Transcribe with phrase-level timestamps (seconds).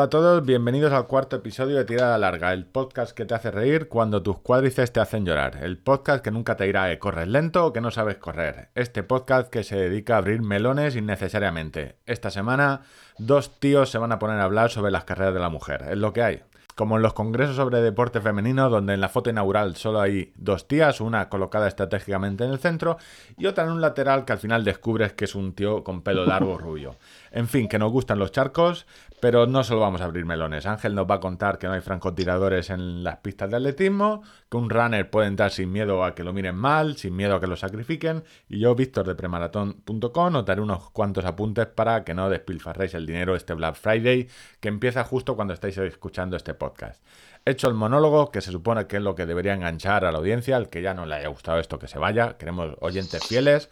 [0.00, 3.50] Hola a todos, bienvenidos al cuarto episodio de Tirada Larga, el podcast que te hace
[3.50, 7.28] reír cuando tus cuádriceps te hacen llorar, el podcast que nunca te dirá que corres
[7.28, 11.96] lento o que no sabes correr, este podcast que se dedica a abrir melones innecesariamente.
[12.06, 12.80] Esta semana,
[13.18, 15.98] dos tíos se van a poner a hablar sobre las carreras de la mujer, es
[15.98, 16.42] lo que hay.
[16.76, 20.66] Como en los congresos sobre deporte femenino, donde en la foto inaugural solo hay dos
[20.66, 22.96] tías, una colocada estratégicamente en el centro
[23.36, 26.24] y otra en un lateral que al final descubres que es un tío con pelo
[26.24, 26.96] largo rubio.
[27.32, 28.86] En fin, que nos gustan los charcos,
[29.20, 30.66] pero no solo vamos a abrir melones.
[30.66, 34.56] Ángel nos va a contar que no hay francotiradores en las pistas de atletismo, que
[34.56, 37.46] un runner puede entrar sin miedo a que lo miren mal, sin miedo a que
[37.46, 38.24] lo sacrifiquen.
[38.48, 43.36] Y yo, Víctor de premaratón.com, os unos cuantos apuntes para que no despilfarréis el dinero
[43.36, 47.02] este Black Friday, que empieza justo cuando estáis escuchando este podcast.
[47.44, 50.56] Hecho el monólogo, que se supone que es lo que debería enganchar a la audiencia,
[50.56, 52.36] al que ya no le haya gustado esto, que se vaya.
[52.36, 53.70] Queremos oyentes fieles.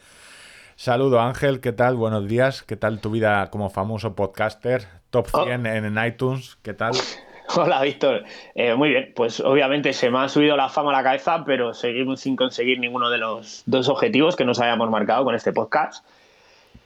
[0.78, 1.96] Saludo Ángel, ¿qué tal?
[1.96, 2.62] Buenos días.
[2.62, 4.86] ¿Qué tal tu vida como famoso podcaster?
[5.10, 6.92] Top 100 en, iTunes, ¿qué tal?
[7.56, 8.22] Hola Víctor,
[8.54, 11.74] eh, muy bien, pues obviamente se me ha subido la fama a la cabeza, pero
[11.74, 16.06] seguimos sin conseguir ninguno de los dos objetivos que nos habíamos marcado con este podcast.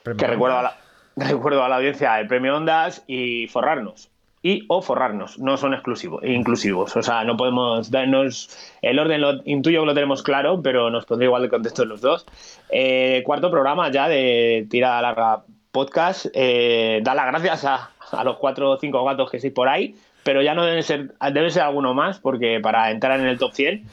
[0.04, 0.76] que recuerdo a, la,
[1.28, 4.11] recuerdo a la audiencia el premio Ondas y forrarnos
[4.42, 6.96] y o forrarnos, no son exclusivos, inclusivos.
[6.96, 8.50] O sea, no podemos darnos.
[8.82, 11.88] El orden lo intuyo que lo tenemos claro, pero nos pondría igual de contexto en
[11.90, 12.26] los dos.
[12.68, 16.26] Eh, cuarto programa ya de Tirada Larga Podcast.
[16.34, 19.94] Eh, da las gracias a, a, los cuatro o cinco gatos que estáis por ahí,
[20.24, 23.52] pero ya no deben ser, debe ser alguno más, porque para entrar en el top
[23.52, 23.84] 100.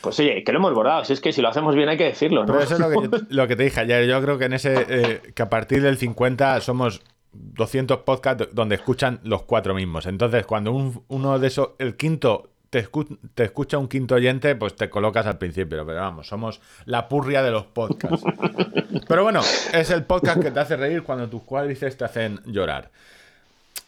[0.00, 1.04] Pues oye, que lo hemos bordado.
[1.04, 2.42] Si es que si lo hacemos bien hay que decirlo.
[2.42, 2.52] ¿no?
[2.52, 2.80] Pero eso es
[3.28, 4.06] lo que, te dije ayer.
[4.06, 4.86] Yo creo que en ese.
[4.88, 7.02] Eh, que a partir del 50 somos
[7.34, 10.06] 200 podcasts donde escuchan los cuatro mismos.
[10.06, 12.86] Entonces, cuando uno de esos, el quinto, te,
[13.34, 15.84] te, escucha un quinto oyente, pues te colocas al principio.
[15.86, 18.24] Pero vamos, somos la purria de los podcasts.
[19.08, 19.40] Pero bueno,
[19.72, 22.90] es el podcast que te hace reír cuando tus cuádriceps te hacen llorar.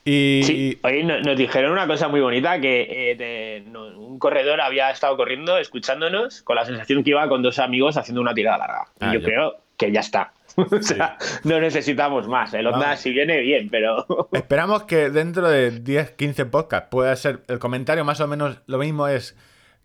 [0.04, 0.42] Y...
[0.44, 5.58] Sí, hoy nos dijeron una cosa muy bonita, que eh, un corredor había estado corriendo,
[5.58, 8.84] escuchándonos, con la sensación que iba con dos amigos haciendo una tirada larga.
[9.00, 10.32] y ah, yo creo que ya está.
[10.70, 12.54] o sea, no necesitamos más.
[12.54, 14.06] El Honda si viene bien, pero.
[14.32, 18.78] Esperamos que dentro de 10, 15 podcasts pueda ser el comentario más o menos lo
[18.78, 19.36] mismo es.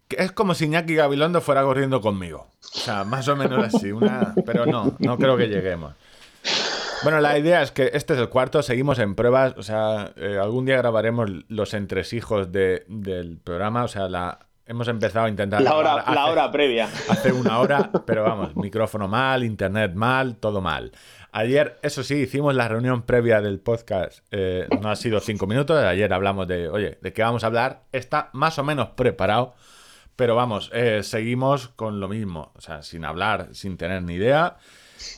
[0.10, 2.48] Es como si Iñaki Gabilondo fuera corriendo conmigo.
[2.60, 3.94] O sea, más o menos así.
[3.94, 4.34] Una...
[4.46, 5.94] Pero no, no creo que lleguemos.
[7.04, 10.38] Bueno, la idea es que este es el cuarto, seguimos en pruebas, o sea, eh,
[10.40, 15.62] algún día grabaremos los entresijos de, del programa, o sea, la, hemos empezado a intentar...
[15.62, 16.86] La hora, la hora previa.
[17.10, 20.92] Hace una hora, pero vamos, micrófono mal, internet mal, todo mal.
[21.32, 25.82] Ayer, eso sí, hicimos la reunión previa del podcast, eh, no ha sido cinco minutos,
[25.82, 27.84] ayer hablamos de, oye, ¿de qué vamos a hablar?
[27.94, 29.54] Está más o menos preparado,
[30.18, 34.58] pero vamos, eh, seguimos con lo mismo, o sea, sin hablar, sin tener ni idea.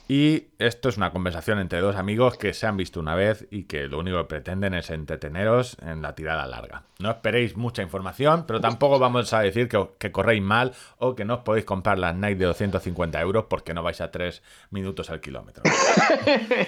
[0.08, 3.64] Y esto es una conversación entre dos amigos que se han visto una vez y
[3.64, 6.84] que lo único que pretenden es entreteneros en la tirada larga.
[7.00, 11.36] No esperéis mucha información, pero tampoco vamos a decir que, corréis mal o que no
[11.36, 15.20] os podéis comprar las Nike de 250 euros porque no vais a 3 minutos al
[15.20, 15.64] kilómetro.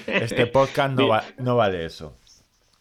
[0.07, 2.17] Este podcast no va, no va de eso.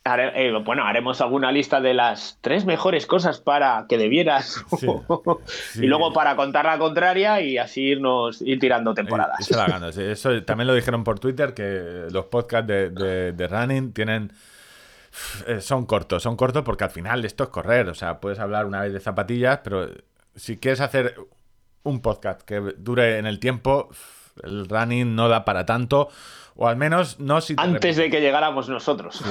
[0.07, 4.63] Eh, bueno, haremos alguna lista de las tres mejores cosas para que debieras.
[5.77, 9.51] Y luego para contar la contraria y así irnos ir tirando temporadas.
[9.99, 14.33] Eso también lo dijeron por Twitter que los podcasts de, running tienen
[15.47, 18.67] eh, son cortos, son cortos porque al final esto es correr, o sea, puedes hablar
[18.67, 19.89] una vez de zapatillas, pero
[20.35, 21.17] si quieres hacer
[21.83, 23.89] un podcast que dure en el tiempo,
[24.43, 26.09] el running no da para tanto
[26.57, 27.55] o al menos no si...
[27.57, 29.23] Antes de que llegáramos nosotros.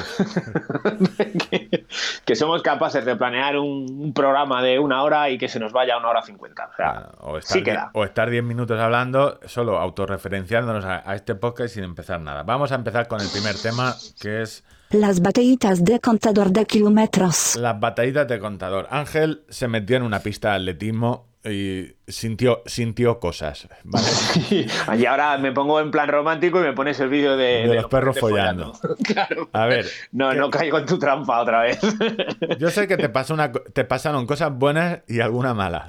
[2.25, 5.95] que, somos capaces de planear un, programa de una hora y que se nos vaya
[5.95, 6.69] a una hora cincuenta.
[6.71, 11.73] O, sea, o, estar, o estar diez minutos hablando, solo autorreferenciándonos a, a este podcast
[11.73, 12.43] sin empezar nada.
[12.43, 14.63] Vamos a empezar con el primer tema, que es...
[14.89, 17.55] Las batallitas de contador de kilómetros.
[17.55, 18.87] Las batallitas de contador.
[18.91, 23.67] Ángel se metió en una pista de atletismo y sintió, sintió cosas.
[24.97, 28.17] y ahora me pongo en plan romántico y me pones el vídeo de, los perros
[28.17, 28.73] follando.
[29.03, 29.49] claro.
[29.51, 29.85] A ver.
[30.11, 31.79] No, no caigo en tu trampa otra vez.
[32.59, 35.87] Yo sé que te, pasa una, te pasaron cosas buenas y alguna mala.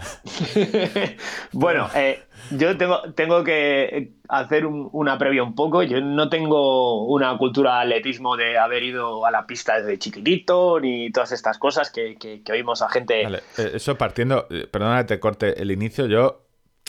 [1.52, 5.82] bueno, eh, yo tengo, tengo que hacer una previa un poco.
[5.82, 10.80] Yo no tengo una cultura de atletismo de haber ido a la pista desde chiquitito
[10.80, 13.22] ni todas estas cosas que, que, oímos a gente.
[13.22, 16.43] Eh, eso partiendo, eh, perdona que te corte el inicio, yo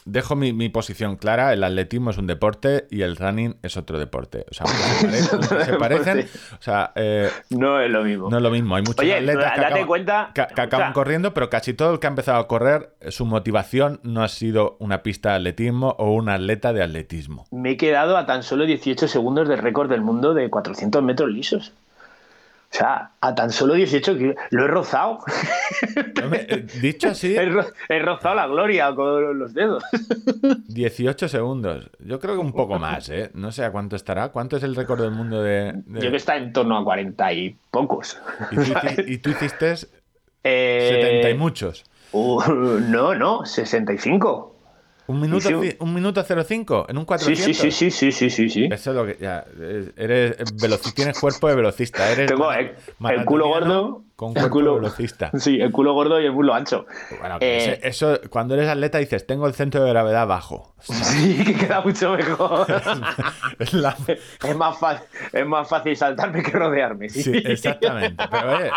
[0.06, 4.46] dejo mi, posición clara, el atletismo es un deporte y el running es otro deporte.
[4.50, 6.28] O sea, se parecen,
[6.58, 8.30] o sea, eh, no es lo mismo.
[8.30, 8.76] No es lo mismo.
[8.76, 9.54] Hay muchos atletas
[10.34, 14.24] que, acaban, corriendo, pero casi todo el que ha empezado a correr, su motivación no
[14.24, 17.48] ha sido una pista de atletismo o un atleta de atletismo.
[17.52, 21.30] Me he quedado a tan solo 18 segundos del récord del mundo de 400 metros
[21.30, 21.74] lisos.
[22.76, 24.18] O sea, a tan solo 18
[24.52, 25.20] lo he rozado.
[26.34, 27.36] Eh, dicho así.
[27.90, 29.84] He, rozado la gloria con los dedos.
[30.68, 31.90] 18 segundos.
[32.00, 33.30] Yo creo que un poco más, ¿eh?
[33.34, 34.30] No sé a cuánto estará.
[34.30, 35.74] ¿Cuánto es el récord del mundo de.?
[35.88, 38.20] Yo creo que está en torno a 40 y pocos.
[39.06, 39.76] ¿Y tú, hiciste
[40.44, 41.86] 70 y muchos?
[42.12, 42.42] Uh,
[42.90, 44.55] no, no, 65.
[45.08, 45.50] ¿Un minuto,
[45.80, 47.46] un minuto 05 en un 400?
[47.46, 48.70] Sí, sí, sí, sí, sí, sí, sí.
[48.72, 49.46] Eso es lo que ya.
[49.96, 52.12] Eres velocista, tienes cuerpo de velocista.
[52.12, 54.02] Eres Tengo el, culo gordo.
[54.16, 55.30] Con cuerpo culo, de velocista.
[55.38, 56.88] Sí, el culo gordo y el culo ancho.
[57.20, 60.74] Bueno, eh, eso, cuando eres atleta dices, tengo el centro de gravedad bajo.
[60.82, 62.66] Sí, que queda mucho mejor.
[63.60, 67.10] es, más fácil, es más fácil saltarme que rodearme.
[67.10, 68.24] Sí, exactamente.
[68.32, 68.72] Pero oye,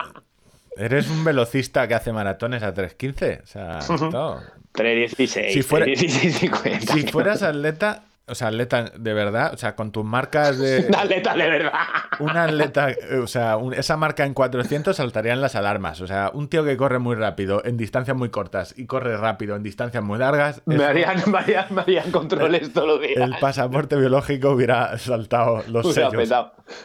[0.76, 3.42] eres un velocista que hace maratones a 3.15.
[3.42, 3.78] O sea,
[4.10, 4.42] todo.
[4.78, 5.52] 3.16.
[5.52, 10.58] Si, fuera, si fueras atleta, o sea, atleta de verdad, o sea, con tus marcas
[10.58, 10.86] de...
[10.88, 11.72] Un atleta de verdad.
[12.20, 12.88] Una atleta,
[13.22, 16.00] o sea, esa marca en 400 saltarían las alarmas.
[16.00, 19.56] O sea, un tío que corre muy rápido en distancias muy cortas y corre rápido
[19.56, 20.62] en distancias muy largas...
[20.66, 21.38] Me, harían, me,
[21.80, 23.16] harían, controles todos los días.
[23.16, 26.28] El pasaporte biológico hubiera saltado los sellos.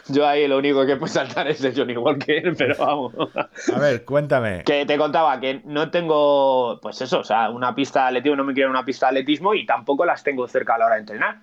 [0.08, 3.14] Yo ahí lo único que puedo saltar es el Johnny Walker, pero vamos.
[3.34, 4.64] A ver, cuéntame.
[4.64, 8.44] Que te contaba que no tengo, pues eso, o sea, una pista de atletismo, no
[8.44, 11.00] me quiero una pista de atletismo y tampoco las tengo cerca a la hora de
[11.00, 11.33] entrenar.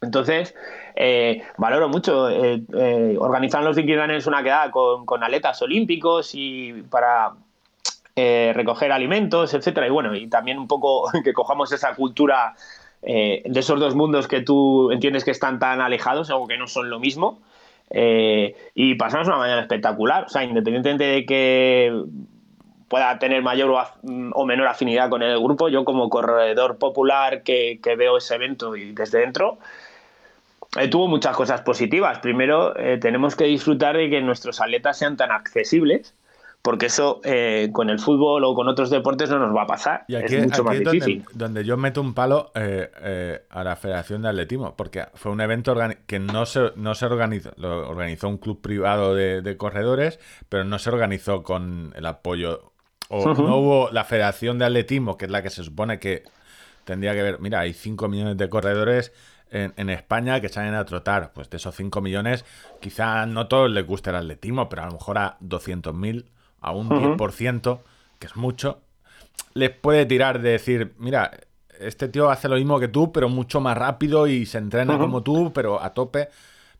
[0.00, 0.54] Entonces,
[0.94, 2.28] eh, valoro mucho.
[2.28, 7.32] Eh, eh, organizar los es una quedada con, con, atletas olímpicos y para
[8.14, 9.86] eh, recoger alimentos, etcétera.
[9.86, 12.54] Y bueno, y también un poco que cojamos esa cultura
[13.00, 16.90] de esos dos mundos que tú entiendes que están tan alejados, algo que no son
[16.90, 17.38] lo mismo.
[17.92, 20.24] y pasamos una mañana espectacular.
[20.24, 21.92] O sea, independientemente de que
[22.88, 23.70] pueda tener mayor
[24.32, 29.20] o, menor afinidad con el grupo, yo como corredor popular que, veo ese evento desde
[29.20, 29.58] dentro,
[30.80, 32.18] eh, tuvo muchas cosas positivas.
[32.18, 36.14] Primero, eh, tenemos que disfrutar de que nuestros atletas sean tan accesibles,
[36.62, 40.04] porque eso eh, con el fútbol o con otros deportes no nos va a pasar.
[40.08, 41.24] Y aquí, es mucho más difícil.
[41.32, 45.76] Donde, yo meto un palo a la Federación de Atletismo, porque fue un evento
[46.06, 50.78] que no se, no se organizó, lo organizó un club privado de, corredores, pero no
[50.78, 52.72] se organizó con el apoyo.
[53.10, 56.24] O no hubo la Federación de Atletismo, que es la que se supone que
[56.84, 57.40] tendría que ver.
[57.40, 59.12] Mira, hay 5 millones de corredores
[59.50, 61.32] en, España que salen a trotar.
[61.32, 62.44] Pues de esos 5 millones,
[62.80, 66.24] quizá no todos les guste el atletismo, pero a lo mejor a 200.000,
[66.60, 67.80] a un 10%,
[68.18, 68.80] que es mucho,
[69.54, 71.30] les puede tirar de decir, mira,
[71.80, 75.22] este tío hace lo mismo que tú, pero mucho más rápido y se entrena como
[75.22, 76.28] tú, pero a tope.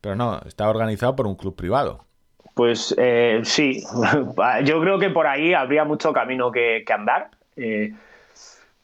[0.00, 2.05] Pero no, está organizado por un club privado.
[2.55, 3.85] Pues eh, sí,
[4.65, 7.31] yo creo que por ahí habría mucho camino que, andar.
[7.56, 7.93] Eh,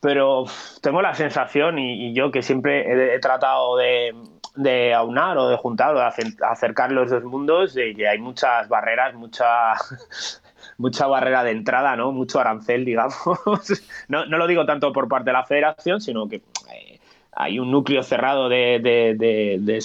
[0.05, 0.45] pero
[0.83, 5.99] tengo la sensación, y, yo que siempre he, tratado de, aunar o de juntar o
[5.99, 6.05] de
[6.43, 9.73] acercar los dos mundos, de que hay muchas barreras, mucha,
[10.77, 12.13] mucha barrera de entrada, ¿no?
[12.13, 13.17] Mucho arancel, digamos.
[14.09, 16.37] No, lo digo tanto por parte de la federación, sino que
[16.71, 17.01] eh,
[17.33, 19.79] hay un núcleo cerrado de,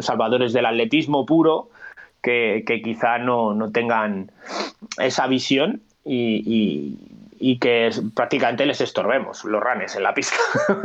[0.00, 1.68] salvadores del atletismo puro
[2.22, 4.32] que, quizá no, tengan
[4.96, 7.17] esa visión y, y
[7.58, 10.36] que prácticamente les estorbemos los ranes en la pista.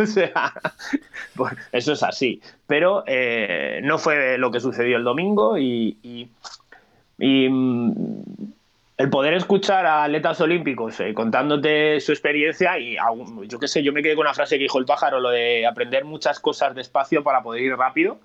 [1.35, 2.41] pues eso es así.
[2.67, 6.29] Pero eh, no fue lo que sucedió el domingo y,
[7.17, 7.91] mm,
[8.97, 12.95] el poder escuchar a atletas olímpicos eh, contándote su experiencia y
[13.47, 15.65] yo qué sé, yo me quedé con una frase que dijo el pájaro, lo de
[15.65, 18.19] aprender muchas cosas despacio para poder ir rápido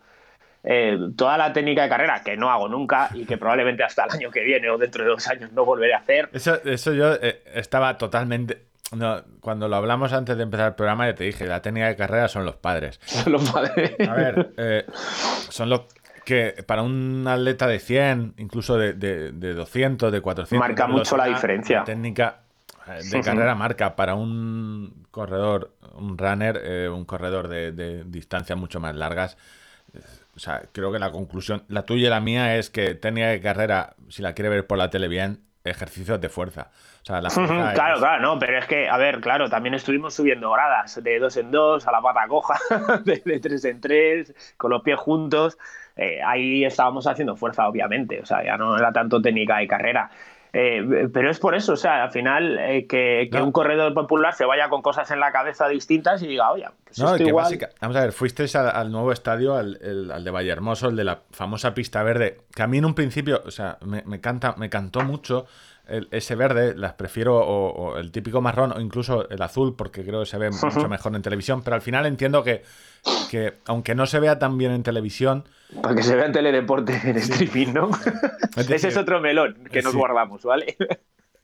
[0.64, 4.10] eh, toda la técnica de carrera que no hago nunca y que probablemente hasta el
[4.10, 6.28] año que viene o dentro de dos años no volveré a hacer.
[6.32, 8.66] Eso, eso yo eh, estaba totalmente...
[8.90, 11.96] No, cuando lo hablamos antes de empezar el programa ya te dije, la técnica de
[11.96, 12.98] carrera son los padres.
[13.04, 13.96] Son los padres.
[14.08, 14.86] A ver, eh,
[15.50, 15.82] son los
[16.24, 20.58] que para un atleta de 100, incluso de, de, de 200, de 400...
[20.58, 21.84] Marca mucho la diferencia.
[21.84, 22.40] técnica
[23.10, 28.96] de carrera marca para un corredor, un runner, un corredor de, de distancias mucho más
[28.96, 29.36] largas
[30.38, 33.40] o sea, creo que la conclusión, la tuya y la mía es que técnica de
[33.40, 36.70] carrera, si la quiere ver por la tele bien, ejercicios de fuerza.
[37.02, 40.14] O sea, la fuerza claro, claro, no, pero es que, a ver, claro, también estuvimos
[40.14, 42.56] subiendo gradas de dos en dos, a la pata coja,
[43.04, 45.58] de, tres en tres, con los pies juntos.
[45.96, 50.08] Eh, ahí estábamos haciendo fuerza, obviamente, o sea, ya no era tanto técnica de carrera.
[50.52, 54.44] Eh, pero es por eso, o sea, al final eh, que, un corredor popular se
[54.44, 57.96] vaya con cosas en la cabeza distintas y diga, oye, Pues no, que básica, vamos
[57.96, 62.38] a ver, fuiste al, nuevo estadio, al, de Vallehermoso, el de la famosa pista verde,
[62.54, 65.46] que a mí en un principio, o sea, me, me canta, me cantó mucho
[66.10, 70.26] ese verde, las prefiero o, el típico marrón o incluso el azul, porque creo que
[70.26, 72.62] se ve mucho mejor en televisión, pero al final entiendo que,
[73.30, 75.44] que aunque no se vea tan bien en televisión...
[75.82, 77.90] Para que se vea en teledeporte en streaming, ¿no?
[78.56, 80.76] ese es otro melón que nos guardamos, ¿vale?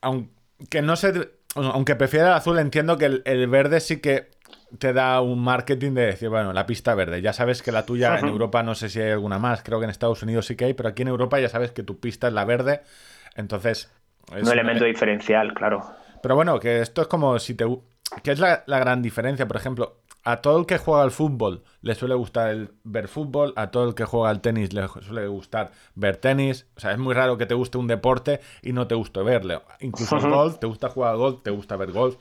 [0.01, 1.31] aunque no se...
[1.55, 4.29] Aunque prefiera el azul, entiendo que el, verde sí que
[4.77, 7.21] te da un marketing de decir, bueno, la pista verde.
[7.21, 9.85] Ya sabes que la tuya en Europa no sé si hay alguna más, creo que
[9.85, 12.27] en Estados Unidos sí que hay, pero aquí en Europa ya sabes que tu pista
[12.27, 12.81] es la verde.
[13.35, 13.89] Entonces,
[14.31, 15.83] un elemento diferencial, claro.
[16.21, 17.65] Pero bueno, que esto es como si te...
[18.23, 19.47] ¿Qué es la, gran diferencia?
[19.47, 23.53] Por ejemplo, a todo el que juega al fútbol le suele gustar el ver fútbol,
[23.55, 26.65] a todo el que juega al tenis le suele gustar ver tenis.
[26.75, 29.59] O sea, es muy raro que te guste un deporte y no te guste verle.
[29.81, 32.15] Incluso el golf, te gusta jugar al golf, te gusta ver golf.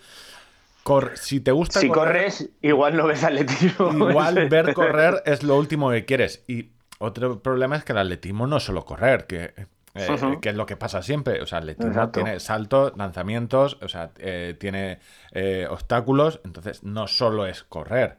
[1.14, 3.90] si te gusta si corres, igual no ves atletismo.
[4.10, 6.44] Igual ver correr es lo último que quieres.
[6.46, 9.54] Y otro problema es que el atletismo no es solo correr, que
[9.94, 11.40] eh, que es lo que pasa siempre.
[11.40, 14.98] O sea, el atletismo tiene saltos, lanzamientos, o sea, eh, tiene
[15.32, 18.18] eh, obstáculos, entonces no solo es correr.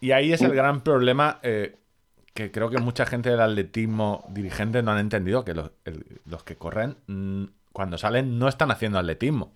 [0.00, 4.92] Y ahí es el gran problema que creo que mucha gente del atletismo dirigente no
[4.92, 5.70] han entendido, que los,
[6.24, 9.52] los que corren mm, cuando salen no están haciendo atletismo.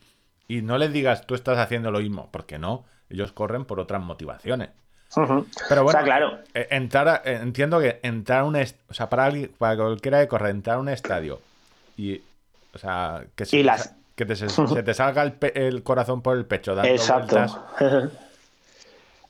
[0.46, 4.02] Y no les digas tú estás haciendo lo mismo, porque no, ellos corren por otras
[4.02, 4.70] motivaciones.
[5.68, 6.38] Pero bueno, claro.
[6.52, 10.28] Eh, entrar eh, entiendo que entrar a un o sea, para, alguien, para cualquiera de
[10.28, 11.40] correr, entrar a un estadio
[11.96, 12.20] y,
[12.74, 13.64] o sea, que, se,
[14.14, 17.38] que te, se, te salga el, corazón por el pecho dando Exacto.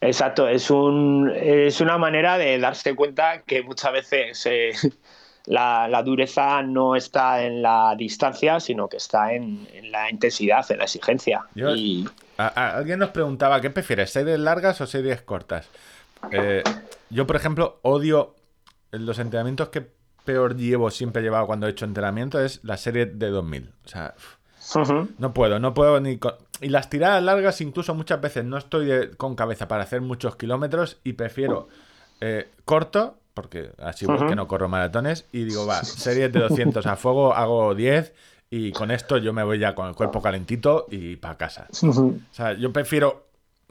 [0.01, 4.73] Exacto, es, un, es una manera de darse cuenta que muchas veces eh,
[5.47, 10.85] la, dureza no está en la distancia, sino que está en, la intensidad, en la
[10.85, 11.45] exigencia.
[11.55, 12.07] y
[12.37, 15.69] alguien nos preguntaba, ¿qué prefieres, series largas o series cortas?
[16.31, 16.63] Eh,
[17.11, 18.35] yo, por ejemplo, odio
[18.91, 19.89] los entrenamientos que
[20.25, 23.73] peor llevo, siempre he llevado cuando he hecho entrenamiento, es la serie de 2000.
[23.85, 24.15] O sea,
[25.19, 26.19] no puedo, no puedo ni...
[26.61, 30.99] Y las tiradas largas, incluso muchas veces no estoy con cabeza para hacer muchos kilómetros
[31.05, 31.69] y prefiero
[32.21, 36.87] eh, corto, porque así uh que no corro maratones, y digo, va, series de 200
[36.87, 38.13] a fuego, hago 10
[38.51, 41.67] y con esto yo me voy ya con el cuerpo calentito y para casa.
[41.83, 43.27] O sea, yo prefiero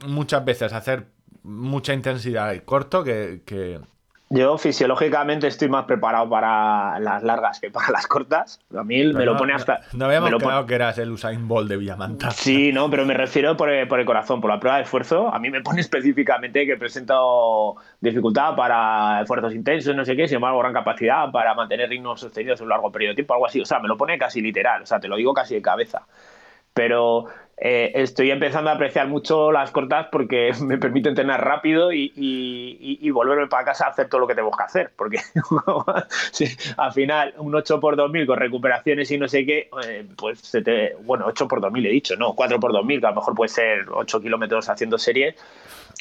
[0.06, 1.06] muchas veces hacer
[1.42, 3.80] mucha intensidad y corto que,
[4.28, 8.60] yo fisiológicamente estoy más preparado para las largas que para las cortas.
[8.76, 9.82] A mí me lo pone hasta.
[9.92, 12.32] No, habíamos me que eras el Usain Bolt de Villamanta.
[12.32, 15.32] Sí, no, pero me refiero por el, corazón, por la prueba de esfuerzo.
[15.32, 20.36] A mí me pone específicamente que presento dificultad para esfuerzos intensos, no sé qué, sin
[20.36, 23.60] embargo, gran capacidad para mantener ritmos sostenidos en un largo periodo de tiempo, algo así.
[23.60, 26.06] O sea, me lo pone casi literal, o sea, te lo digo casi de cabeza.
[26.74, 27.26] Pero
[27.58, 33.46] eh, estoy empezando a apreciar mucho las cortas porque me permiten entrenar rápido y, volverme
[33.46, 34.92] para casa a hacer todo lo que tengo que hacer.
[34.94, 35.18] Porque
[36.76, 40.60] al final, un 8 por 2000 con recuperaciones y no sé qué, eh, pues se
[40.60, 40.96] te.
[41.02, 43.48] Bueno, 8 por 2000 he dicho, no, 4 por 2000, que a lo mejor puede
[43.48, 45.34] ser 8 kilómetros haciendo series.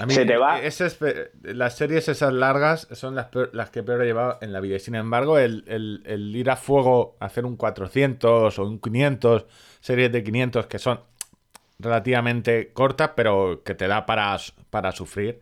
[0.09, 0.59] se te va.
[1.43, 4.77] las series esas largas son las, las, que peor he llevado en la vida.
[4.79, 9.45] Sin embargo, el, el ir a fuego, hacer un 400 o un 500,
[9.79, 10.99] series de 500 que son
[11.79, 14.37] relativamente corta, pero que te da para,
[14.69, 15.39] para sufrir.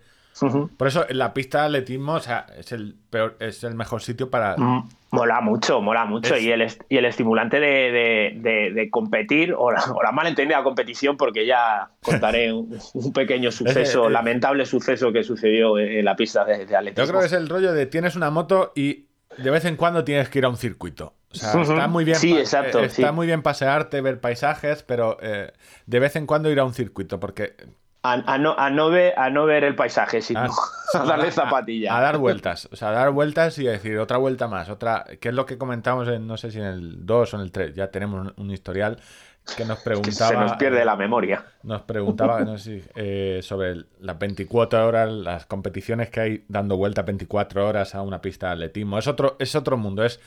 [0.78, 4.30] Por eso la pista de atletismo o sea, es el peor, es el mejor sitio
[4.30, 4.56] para.
[4.58, 6.36] Mm, mola mucho, mola mucho.
[6.38, 11.92] Y, el, y el estimulante de, competir, o la, o la malentendida competición, porque ya
[12.02, 12.80] contaré un,
[13.14, 17.06] pequeño suceso, lamentable suceso que sucedió en la pista de, atletismo.
[17.06, 19.06] Yo creo que es el rollo de tienes una moto y
[19.38, 21.14] de vez en cuando tienes que ir a un circuito.
[21.32, 25.18] O sea, está muy bien, sí, exacto, eh, está muy bien pasearte, ver paisajes, pero
[25.22, 25.52] eh,
[25.88, 27.56] de vez en cuando ir a un circuito, porque
[28.04, 30.42] a, no, a, no ver, a no ver el paisaje, sino
[30.94, 31.96] a, darle zapatilla.
[31.96, 35.30] A, dar vueltas, o sea, a dar vueltas y decir otra vuelta más, otra, que
[35.30, 37.76] es lo que comentamos en, no sé si en el 2 o en el 3,
[37.76, 39.00] ya tenemos un, historial
[39.58, 40.30] que nos preguntaba...
[40.30, 41.46] se nos pierde la memoria.
[41.64, 47.02] Nos preguntaba, no sé eh, sobre las 24 horas, las competiciones que hay dando vuelta
[47.02, 48.98] 24 horas a una pista de atletismo.
[48.98, 50.20] Es otro, es otro mundo, es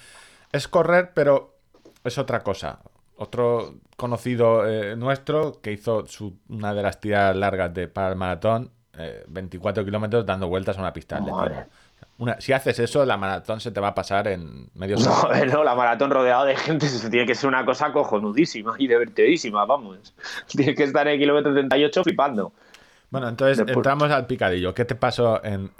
[0.53, 1.59] es correr, pero
[2.05, 2.81] es otra cosa.
[3.17, 6.05] Otro conocido eh, nuestro que hizo
[6.49, 8.73] una de las tiras largas de, para el maratón,
[9.29, 11.21] 24 eh, kilómetros dando vueltas a una pista
[12.19, 14.97] Una, si haces eso, la maratón se te va a pasar en medio.
[14.97, 18.89] No, no, la maratón rodeado de gente eso tiene que ser una cosa cojonudísima y
[18.89, 20.15] divertidísima, vamos.
[20.47, 22.53] Tienes que estar en el kilómetro 38 flipando.
[23.11, 24.75] Bueno, entonces entramos al picadillo.
[24.75, 25.71] ¿Qué te pasó en,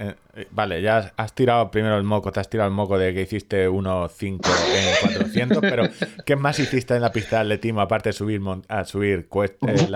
[0.51, 3.69] Vale, ya has tirado primero el moco, te has tirado el moco de que hiciste
[3.69, 4.41] 1.5
[4.75, 5.85] en 400, pero
[6.25, 9.87] ¿qué más hiciste en la pista de atletismo aparte de subir, a subir eh,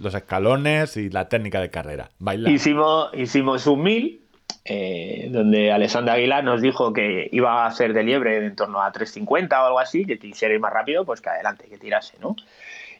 [0.00, 2.10] los escalones y la técnica de carrera?
[2.18, 2.52] Bailar.
[2.52, 4.19] Hicimos, hicimos un 1000,
[4.64, 8.92] eh, donde Alessandra Aguilar nos dijo que iba a hacer de liebre en torno a
[8.92, 12.36] 3.50 o algo así, que quisiera ir más rápido, pues que adelante, que tirase, ¿no?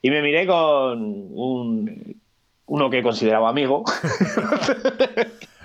[0.03, 2.21] Y me miré con un
[2.67, 3.85] uno que consideraba amigo.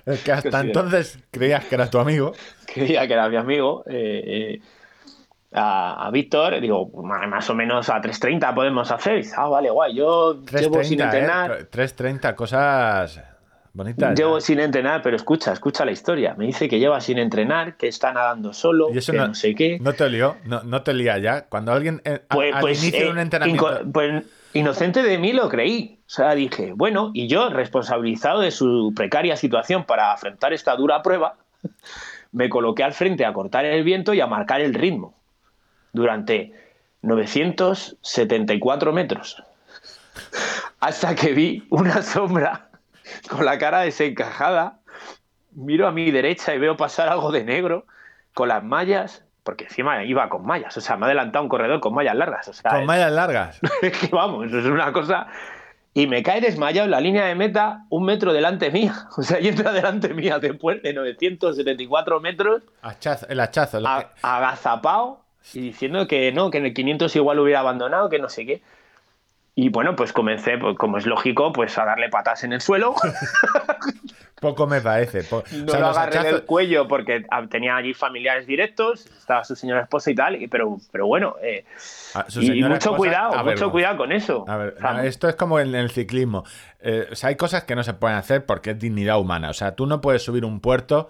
[0.06, 2.34] es que hasta entonces creías que era tu amigo.
[2.66, 3.84] Creía que era mi amigo.
[3.88, 4.62] Eh, eh,
[5.54, 9.24] a, Víctor, digo, más o menos a 3.30 podemos hacer.
[9.38, 11.04] ah, vale, guay, yo llevo sin ¿eh?
[11.04, 11.70] entrenar.
[11.70, 13.35] 3.30, cosas
[14.16, 16.34] Llevo sin entrenar, pero escucha, escucha la historia.
[16.38, 19.80] Me dice que lleva sin entrenar, que está nadando solo, que no, sé qué.
[19.82, 20.38] ¿No te lió?
[20.46, 21.46] ¿No, no te lía ya?
[21.48, 23.82] Cuando alguien pues, al pues, inicio un entrenamiento...
[23.92, 26.00] Pues inocente de mí lo creí.
[26.08, 31.02] O sea, dije, bueno, y yo, responsabilizado de su precaria situación para afrontar esta dura
[31.02, 31.36] prueba,
[32.32, 35.20] me coloqué al frente a cortar el viento y a marcar el ritmo
[35.92, 36.54] durante
[37.02, 39.44] 974 metros.
[40.80, 42.70] Hasta que vi una sombra
[43.30, 44.80] con la cara desencajada,
[45.52, 47.86] miro a mi derecha y veo pasar algo de negro
[48.34, 51.80] con las mallas porque encima iba con mallas, o sea, me ha adelantado un corredor
[51.80, 52.48] con mallas largas.
[52.48, 53.60] O sea, con mallas largas.
[53.84, 55.28] Es que vamos, eso es una cosa.
[55.94, 59.08] Y me cae desmayado en la línea de meta un metro delante mía.
[59.18, 62.64] O sea, y entra delante mía después de 974 metros.
[63.30, 63.80] el hachazo.
[64.24, 65.22] Agazapado
[65.54, 68.64] y diciendo que no, que en el 500 igual hubiera abandonado, que no sé qué.
[69.58, 72.94] Y bueno, pues comencé, pues, como es lógico, pues a darle patas en el suelo.
[74.42, 75.26] Poco me parece.
[75.32, 80.16] no lo agarré del cuello porque tenía allí familiares directos, estaba su señora esposa y
[80.16, 81.64] tal, pero, pero bueno, eh,
[82.16, 84.44] ah, y mucho cuidado, mucho cuidado con eso.
[84.48, 86.44] A ver, esto es como en el ciclismo.
[86.82, 89.50] Eh, o sea, hay cosas que no se pueden hacer porque es dignidad humana.
[89.50, 91.10] O sea, tú no puedes subir un puerto,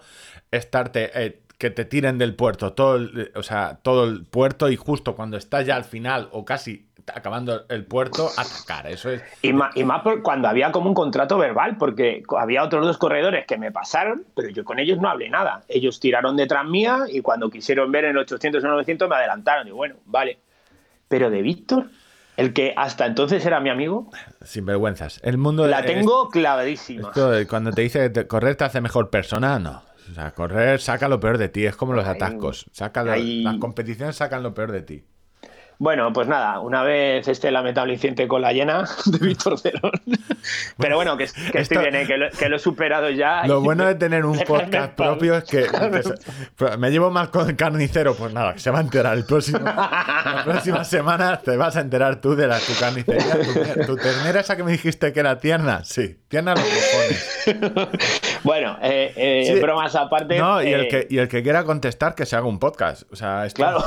[0.50, 1.10] estarte...
[1.14, 3.00] Eh, que te tiren del puerto todo
[3.34, 7.64] o sea, todo el puerto y justo cuando estás ya al final o casi acabando
[7.68, 8.86] el puerto, atacar.
[8.86, 9.22] Eso es.
[9.42, 13.46] Y más, y más cuando había como un contrato verbal, porque había otros dos corredores
[13.46, 15.62] que me pasaron, pero yo con ellos no hablé nada.
[15.68, 19.68] Ellos tiraron detrás mía y cuando quisieron ver en el 800 o 900 me adelantaron.
[19.68, 20.38] Y bueno, vale.
[21.08, 21.86] Pero de Víctor,
[22.36, 24.10] el que hasta entonces era mi amigo.
[24.42, 25.20] Sin vergüenzas.
[25.22, 27.12] El mundo La tengo clavadísima.
[27.48, 29.82] cuando te dice que correr te hace mejor persona, no.
[30.10, 31.66] O sea, correr saca lo peor de ti.
[31.66, 32.66] Es como los atascos.
[32.72, 35.04] Saca Las competiciones sacan lo peor de ti.
[35.78, 39.92] Bueno, pues nada, una vez este lamentable incidente con la llena de Víctor Cerón.
[40.78, 42.06] Pero bueno, que, estoy bien, ¿eh?
[42.06, 43.46] que, lo, he superado ya.
[43.46, 45.66] Lo bueno de tener un podcast propio es que,
[46.78, 48.14] me llevo más con carnicero.
[48.14, 49.58] Pues nada, que se va a enterar el próximo.
[49.58, 53.86] la próxima semana te vas a enterar tú de la, tu carnicería.
[53.86, 55.84] Tu, ternera esa que me dijiste que era tierna.
[55.84, 58.40] Sí, tierna los cojones.
[58.44, 60.38] bueno, eh, eh, bromas aparte.
[60.38, 63.02] No, y, el que, y el que quiera contestar, que se haga un podcast.
[63.12, 63.56] O sea, esto...
[63.56, 63.84] Claro.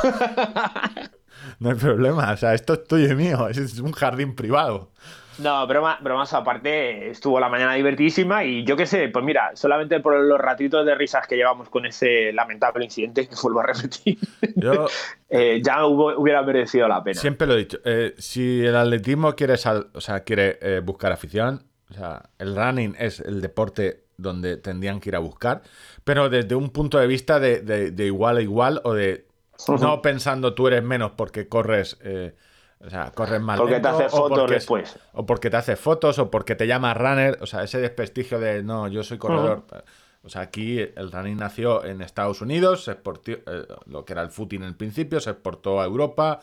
[1.60, 2.32] no hay problema.
[2.32, 3.48] O sea, esto es tuyo y mío.
[3.48, 4.92] Es un jardín privado.
[5.40, 10.02] No, broma, bromas aparte, estuvo la mañana divertidísima y yo qué sé, pues mira, solamente
[10.02, 14.18] por los ratitos de risas que llevamos con ese lamentable incidente, que vuelvo a repetir,
[15.30, 17.20] eh, ya hubiera merecido la pena.
[17.20, 21.64] Siempre lo he dicho, eh, si el atletismo quiere, o sea, quiere eh, buscar afición,
[21.90, 25.62] o sea, el running es el deporte donde tendrían que ir a buscar,
[26.04, 29.29] pero desde un punto de vista de igual a igual o de
[29.68, 31.98] no pensando tú eres menos porque corres.
[32.02, 32.36] Eh,
[32.80, 33.58] o sea, corres mal.
[33.58, 34.98] Porque te hace fotos después.
[35.14, 37.38] O porque te hace fotos, o porque te llama runner.
[37.42, 39.66] O sea, ese desprestigio de no, yo soy corredor.
[40.24, 43.42] O sea, aquí el running nació en Estados Unidos, se exportó, eh,
[43.86, 46.40] lo que era el footing en el principio, se exportó a Europa.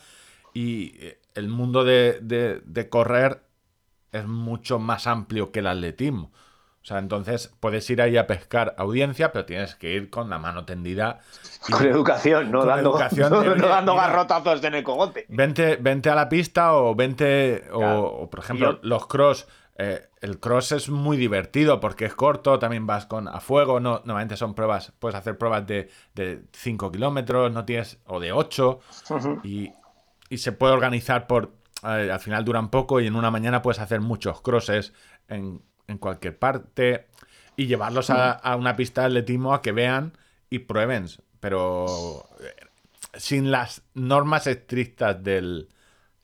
[0.55, 3.43] Y eh, el mundo de, de correr
[4.13, 6.33] es mucho más amplio que el atletismo.
[6.87, 10.39] O sea, entonces puedes ir ahí a pescar audiencia, pero tienes que ir con la
[10.39, 11.19] mano tendida.
[11.69, 12.97] con educación, no dando,
[13.29, 15.27] no, dando garrotazos en el cogote.
[15.29, 19.49] Vente, vente a la pista o vente, o, por ejemplo, los cross.
[19.77, 24.03] Eh, el cross es muy divertido porque es corto, también vas con a fuego, no,
[24.05, 25.91] normalmente son pruebas, puedes hacer pruebas de,
[26.53, 28.79] 5 kilómetros, no tienes, o de 8,
[29.43, 29.73] y,
[30.37, 31.51] se puede organizar por,
[31.83, 34.93] eh, al final duran poco y en una mañana puedes hacer muchos crosses
[35.27, 37.07] en en cualquier parte
[37.57, 40.13] y llevarlos a, una pista de atletismo a que vean
[40.51, 41.07] y prueben,
[41.41, 42.67] pero eh,
[43.15, 45.69] sin las normas estrictas del,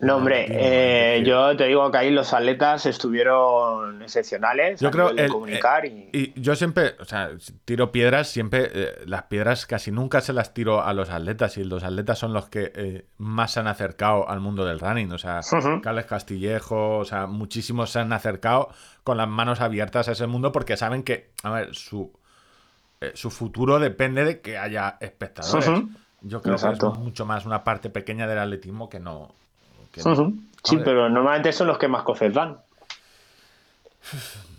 [0.02, 4.80] No, hombre, eh, yo te digo que ahí los atletas estuvieron excepcionales.
[4.80, 6.10] Yo creo de comunicar y...
[6.12, 6.40] y...
[6.40, 7.30] yo siempre, o sea,
[7.64, 11.62] tiro piedras, siempre eh, las piedras casi nunca se las tiro a los atletas y
[11.62, 15.12] los atletas son los que eh, más se han acercado al mundo del running.
[15.12, 15.40] O sea,
[15.82, 18.70] Carles Castillejo, o sea, muchísimos se han acercado
[19.04, 22.12] con las manos abiertas a ese mundo porque saben que, a ver, su,
[23.14, 25.68] su futuro depende de que haya espectadores.
[26.20, 29.34] Yo creo que es mucho más una parte pequeña del atletismo que no
[30.64, 32.58] Sí, pero normalmente son los que más cosas dan.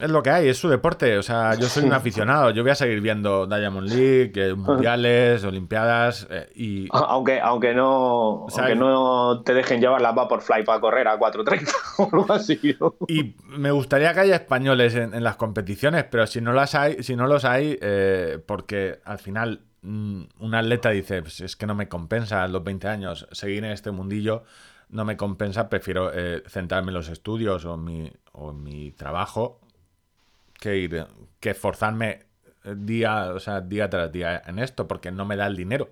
[0.00, 1.18] Es lo que hay, es su deporte.
[1.18, 2.50] O sea, yo soy un aficionado.
[2.50, 6.88] Yo voy a seguir viendo Diamond League, mundiales, olimpiadas eh, y.
[6.90, 8.46] Aunque, aunque no.
[8.76, 12.76] no te dejen llevar la Vaporfly para correr a 4.30 o algo así.
[13.08, 17.16] Y me gustaría que haya españoles en, las competiciones, pero si no las hay, si
[17.16, 21.74] no los hay, eh, porque al final mm, un atleta dice, pues es que no
[21.74, 24.42] me compensa a los 20 años seguir en este mundillo
[24.88, 29.60] no me compensa, prefiero eh, centrarme en los estudios o en mi, o mi trabajo
[30.66, 31.06] que ir,
[31.38, 32.26] que esforzarme
[32.64, 35.90] día, o sea, día tras día en esto, porque no me da el dinero.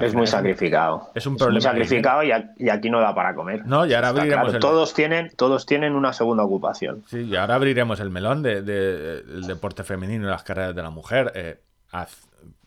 [0.00, 1.10] Es muy sacrificado.
[1.14, 1.62] Es un problema.
[1.62, 3.64] sacrificado y, aquí no da para comer.
[3.64, 4.58] No, y ahora abriremos.
[4.58, 7.04] todos, tienen, todos tienen una segunda ocupación.
[7.06, 10.90] Sí, y ahora abriremos el melón del de, deporte femenino y las carreras de la
[10.90, 11.32] mujer.
[11.34, 11.60] Eh,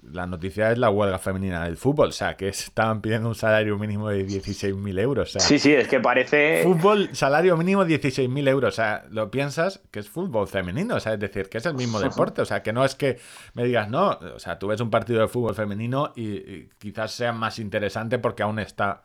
[0.03, 3.77] la noticia es la huelga femenina del fútbol, o sea, que estaban pidiendo un salario
[3.77, 5.31] mínimo de 16.000 euros.
[5.37, 6.63] sí, sí, es que parece...
[6.63, 11.13] Fútbol, salario mínimo 16.000 euros, o sea, lo piensas que es fútbol femenino, o sea,
[11.13, 13.19] es decir, que es el mismo deporte, o sea, que no es que
[13.53, 17.31] me digas, no, o sea, tú ves un partido de fútbol femenino y, quizás sea
[17.31, 19.03] más interesante porque aún está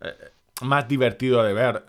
[0.00, 0.12] eh,
[0.62, 1.84] más divertido de ver.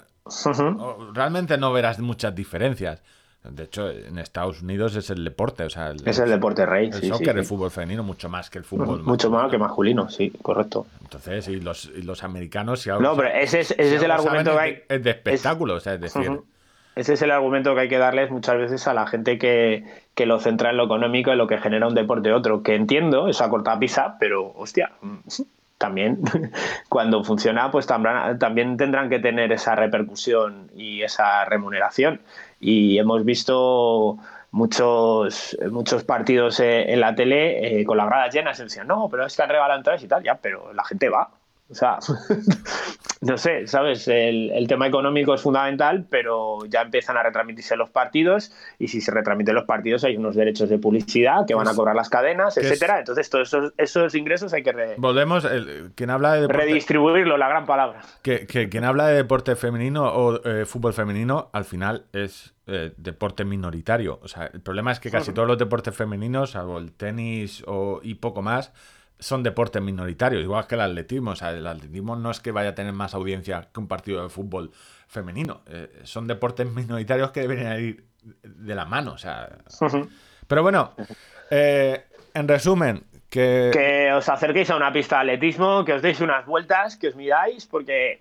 [1.13, 3.01] Realmente no verás muchas diferencias.
[3.49, 6.89] De hecho, en Estados Unidos es el deporte, o sea, es el deporte rey.
[6.91, 9.03] El soccer, el fútbol femenino, mucho más que el fútbol.
[9.03, 10.87] Mucho más que masculino, sí, correcto.
[11.01, 14.51] Entonces, y los, y los americanos, si No, pero ese es, ese es el argumento
[14.53, 14.83] que hay.
[14.89, 16.41] Es de espectáculo, o sea, es decir.
[16.95, 20.25] Ese es el argumento que hay que darles muchas veces a la gente que, que
[20.25, 22.63] lo centra en lo económico y lo que genera un deporte otro.
[22.63, 24.93] Que entiendo, esa corta pisa, pero hostia,
[25.85, 26.19] también
[26.89, 32.21] cuando funciona, pues también tendrán que tener esa repercusión y esa remuneración
[32.59, 34.17] y hemos visto
[34.49, 39.09] muchos, muchos partidos eh, en la tele eh, con las gradas llenas y decían, no,
[39.09, 41.29] pero es que han regalado entradas y tal, ya, pero la gente va.
[41.67, 41.97] O sea,
[43.21, 44.07] no sé, ¿sabes?
[44.07, 49.11] El, tema económico es fundamental, pero ya empiezan a retransmitirse los partidos y si se
[49.11, 52.57] retransmiten los partidos hay unos derechos de publicidad que van a pues, cobrar las cadenas,
[52.57, 52.99] etcétera.
[52.99, 57.65] Entonces, todos esos, esos, ingresos hay que Volvemos, el, quien habla de redistribuirlo, la gran
[57.65, 58.01] palabra.
[58.21, 62.93] Que, que, quien habla de deporte femenino o eh, fútbol femenino, al final es eh,
[62.97, 64.19] deporte minoritario.
[64.21, 67.99] O sea, el problema es que casi todos los deportes femeninos, salvo el tenis o,
[68.03, 68.71] y poco más,
[69.19, 71.31] son deportes minoritarios, igual que el atletismo.
[71.31, 74.23] O sea, el atletismo no es que vaya a tener más audiencia que un partido
[74.23, 74.71] de fútbol
[75.07, 75.61] femenino.
[75.67, 78.05] Eh, son deportes minoritarios que deberían ir
[78.43, 79.13] de la mano.
[79.13, 79.57] O sea.
[80.47, 80.93] Pero bueno,
[81.49, 83.03] eh, en resumen,
[83.35, 84.11] que...
[84.15, 87.65] os acerquéis a una pista de atletismo, que os deis unas vueltas, que os miráis,
[87.65, 88.19] porque...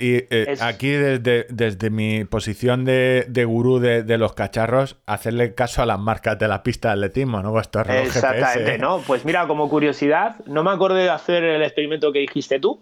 [0.00, 5.82] y eh, aquí desde, desde mi posición de, de gurú de, los cacharros, hacerle caso
[5.82, 7.58] a las marcas de la pista de atletismo, ¿no?
[7.58, 9.00] Exactamente, ¿no?
[9.06, 12.80] Pues mira, como curiosidad, no me acordé de hacer el experimento que dijiste tú,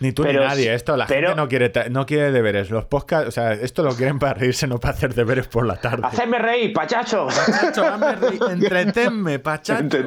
[0.00, 2.70] ni tú ni nadie, esto la gente no quiere, no quiere deberes.
[2.70, 5.76] Los podcasts, o sea, esto lo quieren para reírse, no para hacer deberes por la
[5.76, 6.02] tarde.
[6.06, 7.26] Hacedme reír, pachacho.
[7.26, 8.40] Pachacho, hazme reír.
[8.50, 9.98] Entretenme, pachacho.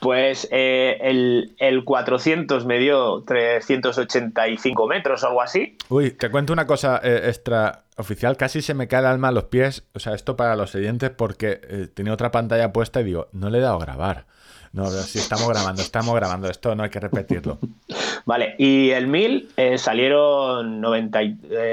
[0.00, 5.76] Pues eh, el, el, 400 me dio 385 metros o algo así.
[5.88, 8.36] Uy, te cuento una cosa eh, extra oficial.
[8.36, 9.84] Casi se me cae el alma a los pies.
[9.94, 13.50] O sea, esto para los siguientes porque eh, tenía otra pantalla puesta y digo, no
[13.50, 14.26] le he dado a grabar.
[14.72, 16.48] No, pero sí, estamos grabando, estamos grabando.
[16.48, 17.58] Esto no hay que repetirlo.
[18.24, 21.20] Vale, y el 1000 eh, salieron 90,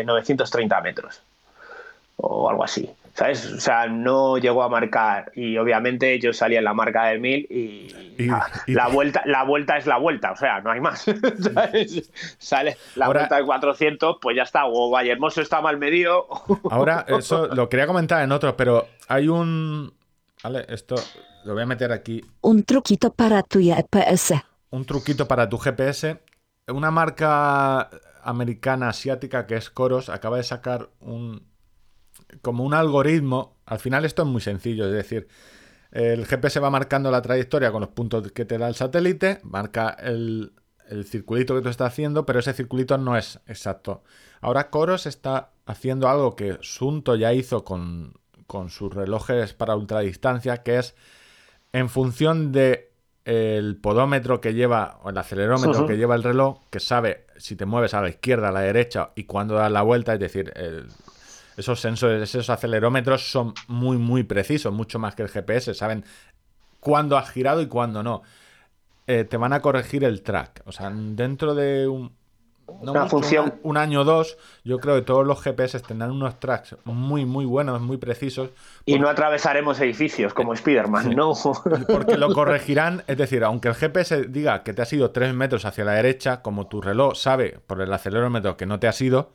[0.05, 1.21] 930 eh, metros
[2.17, 2.89] o algo así.
[3.13, 3.45] ¿Sabes?
[3.49, 7.47] O sea, no llegó a marcar y obviamente yo salía en la marca del 1000
[7.49, 8.27] y,
[8.67, 11.05] la, vuelta, la vuelta es la vuelta, o sea, no hay más.
[12.39, 16.27] Sale la vuelta de 400, pues ya está, o Vallehermoso está mal medio.
[16.69, 19.93] ahora, eso lo quería comentar en otros, pero hay un...
[20.43, 20.95] Vale, esto
[21.45, 22.25] lo voy a meter aquí.
[22.41, 24.43] Un truquito para tu GPS.
[24.71, 26.19] Un truquito para tu GPS.
[26.67, 27.89] Una marca
[28.23, 31.47] americana asiática que es Coros acaba de sacar un
[32.41, 33.58] como un algoritmo.
[33.67, 35.27] Al final esto es muy sencillo, es decir,
[35.91, 39.89] el GPS va marcando la trayectoria con los puntos que te da el satélite, marca
[39.99, 40.53] el,
[40.89, 44.03] el circulito que tú estás haciendo, pero ese circulito no es exacto.
[44.41, 48.13] Ahora Coros está haciendo algo que Sunto ya hizo con,
[48.47, 50.95] con sus relojes para ultradistancia, que es
[51.75, 52.93] en función de
[53.25, 57.65] el podómetro que lleva, o el acelerómetro que lleva el reloj, que sabe si te
[57.65, 60.53] mueves a la izquierda, a la derecha y cuándo das la vuelta, es decir,
[61.57, 66.05] esos sensores, esos acelerómetros son muy, muy precisos, mucho más que el GPS, saben
[66.79, 68.21] cuándo has girado y cuándo no.
[69.05, 70.61] Eh, te van a corregir el track.
[70.65, 72.13] O sea, dentro de un,
[72.67, 73.56] una función.
[73.63, 77.45] Un, año o dos, yo creo que todos los GPS tendrán unos tracks muy, muy
[77.45, 78.49] buenos, muy precisos.
[78.86, 81.34] Y no atravesaremos edificios como Spider-Man, no.
[81.88, 85.65] Porque lo corregirán, es decir, aunque el GPS diga que te has ido tres metros
[85.65, 89.32] hacia la derecha, como tu reloj sabe por el acelerómetro que no te has ido,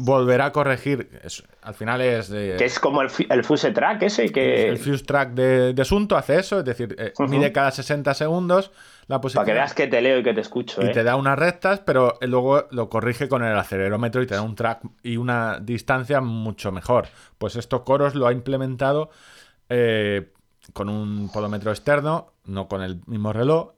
[0.00, 1.20] volverá a corregir.
[1.62, 2.28] al final es.
[2.28, 4.68] que es como el, el, Fuse Track ese que.
[4.68, 8.70] El Fuse Track de, Asunto hace eso, es decir, eh, mide cada 60 segundos
[9.06, 9.44] la posición.
[9.44, 10.82] Para que veas que te leo y que te escucho.
[10.82, 10.90] Y ¿eh?
[10.90, 14.54] te da unas rectas, pero luego lo corrige con el acelerómetro y te da un
[14.54, 17.08] track y una distancia mucho mejor.
[17.38, 19.10] Pues esto Coros lo ha implementado
[19.68, 20.32] eh,
[20.72, 23.72] con un podómetro externo, no con el mismo reloj,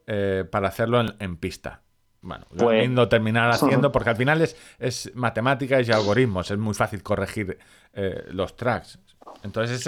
[0.50, 1.82] para hacerlo en pista.
[2.22, 7.02] Bueno, pues, terminar haciendo, porque al final es, es matemáticas y algoritmos, es muy fácil
[7.02, 7.58] corregir
[7.92, 8.98] eh, los tracks.
[9.42, 9.87] Entonces,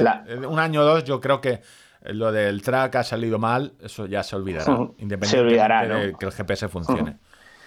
[0.49, 1.62] un año o dos, yo creo que
[2.03, 4.64] lo del track ha salido mal, eso ya se olvidará,
[4.99, 7.16] independientemente se olvidará, de que el GPS funcione.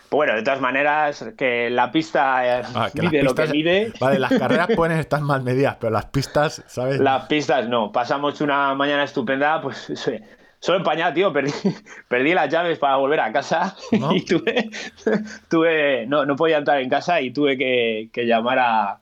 [0.10, 3.91] Bueno, de todas maneras, que la pista eh, ah, mide lo que mide.
[3.99, 7.01] Vale, las carreras pueden estar mal medidas, pero las pistas, ¿sabes?
[7.01, 7.91] Las pistas no.
[7.91, 9.91] Pasamos una mañana estupenda, pues
[10.67, 11.53] Solo empañado, tío, perdí,
[12.10, 13.77] perdí las llaves para volver a casa
[14.12, 14.69] y tuve,
[15.49, 18.99] tuve no, no podía entrar en casa y tuve que, llamar a,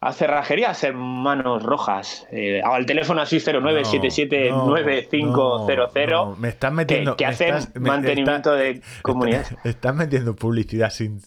[0.00, 2.28] a cerrajerías Manos Rojas.
[2.30, 6.36] Eh, al teléfono así 09779500.
[6.36, 7.16] me estás metiendo.
[7.16, 9.46] Que, hacen mantenimiento de comunidad.
[9.64, 11.20] Estás metiendo publicidad sin,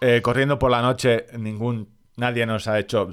[0.00, 3.10] Eh, corriendo por la noche, ningún nadie nos ha hecho,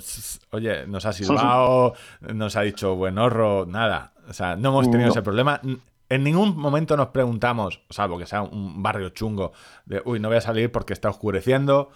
[0.52, 4.13] oye, nos ha silbado, nos ha dicho buen horro, nada.
[4.30, 5.60] O sea, no hemos tenido ese problema.
[6.08, 9.54] En ningún momento nos preguntamos, salvo que sea un barrio chungo,
[9.86, 11.89] de, uy, no voy a salir porque está oscureciendo,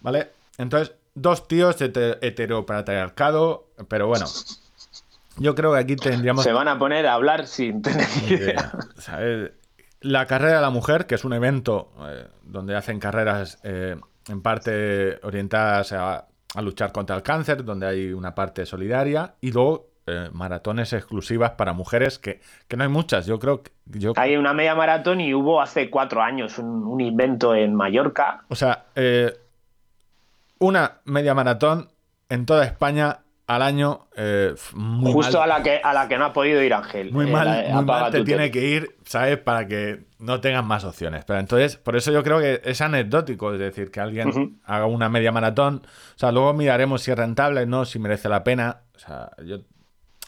[0.00, 0.32] ¿vale?
[0.58, 4.26] Entonces, dos tíos heteropatriarcado, pero bueno,
[5.38, 6.44] yo creo que aquí tendríamos.
[6.44, 8.72] Se van a poner a hablar sin tener idea.
[10.00, 13.96] La carrera de la mujer, que es un evento eh, donde hacen carreras eh,
[14.28, 16.28] en parte orientadas a,
[16.62, 21.72] luchar contra el cáncer, donde hay una parte solidaria, y luego eh, maratones exclusivas para
[21.72, 22.40] mujeres, que,
[22.76, 23.26] no hay muchas.
[23.26, 23.72] Yo creo que.
[23.86, 24.12] Yo...
[24.16, 28.44] Hay una media maratón y hubo hace cuatro años un, un invento en Mallorca.
[28.48, 28.86] O sea,
[30.60, 31.88] una media maratón
[32.28, 34.06] en toda España al año.
[34.14, 34.54] Eh,
[35.02, 37.10] Justo a la que a la que no ha podido ir Ángel.
[37.12, 39.38] Muy eh, mal, muy mal te tiene que ir, ¿sabes?
[39.38, 41.24] Para que no tengas más opciones.
[41.24, 45.08] Pero entonces, por eso yo creo que es anecdótico, es decir, que alguien haga una
[45.08, 45.82] media maratón.
[45.84, 48.82] O sea, luego miraremos si es rentable, no, si merece la pena.
[48.94, 49.60] O sea, yo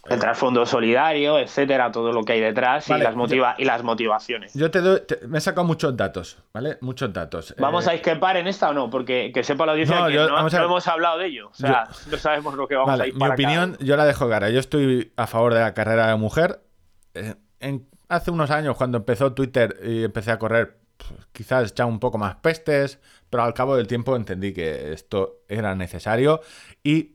[0.09, 4.55] el trasfondo solidario, etcétera, todo lo que hay detrás y, las motiva y las motivaciones.
[4.55, 6.79] Yo te, doy, me he sacado muchos datos, ¿vale?
[6.81, 7.55] Muchos datos.
[7.59, 8.89] ¿Vamos a discrepar en esta o no?
[8.89, 11.49] Porque que sepa la audiencia que no, hemos hablado de ello.
[11.49, 14.49] O sea, no sabemos lo que vamos a ir Mi opinión, yo la dejo cara.
[14.51, 16.61] Yo estoy a favor de la carrera de mujer.
[17.61, 22.01] en, hace unos años, cuando empezó Twitter y empecé a correr, pues, quizás ya un
[22.01, 26.41] poco más pestes, pero al cabo del tiempo entendí que esto era necesario
[26.83, 27.15] y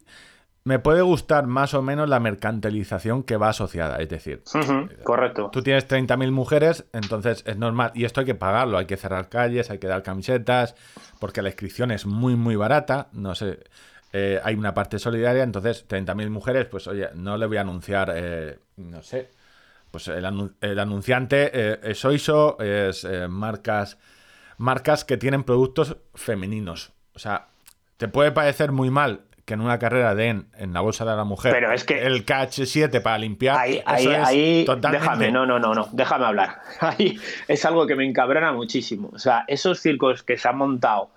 [0.66, 3.98] me puede gustar más o menos la mercantilización que va asociada.
[3.98, 4.42] Es decir,
[5.04, 5.52] correcto.
[5.52, 7.92] Tú tienes 30.000 mujeres, entonces es normal.
[7.94, 8.80] Y esto hay que pagarlo.
[8.80, 10.76] Hay que cerrar calles, hay que dar camisetas,
[11.20, 13.10] porque la inscripción es muy, muy barata.
[13.14, 13.60] No sé.
[14.12, 18.12] Eh, hay una parte solidaria, entonces 30.000 mujeres, pues oye, no le voy a anunciar,
[18.16, 19.30] eh, no sé,
[19.92, 20.26] pues el,
[20.80, 23.98] anunciante eh, es Oiso, es marcas,
[24.58, 26.94] marcas que tienen productos femeninos.
[27.14, 27.50] O sea,
[27.98, 31.24] te puede parecer muy mal que en una carrera den en la bolsa de la
[31.24, 33.58] mujer Pero es que el KH7 para limpiar.
[33.58, 36.62] Ahí, ahí, déjame, no, no, no, no, déjame hablar.
[36.80, 39.12] Ahí es algo que me encabrona muchísimo.
[39.14, 41.12] O sea, esos circos que se han montado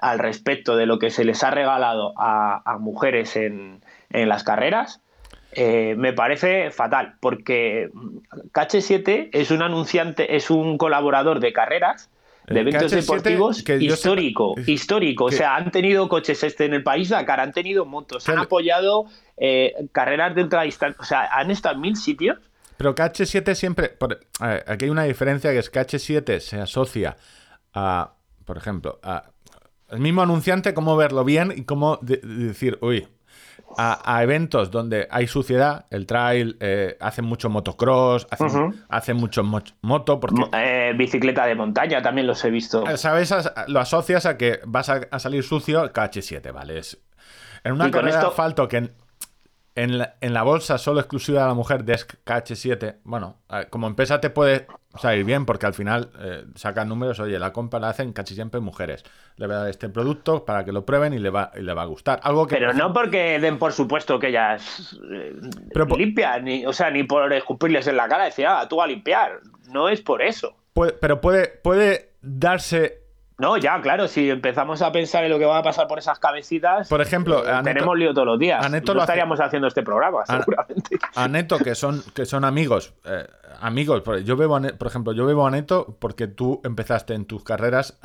[0.00, 3.80] al respecto de lo que se les ha regalado a, mujeres en,
[4.10, 5.00] las carreras,
[5.52, 7.90] eh, me parece fatal, porque
[8.52, 12.08] KH7 es un anunciante, es un colaborador de carreras
[12.50, 15.26] de eventos deportivos histórico, histórico.
[15.26, 19.06] O sea, han tenido coches este en el país Dakar, han tenido motos, han apoyado
[19.36, 22.38] eh, carreras de ultradistancia, o sea, han estado en mil sitios.
[22.76, 23.96] Pero KH7 siempre,
[24.66, 27.16] aquí hay una diferencia que es que KH7 se asocia
[27.72, 29.30] a, por ejemplo, a
[29.90, 33.06] el mismo anunciante, cómo verlo bien y cómo decir, uy,
[33.76, 38.26] a, eventos donde hay suciedad, el trail, eh, hacen mucho motocross,
[38.88, 40.20] hacen, mucho moto.
[40.20, 42.88] Porque, eh, bicicleta de montaña también los he visto.
[42.88, 43.32] Eh, ¿Sabes?
[43.68, 46.80] Lo asocias a que vas a, salir sucio, KH7, ¿vale?
[47.62, 48.90] en una carrera de asfalto que
[49.74, 53.38] en la, bolsa solo exclusiva de la mujer de KH7, bueno,
[53.70, 57.78] como empresa te puede salir bien porque al final eh, sacan números, oye, la compra
[57.78, 59.04] la hacen casi siempre mujeres.
[59.36, 61.72] Le voy a dar este producto para que lo prueben y le va, y le
[61.72, 62.20] va a gustar.
[62.22, 65.36] Algo que, pero no porque den por supuesto que ellas eh,
[65.96, 68.86] limpian, ni, o sea, ni por escupirles en la cara y decir, ah, tú a
[68.86, 69.40] limpiar.
[69.68, 70.56] No es por eso.
[71.00, 72.99] pero puede, puede darse
[73.40, 76.18] no, ya, claro, si empezamos a pensar en lo que va a pasar por esas
[76.18, 78.70] cabecitas, por ejemplo, eh, tenemos lío todos los días.
[78.70, 80.98] no estaríamos haciendo este programa, seguramente.
[81.14, 83.26] A, Neto, que son, que son amigos, eh,
[83.60, 87.98] amigos, yo veo, por ejemplo, yo veo a Neto porque tú empezaste en tus carreras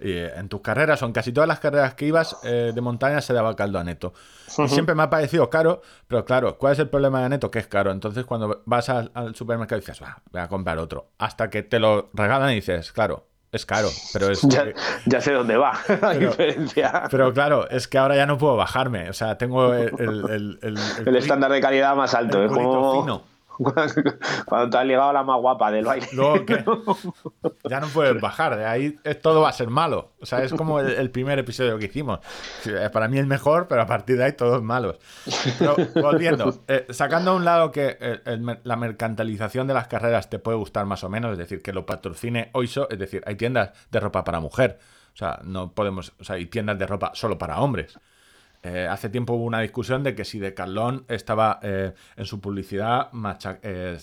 [0.00, 3.32] en tus carreras o en casi todas las carreras que ibas eh, de montaña se
[3.32, 4.14] daba caldo a Neto.
[4.58, 7.50] Y siempre me ha parecido caro, pero claro, ¿cuál es el problema de Neto?
[7.50, 7.90] Que es caro.
[7.90, 11.10] Entonces cuando vas al, supermercado dices, voy a comprar otro.
[11.18, 14.42] Hasta que te lo regalan y dices, claro, es caro, pero es.
[15.06, 17.04] Ya, sé dónde va la pero, diferencia.
[17.10, 19.08] Pero claro, es que ahora ya no puedo bajarme.
[19.08, 19.92] O sea, tengo el.
[19.98, 22.44] El, el, el estándar de calidad más alto.
[22.44, 23.02] Es como.
[23.02, 23.37] Fino.
[24.46, 26.06] Cuando te has llegado la más guapa del baile.
[27.68, 30.12] Ya no puedes bajar, de ahí todo va a ser malo.
[30.20, 32.20] O sea, es como el, primer episodio que hicimos.
[32.92, 34.98] Para mí el mejor, pero a partir de ahí todo es malo.
[35.58, 38.20] Pero volviendo, eh, sacando a un lado que
[38.64, 41.86] la mercantilización de las carreras te puede gustar más o menos, es decir, que lo
[41.86, 44.78] patrocine Oiso, es decir, hay tiendas de ropa para mujer.
[45.14, 47.98] O sea, no podemos, o sea, hay tiendas de ropa solo para hombres.
[48.62, 53.10] Eh, hace tiempo hubo una discusión de que si Decathlon estaba eh, en su publicidad
[53.62, 53.98] eh,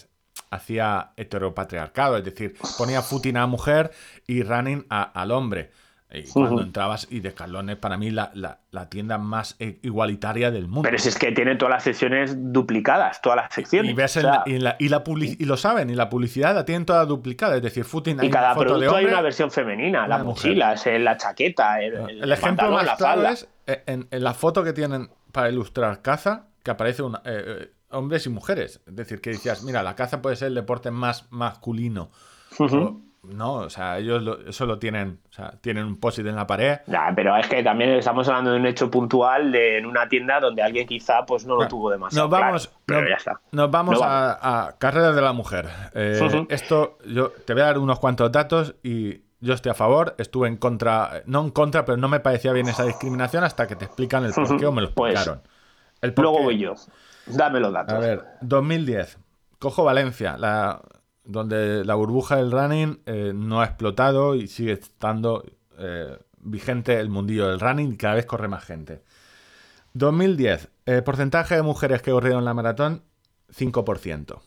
[0.50, 3.92] hacía heteropatriarcado, es decir, ponía footing a mujer
[4.28, 5.72] y running al hombre.
[6.16, 10.84] Y cuando entrabas, y Decathlon es para mí la, tienda más igualitaria del mundo.
[10.84, 13.96] Pero si es que tiene todas las secciones duplicadas, todas las secciones.
[13.96, 18.30] Y, y, lo saben, y la publicidad la tienen toda duplicada, es decir, footing Y
[18.30, 23.28] cada producto hay una versión femenina, las mochilas, la chaqueta, el, el, ejemplo más claro
[23.28, 27.72] es eh, en, la foto que tienen para ilustrar caza, que aparece una, eh, eh,
[27.90, 28.82] hombres y mujeres.
[28.86, 32.12] Es decir, que decías, mira, la caza puede ser el deporte más masculino.
[33.34, 36.80] No, o sea, ellos eso lo tienen, o sea, tienen un post en la pared.
[37.16, 40.62] pero es que también estamos hablando de un hecho puntual de, en una tienda donde
[40.62, 42.28] alguien quizá pues no lo tuvo demasiado.
[42.28, 43.40] Nos vamos, pero ya está.
[43.52, 45.68] Nos vamos a, a, carreras de la mujer.
[46.50, 50.48] Esto, yo te voy a dar unos cuantos datos y yo estoy a favor, estuve
[50.48, 53.86] en contra, no en contra, pero no me parecía bien esa discriminación hasta que te
[53.86, 55.44] explican el porqué o me lo pues, explicaron.
[56.02, 56.74] el luego voy yo.
[57.28, 57.96] Dame los datos.
[57.96, 59.18] A ver, 2010.
[59.60, 60.82] Cojo Valencia, la,
[61.26, 65.44] donde la burbuja del running eh, no ha explotado y sigue estando
[65.78, 69.04] eh, vigente el mundillo del running y cada vez corre más gente.
[69.94, 70.70] 2010.
[70.86, 73.02] Eh, porcentaje de mujeres que corrieron la maratón,
[73.58, 74.40] 5%.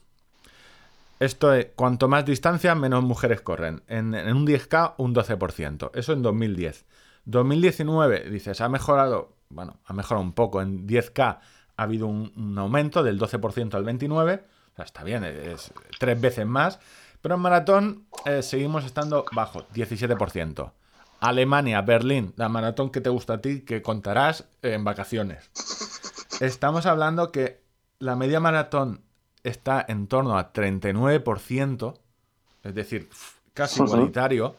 [1.20, 3.82] Esto es, cuanto más distancia, menos mujeres corren.
[3.88, 5.90] En, un 10K, un 12%.
[5.94, 6.84] Eso en 2010.
[7.24, 10.62] 2019, dices, ha mejorado, bueno, ha mejorado un poco.
[10.62, 11.38] En 10K
[11.76, 14.46] ha habido un, aumento del 12% al 29%, o sea,
[14.84, 16.78] está bien, es tres veces más,
[17.20, 20.72] pero en maratón eh, seguimos estando bajo, 17%.
[21.20, 25.50] Alemania, Berlín, la maratón que te gusta a ti, que contarás en vacaciones.
[26.40, 27.60] Estamos hablando que
[27.98, 29.02] la media maratón
[29.42, 31.94] está en torno a 39%,
[32.62, 33.08] es decir,
[33.54, 34.54] casi igualitario,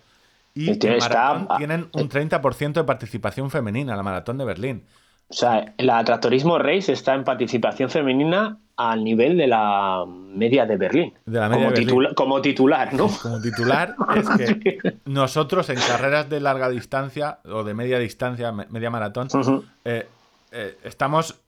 [0.54, 4.86] y en maratón tienen un 30% de participación femenina, la maratón de Berlín.
[5.30, 10.78] O sea, la Tractorismo Race está en participación femenina al nivel de la media de
[10.78, 11.14] Berlín.
[11.26, 12.14] De la media como, de Berlín.
[12.16, 13.10] como titular, ¿no?
[13.22, 18.90] Como titular es que nosotros en carreras de larga distancia o de media distancia, media
[18.90, 19.28] maratón,
[19.84, 20.08] eh,
[20.54, 21.42] eh, estamos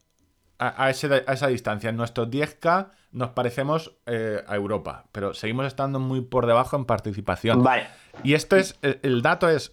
[0.60, 1.90] a, esa distancia.
[1.90, 6.84] En nuestros 10K nos parecemos eh, a Europa, pero seguimos estando muy por debajo en
[6.84, 7.64] participación.
[7.64, 7.88] Vale.
[8.26, 9.72] Y esto es, el dato es,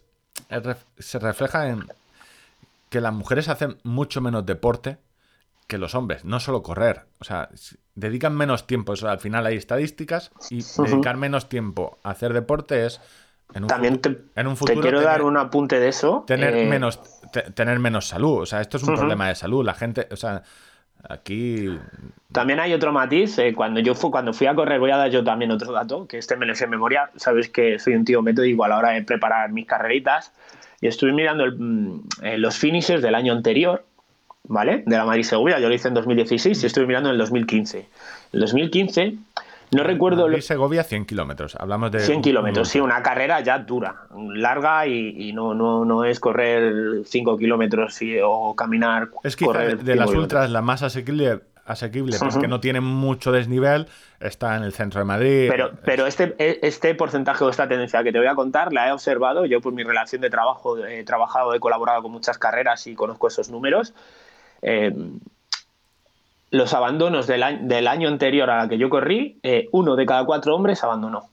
[0.98, 1.86] se refleja en
[2.88, 4.98] que las mujeres hacen mucho menos deporte
[5.68, 7.02] que los hombres, no solo correr.
[7.20, 7.50] O sea,
[7.94, 8.94] dedican menos tiempo.
[9.06, 13.00] al final hay estadísticas y dedicar menos tiempo a hacer deporte es.
[13.54, 16.24] En un También te, en un futuro, quiero dar un apunte de eso.
[16.26, 17.00] Tener, eh, menos,
[17.54, 18.42] tener menos salud.
[18.42, 19.64] O sea, esto es un problema de salud.
[19.64, 20.42] La gente, o sea,
[21.08, 21.78] Aquí.
[22.32, 23.38] También hay otro matiz.
[23.38, 26.06] Eh, cuando yo fui, cuando fui a correr, voy a dar yo también otro dato,
[26.06, 27.10] que este me lo sé en memoria.
[27.16, 30.32] Sabes que soy un tío metódico a la hora de preparar mis carreritas.
[30.80, 33.84] Y estuve mirando mm, eh, los finishes del año anterior,
[34.48, 34.82] ¿vale?
[34.84, 35.60] De la Madrid Segovia.
[35.60, 37.86] Yo lo hice en 2016 y estuve mirando en el 2015.
[38.32, 39.18] En 2015
[39.70, 40.26] no recuerdo.
[40.26, 41.56] Madrid, Segovia, 100 kilómetros.
[41.56, 42.00] Hablamos de.
[42.00, 47.36] 100 kilómetros, sí, una carrera ya dura, larga y, no, no, no es correr 5
[47.36, 49.08] kilómetros o caminar.
[49.24, 53.88] Es que de las ultras la más asequible, asequible porque no tiene mucho desnivel,
[54.20, 55.48] está en el centro de Madrid.
[55.50, 56.34] Pero, pero este,
[56.66, 59.44] este porcentaje o esta tendencia que te voy a contar la he observado.
[59.44, 63.28] Yo, por mi relación de trabajo, he trabajado, he colaborado con muchas carreras y conozco
[63.28, 63.92] esos números.
[64.62, 64.94] Eh,
[66.50, 70.06] los abandonos del año, del año anterior a la que yo corrí, eh, uno de
[70.06, 71.28] cada cuatro hombres abandonó.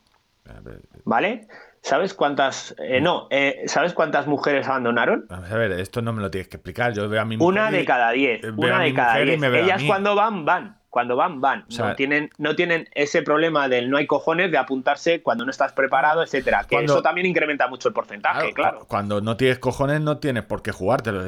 [1.06, 1.48] ¿Vale?
[1.82, 2.76] ¿Sabes cuántas.
[2.80, 5.28] Eh, no, eh, ¿sabes cuántas mujeres abandonaron?
[5.30, 6.94] a ver, esto no me lo tienes que explicar.
[6.94, 7.54] Yo veo a mi mujer.
[7.54, 8.44] Una de cada diez.
[8.44, 9.42] Una de cada diez.
[9.42, 11.66] Ellas cuando van, van cuando van, van.
[11.78, 15.74] no, tienen, no tienen ese problema del no hay cojones de apuntarse cuando no estás
[15.74, 16.66] preparado, etcétera.
[16.70, 18.86] Que eso también incrementa mucho el porcentaje, claro.
[18.88, 21.22] Cuando no tienes cojones, no tienes por qué jugártelo.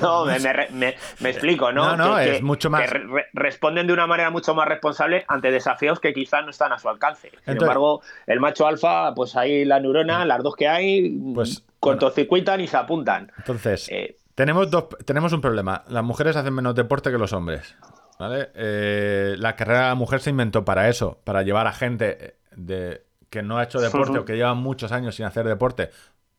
[0.00, 1.98] no, me, explico, ¿no?
[1.98, 2.90] No, no, es mucho más.
[3.34, 6.88] responden de una manera mucho más responsable ante desafíos que quizás no están a su
[6.88, 7.32] alcance.
[7.44, 12.62] Sin embargo, el macho alfa, pues ahí la neurona, las dos que hay, pues, cortocircuitan
[12.62, 13.30] y se apuntan.
[13.36, 13.86] Entonces.
[13.90, 15.84] Eh, tenemos, dos, tenemos un problema.
[15.88, 17.74] Las mujeres hacen menos deporte que los hombres.
[18.18, 18.50] ¿Vale?
[18.54, 23.04] Eh, la carrera de la mujer se inventó para eso, para llevar a gente de,
[23.30, 25.90] que no ha hecho deporte o que lleva muchos años sin hacer deporte,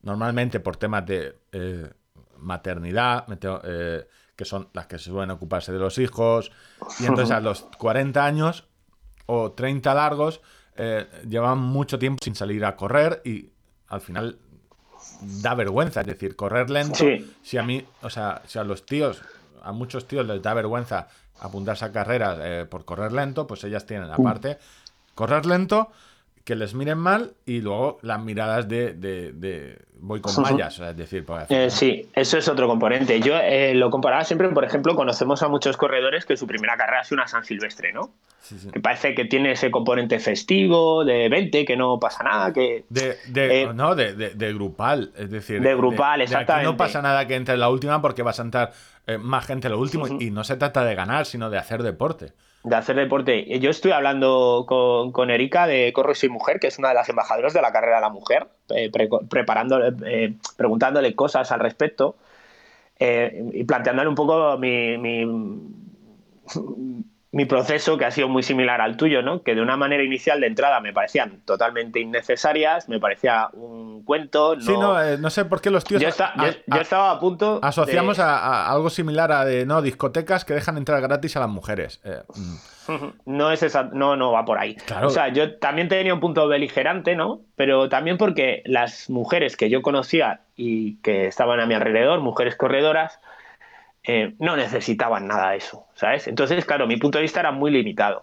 [0.02, 1.90] normalmente por temas de eh,
[2.38, 3.26] maternidad,
[3.64, 4.06] eh,
[4.36, 6.52] que son las que se suelen ocuparse de los hijos,
[7.00, 8.68] y entonces a los 40 años
[9.26, 10.40] o 30 largos
[11.26, 13.50] llevan mucho tiempo sin salir a correr y
[13.88, 14.38] al final
[15.42, 17.04] da vergüenza, es decir, correr lento,
[17.42, 19.22] si a mí, o sea, si a los tíos,
[19.62, 21.08] a muchos tíos les da vergüenza
[21.40, 24.58] apuntarse a carreras eh, por correr lento, pues ellas tienen aparte
[25.14, 25.90] correr lento,
[26.48, 31.68] que les miren mal y luego las miradas de, voy con mallas, es decir, eh,
[31.68, 33.20] sí, eso es otro componente.
[33.20, 37.00] Yo eh, lo comparaba siempre, por ejemplo, conocemos a muchos corredores que su primera carrera
[37.00, 38.14] ha sido una San Silvestre, ¿no?
[38.72, 42.86] Que parece que tiene ese componente festivo, de 20, que no pasa nada, que...
[42.88, 45.60] De, no, de, grupal, es decir...
[45.60, 46.64] De grupal, exactamente.
[46.64, 48.72] no pasa nada que entre en la última porque vas a entrar
[49.06, 50.06] eh, más gente lo último.
[50.18, 52.32] Y no se trata de ganar, sino de hacer deporte.
[52.64, 53.58] De hacer deporte.
[53.60, 57.54] Yo estoy hablando con, Erika de Corro y Mujer, que es una de las embajadoras
[57.54, 62.16] de la carrera de la mujer, eh, eh, preguntándole cosas al respecto
[63.00, 65.24] y planteándole un poco mi mi
[67.46, 69.42] proceso que ha sido muy similar al tuyo, ¿no?
[69.42, 74.56] Que de una manera inicial de entrada me parecían totalmente innecesarias, me parecía un cuento.
[74.56, 74.62] No...
[74.62, 76.00] Sí, no, eh, no sé por qué los tíos.
[76.00, 77.60] Yo, estaba a punto.
[77.62, 82.00] Asociamos a, algo similar a de no discotecas que dejan entrar gratis a las mujeres.
[82.04, 82.56] Eh, mm.
[83.26, 84.76] No es esa, no, no va por ahí.
[85.02, 87.42] O sea, yo también tenía un punto beligerante, ¿no?
[87.54, 92.56] Pero también porque las mujeres que yo conocía y que estaban a mi alrededor, mujeres
[92.56, 93.20] corredoras,
[94.04, 96.28] eh, no necesitaban nada de eso, ¿sabes?
[96.28, 98.22] Entonces, claro, mi punto de vista era muy limitado.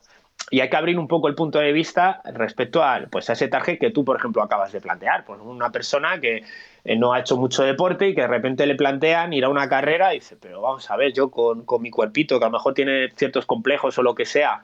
[0.49, 3.49] Y hay que abrir un poco el punto de vista respecto a, pues, a ese
[3.49, 5.25] target que tú, por ejemplo, acabas de plantear.
[5.25, 6.43] Pues una persona que
[6.85, 9.67] eh, no ha hecho mucho deporte y que de repente le plantean ir a una
[9.67, 12.73] carrera y dice, pero vamos a ver, yo con, mi cuerpito, que a lo mejor
[12.73, 14.63] tiene ciertos complejos o lo que sea,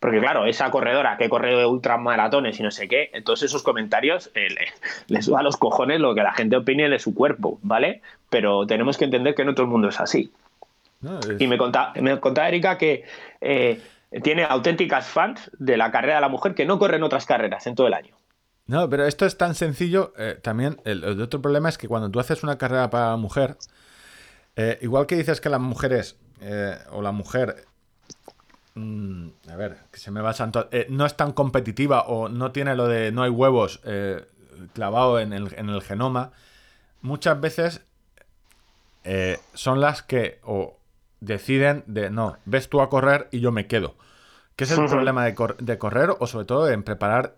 [0.00, 4.48] porque claro, esa corredora que corre ultramaratones y no sé qué, entonces esos comentarios eh,
[5.08, 8.00] les va a los cojones lo que la gente opine de su cuerpo, ¿vale?
[8.30, 10.30] Pero tenemos que entender que no todo el mundo es así.
[11.38, 13.04] Y me contaba, me contaba Erika que
[13.40, 13.80] eh,
[14.22, 17.74] tiene auténticas fans de la carrera de la mujer que no corren otras carreras en
[17.74, 18.16] todo el año.
[18.66, 20.12] No, pero esto es tan sencillo.
[20.18, 23.16] eh, también el, el otro problema es que cuando tú haces una carrera para la
[23.16, 23.56] mujer,
[24.56, 26.16] eh, igual que dices que las mujeres
[26.92, 27.64] o la mujer,
[28.74, 32.52] mm, a ver, que se me va santo, eh, no es tan competitiva o no
[32.52, 34.24] tiene lo de no hay huevos eh,
[34.72, 36.32] clavado en el, en el genoma,
[37.02, 37.82] muchas veces
[39.04, 40.77] eh, son las que o
[41.20, 43.96] deciden de no, ves tú a correr y yo me quedo.
[44.56, 47.34] ¿Qué es el problema de, cor- de correr o sobre todo en preparar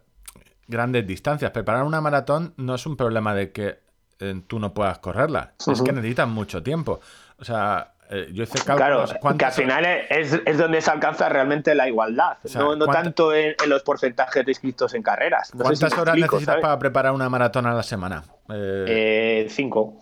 [0.68, 1.50] grandes distancias?
[1.50, 3.78] Preparar una maratón no es un problema de que
[4.20, 7.00] eh, tú no puedas correrla, es que necesitas mucho tiempo.
[7.38, 9.10] O sea, eh, yo hice Claro, cálculos.
[9.10, 12.86] que al ¿cuántas- final es, es donde se alcanza realmente la igualdad, sea, no, no
[12.86, 15.54] ¿cuánta- tanto en, en los porcentajes de inscritos en carreras.
[15.54, 16.62] No sé si ¿Cuántas horas explico, necesitas ¿sabes?
[16.62, 18.24] para preparar una maratón a la semana?
[18.50, 19.96] Eh, Eh, cinco.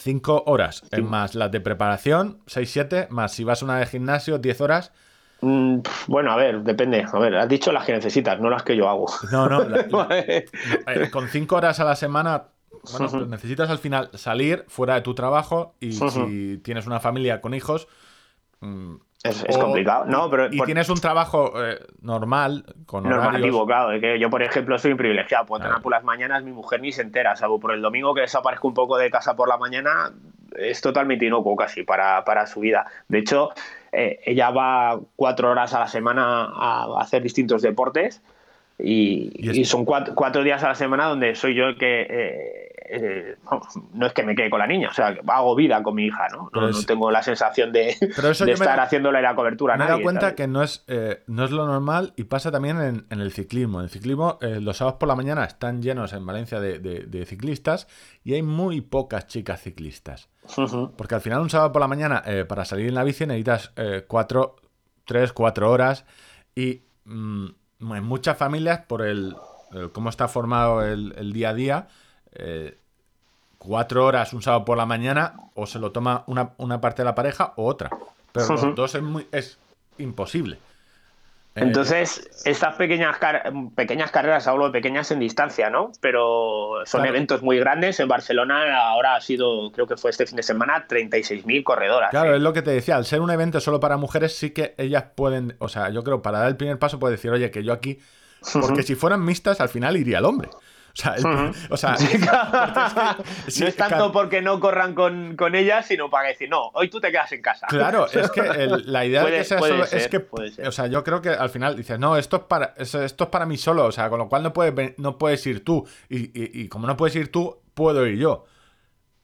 [0.00, 4.38] Cinco horas, más las de preparación, 6, 7, más si vas a una de gimnasio,
[4.38, 4.92] 10 horas.
[5.42, 7.04] Mm, bueno, a ver, depende.
[7.12, 9.06] A ver, has dicho las que necesitas, no las que yo hago.
[9.30, 10.46] No, no, la- la- Vale.
[10.86, 12.44] eh, con 5 horas a la semana,
[12.92, 17.40] bueno, pues necesitas al final salir fuera de tu trabajo y si tienes una familia
[17.40, 17.86] con hijos...
[19.22, 20.04] Es, es o- complicado.
[20.06, 23.66] No, pero Y por- tienes un trabajo eh, normal, con normativo, horarios...
[23.66, 23.88] claro.
[23.90, 25.44] de que yo, por ejemplo, soy privilegiado.
[25.46, 28.22] Puedo entrenar por las mañanas, mi mujer ni se entera, salvo por el domingo que
[28.22, 30.12] desaparezco un poco de casa por la mañana,
[30.56, 32.86] es totalmente inocuo casi para, para su vida.
[33.08, 33.50] De hecho,
[33.92, 38.22] eh, ella va cuatro horas a la semana a hacer distintos deportes.
[38.78, 41.76] Y, Y es- y son cuatro, cuatro días a la semana donde soy yo el
[41.76, 43.36] que eh, eh,
[43.92, 46.28] no es que me quede con la niña, o sea, hago vida con mi hija,
[46.32, 46.50] ¿no?
[46.52, 49.74] No, tengo la sensación de, Pero eso de yo me estar da- haciéndole la cobertura
[49.74, 50.34] a Me he dado cuenta ¿sabes?
[50.36, 53.78] que no es, eh, no es lo normal y pasa también en, en el ciclismo.
[53.80, 57.06] En el ciclismo, eh, los sábados por la mañana están llenos en Valencia de, de-
[57.06, 57.86] de ciclistas
[58.24, 60.28] y hay muy pocas chicas ciclistas.
[60.96, 63.72] Porque al final un sábado por la mañana, para salir en la bici necesitas
[64.08, 64.56] cuatro,
[65.04, 66.04] tres, cuatro horas
[66.56, 67.46] y mm,
[67.94, 69.36] en muchas familias, por el,
[69.72, 71.88] el cómo está formado el, el día a día,
[72.32, 72.78] eh,
[73.60, 77.04] cuatro horas un sábado por la mañana o se lo toma una, una parte de
[77.04, 77.90] la pareja o otra.
[78.32, 79.58] Pero los dos es, muy, es
[79.98, 80.56] imposible.
[81.56, 85.90] Eh, Entonces, estas pequeñas, car- pequeñas carreras, hablo de pequeñas en distancia, ¿no?
[86.00, 87.08] Pero son Claro.
[87.16, 87.98] eventos muy grandes.
[88.00, 92.10] En Barcelona ahora ha sido, creo que fue este fin de semana, 36.000 corredoras.
[92.10, 92.36] Claro, ¿eh?
[92.36, 95.04] es lo que te decía, al ser un evento solo para mujeres, sí que ellas
[95.14, 97.72] pueden, o sea, yo creo, para dar el primer paso puede decir, oye, que yo
[97.72, 97.98] aquí,
[98.60, 100.48] porque si fueran mixtas, al final iría el hombre.
[100.92, 102.18] O sea, el- o sea, es que-
[103.60, 107.00] no es tanto porque no corran con, con ellas, sino para decir, no, hoy tú
[107.00, 107.66] te quedas en casa.
[107.68, 110.18] Claro, es que el- la idea de que sea solo es que,
[110.66, 113.46] o sea, yo creo que al final dices, no, esto es para, esto es para
[113.46, 115.86] mí solo, o sea, con lo cual no puedes, no puedes ir tú.
[116.08, 118.44] Y, y- y como no puedes ir tú, puedo ir yo,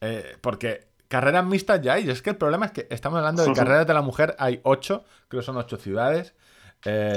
[0.01, 2.09] Eh, porque carreras mixtas ya hay.
[2.09, 5.03] Es que el problema es que estamos hablando de carreras de la mujer, hay ocho,
[5.27, 6.33] creo que son ocho ciudades.
[6.85, 7.15] Eh,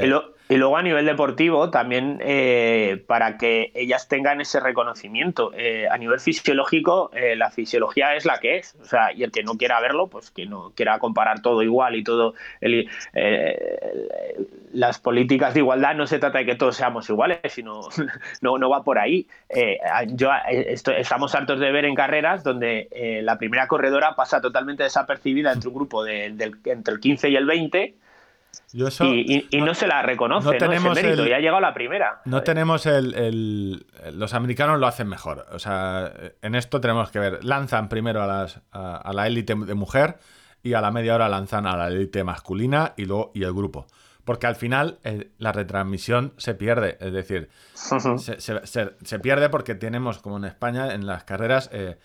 [0.51, 5.53] y luego a nivel deportivo, también eh, para que ellas tengan ese reconocimiento.
[5.55, 8.75] Eh, a nivel fisiológico, eh, la fisiología es la que es.
[8.83, 11.95] O sea, y el que no quiera verlo, pues que no quiera comparar todo igual
[11.95, 12.35] y todo.
[12.61, 12.89] el-
[14.73, 17.81] las políticas de igualdad no se trata de que todos seamos iguales, sino
[18.41, 19.27] no, no va por ahí.
[20.09, 20.31] Yo,
[20.97, 22.89] estamos hartos de ver en carreras donde
[23.23, 27.37] la primera corredora pasa totalmente desapercibida entre un grupo de- del- entre el 15 y
[27.37, 27.95] el 20
[28.73, 29.21] yo eso- y,
[29.51, 31.61] y- y no, se la reconoce, no no, tenemos Ese mérito, el- y ha llegado
[31.61, 32.21] la primera.
[32.25, 35.47] No tenemos el, el- Los americanos lo hacen mejor.
[35.53, 37.45] O sea, en esto tenemos que ver.
[37.45, 40.19] Lanzan primero a, las, a, a la élite de mujer
[40.63, 43.87] y a la media hora lanzan a la élite masculina y luego y el grupo.
[44.25, 46.99] Porque al final eh, la retransmisión se pierde.
[47.01, 47.49] Es decir,
[48.19, 51.97] se, se- se- se pierde porque tenemos, como en España, en las carreras, eh,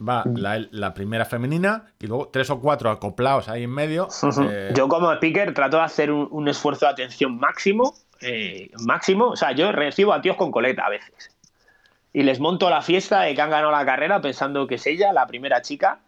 [0.00, 4.08] va la, la primera femenina y luego tres o cuatro acoplados ahí en medio.
[4.50, 9.28] eh, Yo como speaker trato de hacer un, un esfuerzo de atención máximo, eh, máximo.
[9.28, 11.30] O sea, yo recibo a tíos con coleta a veces.
[12.12, 15.12] Y les monto la fiesta de que han ganado la carrera pensando que es ella,
[15.12, 15.98] la primera chica.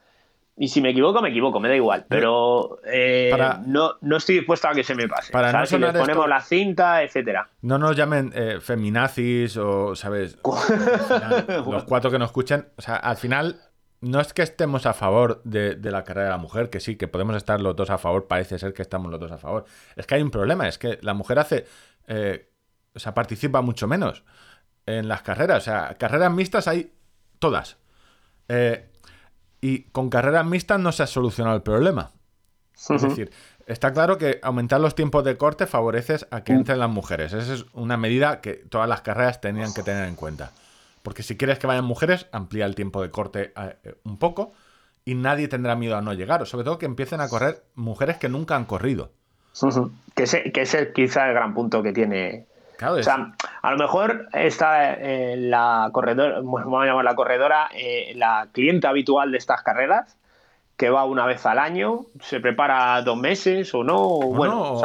[0.59, 2.07] Y si me equivoco, me equivoco, me da igual.
[2.09, 5.31] Pero eh, Para- no, no estoy dispuesto a que se me pase.
[5.31, 5.69] Para no ¿sabes?
[5.69, 7.51] Si les sonar ponemos esto- la cinta, etcétera.
[7.61, 10.39] No nos llamen eh, feminazis o, ¿sabes?
[11.67, 12.69] Los cuatro que nos escuchan.
[12.77, 13.61] O sea, al final,
[14.07, 16.97] no es que estemos a favor de, de la carrera de la mujer, que sí,
[16.97, 19.65] que podemos estar los dos a favor, parece ser que estamos los dos a favor.
[19.97, 21.67] Es que hay un problema, es que la mujer hace.
[22.07, 22.51] eh,
[22.95, 24.25] o sea, participa mucho menos
[24.87, 25.59] en las carreras.
[25.59, 26.93] O sea, carreras mixtas hay
[27.39, 27.77] todas.
[28.49, 28.89] Eh,
[29.61, 32.13] y con carreras mixtas no se ha solucionado el problema.
[32.91, 33.31] Es decir,
[33.67, 37.33] está claro que aumentar los tiempos de corte favoreces a que entren las mujeres.
[37.33, 40.53] Esa es una medida que todas las carreras tenían que tener en cuenta.
[41.07, 44.55] Porque si quieres que vayan mujeres, amplía el tiempo de corte eh, un poco
[45.05, 46.43] y nadie tendrá miedo a no llegar.
[46.43, 49.13] O sobre todo que empiecen a correr mujeres que nunca han corrido.
[50.17, 52.47] Que ese, que ese quizá el gran punto que tiene.
[52.83, 58.13] o sea, a lo mejor está eh, la corredora, vamos a llamar la corredora, eh,
[58.17, 60.17] la cliente habitual de estas carreras,
[60.77, 64.81] que va una vez al año, se prepara dos meses o no, o bueno,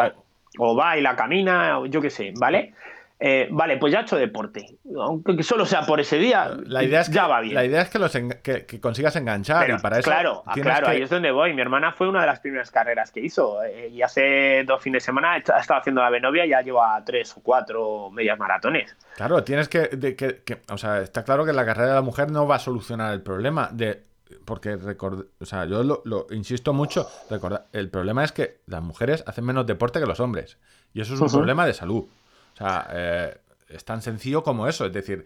[0.60, 2.76] o va y la camina, yo qué sé, ¿vale?
[3.24, 4.66] Eh, vale, pues ya ha hecho deporte.
[5.00, 7.54] Aunque solo sea por ese día, la idea es ya va bien.
[7.54, 10.10] La idea es que, los que, consigas enganchar y para eso.
[10.10, 11.54] Claro, claro, ahí es donde voy.
[11.54, 13.64] Mi hermana fue una de las primeras carreras que hizo.
[13.64, 17.00] Eh, y hace dos fines de semana ha estado haciendo la Benovia y ya lleva
[17.06, 18.98] tres o cuatro medias maratones.
[19.16, 20.42] Claro, tienes que,
[20.72, 23.22] O sea, está claro que la carrera de la mujer no va a solucionar el
[23.22, 24.02] problema de
[24.46, 29.44] porque o sea, yo lo, insisto mucho, recordar, el problema es que las mujeres hacen
[29.44, 30.58] menos deporte que los hombres
[30.94, 32.06] y eso es un problema de salud.
[32.54, 33.38] O sea, eh,
[33.70, 35.26] es tan sencillo como eso, es decir,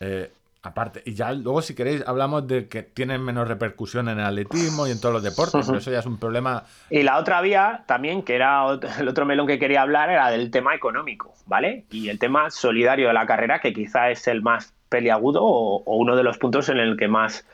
[0.00, 0.30] eh,
[0.62, 4.86] aparte, y ya luego si queréis hablamos de que tienen menos repercusión en el atletismo
[4.86, 6.64] y en todos los deportes, pero eso ya es un problema.
[6.90, 8.64] Y la otra vía también, que era
[8.98, 11.84] el otro melón que quería hablar, era del tema económico, ¿vale?
[11.90, 15.96] Y el tema solidario de la carrera, que quizá es el más peliagudo o, o
[15.96, 17.44] uno de los puntos en el que más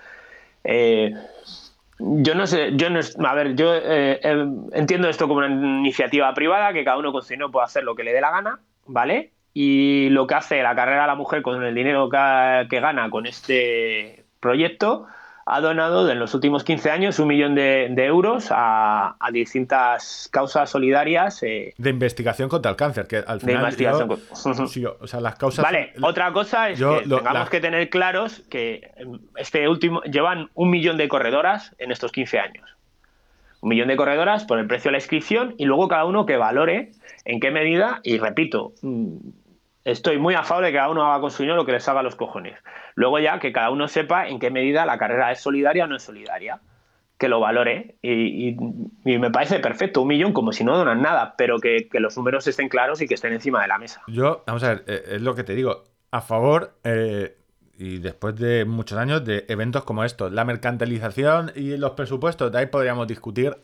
[0.64, 1.12] eh,
[1.98, 6.32] yo no sé, yo no, a ver, yo eh, em, entiendo esto como una iniciativa
[6.34, 8.60] privada, que cada uno con su dinero puede hacer lo que le dé la gana,
[8.86, 9.32] ¿vale?
[9.52, 13.26] Y lo que hace la carrera a la mujer con el dinero que gana con
[13.26, 15.06] este proyecto,
[15.46, 21.42] ha donado en los últimos 15 años un millón de, euros a, distintas causas solidarias.
[21.42, 23.46] Eh, de investigación contra el cáncer, que al final.
[23.46, 24.10] De investigación.
[25.00, 25.62] o sea, las causas.
[25.62, 28.90] Vale, otra cosa es que tengamos que tener claros que
[29.36, 30.02] este último.
[30.02, 32.73] Llevan un millón de corredoras en estos 15 años.
[33.64, 36.36] Un millón de corredoras por el precio de la inscripción y luego cada uno que
[36.36, 36.90] valore
[37.24, 39.16] en qué medida, y repito, mm,
[39.84, 41.88] estoy muy a favor de que cada uno haga con su dinero lo que les
[41.88, 42.58] haga los cojones.
[42.94, 45.96] Luego ya que cada uno sepa en qué medida la carrera es solidaria o no
[45.96, 46.60] es solidaria.
[47.16, 47.94] Que lo valore.
[48.02, 48.54] Y,
[49.04, 52.68] me parece perfecto, un millón como si no donan nada, pero que, los números estén
[52.68, 54.02] claros y que estén encima de la mesa.
[54.08, 57.34] Yo, vamos a ver, eh, es lo que te digo, a favor eh,
[57.78, 60.32] y después de muchos años de eventos como estos.
[60.32, 63.56] La mercantilización y los presupuestos, de ahí podríamos discutir,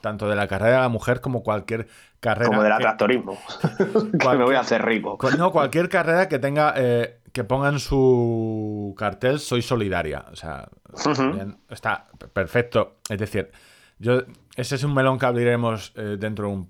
[0.00, 1.88] tanto de la carrera de la mujer como cualquier
[2.20, 2.48] carrera.
[2.48, 3.38] Como del tractorismo.
[4.20, 5.18] que me voy a hacer rico.
[5.38, 6.74] No, cualquier carrera que tenga.
[6.76, 10.24] Eh, que ponga en su cartel soy solidaria.
[10.32, 10.68] O sea,
[11.68, 12.96] está perfecto.
[13.08, 13.50] Es decir,
[13.98, 14.22] yo
[14.56, 16.68] ese es un melón que abriremos eh, dentro de, un,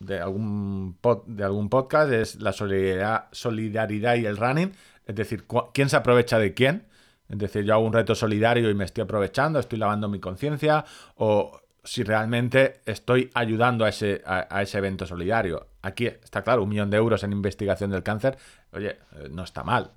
[0.00, 4.72] de algún de algún podcast, es la solidaridad, solidaridad y el running.
[5.08, 6.86] Es decir, ¿quién se aprovecha de quién?
[7.28, 10.84] Es decir, yo hago un reto solidario y me estoy aprovechando, estoy lavando mi conciencia,
[11.16, 15.66] o si realmente estoy ayudando a ese, a, ese evento solidario.
[15.80, 18.36] Aquí está claro, un millón de euros en investigación del cáncer,
[18.72, 19.92] oye, eh, no está mal.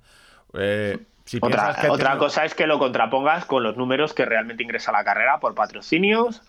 [0.54, 0.98] Eh,
[1.40, 5.38] otra, otra cosa es que lo contrapongas con los números que realmente ingresa la carrera
[5.40, 6.42] por patrocinios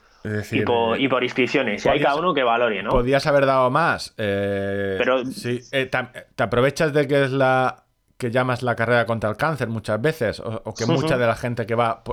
[0.51, 1.85] y, por, y, por, inscripciones.
[1.85, 2.91] Y hay cada uno que valore, ¿no?
[2.91, 4.13] Podías haber dado más.
[4.17, 7.83] Eh, pero sí, te aprovechas de que es la
[8.17, 11.65] que llamas la carrera contra el cáncer muchas veces, o, que mucha de la gente
[11.65, 12.03] que va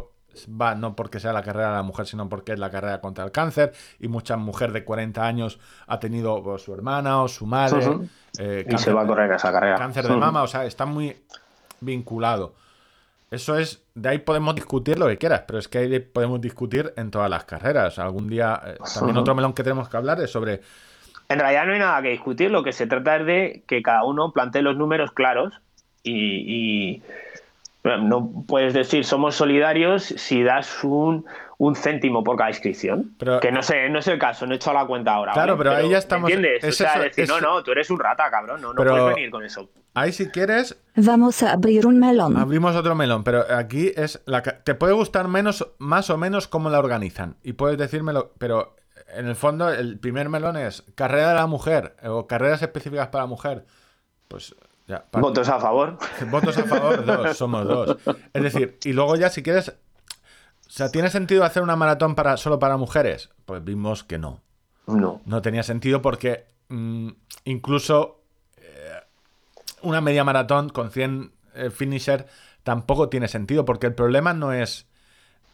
[0.48, 3.24] va no porque sea la carrera de la mujer, sino porque es la carrera contra
[3.24, 7.46] el cáncer, y mucha mujer de 40 años ha tenido pues, su hermana o su
[7.46, 7.86] madre.
[8.38, 9.76] Eh, y se va a correr esa carrera.
[9.76, 11.16] Cáncer de mama, o sea, está muy
[11.80, 12.55] vinculado.
[13.30, 16.92] Eso es, de ahí podemos discutir lo que quieras, pero es que ahí podemos discutir
[16.96, 17.98] en todas las carreras.
[17.98, 20.61] Algún día, eh, también otro melón que tenemos que hablar es sobre...
[21.28, 24.03] En realidad no hay nada que discutir, lo que se trata es de que cada
[24.03, 25.61] uno plantee los números claros
[26.03, 27.03] y,
[27.82, 31.24] no puedes decir somos solidarios si das un,
[31.57, 33.16] un céntimo por cada inscripción.
[33.40, 35.32] que no sé, no es el caso, no he hecho la cuenta ahora.
[35.32, 36.30] Claro, pero, ahí ya estamos.
[36.30, 36.64] ¿Entiendes?
[36.64, 39.44] o sea, decir, no, no, tú eres un rata, cabrón, no, no puedes venir con
[39.44, 39.70] eso.
[39.94, 40.80] Ahí si quieres.
[40.94, 42.36] Vamos a abrir un melón.
[42.36, 44.22] Abrimos otro melón, pero aquí es.
[44.26, 47.36] La, te puede gustar menos, más o menos cómo la organizan.
[47.42, 48.76] Y puedes decírmelo, pero
[49.14, 53.24] en el fondo, el primer melón es carrera de la mujer o carreras específicas para
[53.24, 53.64] la mujer.
[54.28, 54.55] Pues
[55.12, 55.99] Votos a favor.
[56.30, 57.97] Votos a favor, dos, somos dos.
[58.32, 62.36] Es decir, y luego ya si quieres, o sea, ¿tiene sentido hacer una maratón para,
[62.36, 63.30] solo para mujeres?
[63.47, 64.41] Pues vimos que no.
[64.86, 65.20] No.
[65.24, 67.09] No tenía sentido porque mm,
[67.45, 68.20] incluso
[68.57, 69.01] eh,
[69.82, 72.26] una media maratón con 100 eh, finisher
[72.62, 74.86] tampoco tiene sentido porque el problema no es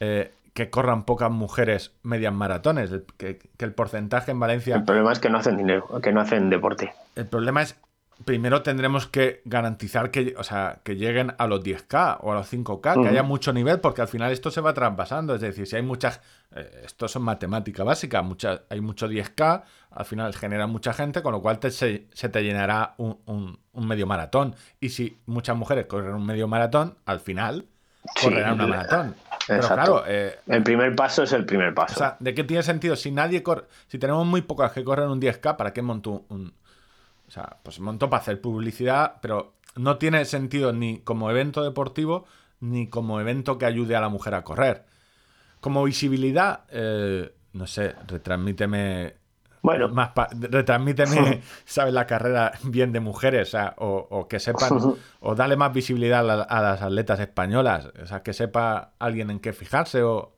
[0.01, 4.77] eh, que corran pocas mujeres medias maratones, que, que, el porcentaje en Valencia...
[4.77, 6.95] El problema es que no hacen dinero, que no hacen deporte.
[7.15, 7.77] El problema es
[8.25, 12.53] primero tendremos que garantizar que, o sea, que lleguen a los 10K o a los
[12.53, 15.35] 5K, que haya mucho nivel, porque al final esto se va traspasando.
[15.35, 16.21] Es decir, si hay muchas.
[16.55, 21.33] Eh, esto son matemática básica, muchas, hay mucho 10K, al final genera mucha gente, con
[21.33, 24.55] lo cual se, te llenará un, medio maratón.
[24.81, 27.67] Y si muchas mujeres corren un medio maratón, al final
[28.23, 29.15] correrán una maratón.
[29.47, 31.95] Pero claro, eh, el primer paso es el primer paso.
[31.95, 32.97] O sea, ¿de qué tiene sentido?
[32.97, 36.53] Si nadie corre, si tenemos muy pocas que corren un 10K, ¿para qué monto un,
[37.27, 42.27] o sea, pues monto para hacer publicidad, pero no tiene sentido ni como evento deportivo
[42.61, 44.85] ni como evento que ayude a la mujer a correr.
[45.61, 49.15] Como visibilidad, eh, no sé, retransmíteme
[49.67, 49.89] bueno.
[49.89, 51.93] Más retransmíteme, ¿sabes?
[51.93, 57.19] La carrera bien de mujeres, o, que sepan, o dale más visibilidad a, las atletas
[57.19, 60.37] españolas, o sea, que sepa alguien en qué fijarse, o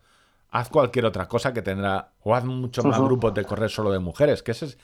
[0.51, 3.99] haz cualquier otra cosa que tendrá, o haz muchos más grupos de correr solo de
[3.99, 4.79] mujeres, que es...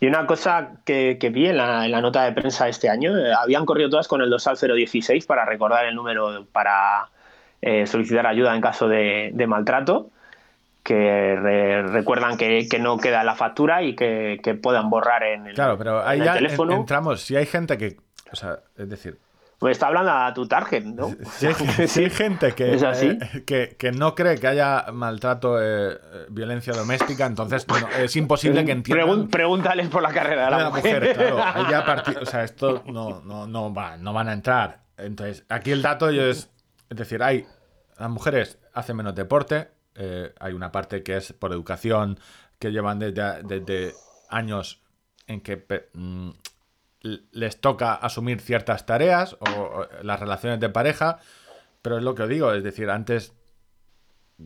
[0.00, 3.90] Y una cosa que, vi en la, nota de prensa este año, eh, habían corrido
[3.90, 7.08] todas con el dosal 016 para recordar el número para
[7.60, 10.10] eh, solicitar ayuda en caso de maltrato
[10.82, 16.04] que recuerdan que, no queda la factura y que, puedan borrar en el, claro, pero
[16.04, 17.96] ahí ya entramos, si hay gente que,
[18.32, 19.18] o sea, es decir...
[19.62, 21.14] Pues está hablando a tu target, ¿no?
[21.36, 21.54] Si hay,
[22.10, 25.96] gente que, eh, que, no cree que haya maltrato, eh,
[26.30, 27.64] violencia doméstica, entonces
[27.96, 29.28] es imposible que entiendan...
[29.28, 31.14] pregúntales por la carrera de la, mujer.
[31.14, 34.80] Claro, o sea, esto no, no, no, va, no van a entrar.
[34.96, 36.50] Entonces, aquí el dato es,
[36.90, 37.46] es decir, hay,
[38.00, 42.18] las mujeres hacen menos deporte, eh, hay una parte que es por educación,
[42.58, 43.94] que llevan desde,
[44.28, 44.82] años
[45.28, 46.30] en que mm,
[47.02, 51.18] les toca asumir ciertas tareas o, las relaciones de pareja,
[51.82, 53.32] pero es lo que os digo, es decir, antes,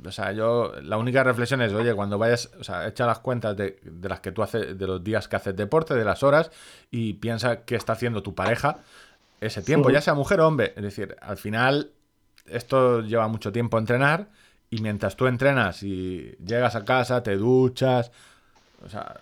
[0.05, 3.57] o sea, yo, la única reflexión es, oye, cuando vayas, o sea, echa las cuentas
[3.57, 6.51] de, las que tú haces, de los días que haces deporte, de las horas,
[6.91, 8.79] y piensa qué está haciendo tu pareja
[9.41, 11.91] ese tiempo, ya sea mujer o hombre, es decir, al final,
[12.47, 14.29] esto lleva mucho tiempo entrenar,
[14.71, 18.11] y mientras tú entrenas y llegas a casa, te duchas,
[18.85, 19.21] o sea,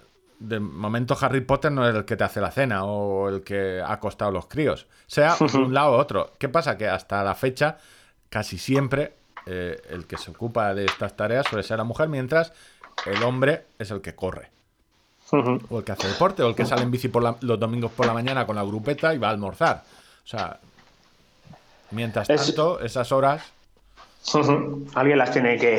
[0.49, 3.83] de momento Harry Potter no es el que te hace la cena o el que
[3.85, 6.33] ha costado los críos, sea un lado u otro.
[6.39, 6.77] ¿Qué pasa?
[6.77, 7.79] Que hasta la fecha,
[8.29, 9.15] casi siempre,
[9.47, 12.53] eh, el que se ocupa de estas tareas suele ser la mujer, mientras
[13.07, 14.51] el hombre es el que corre.
[15.71, 18.07] O el que hace deporte, o el que sale en bici por los domingos por
[18.07, 19.83] la mañana con la grupeta y va a almorzar.
[20.25, 20.61] O sea,
[21.91, 23.43] mientras tanto, esas horas
[24.95, 25.79] Alguien las tiene que,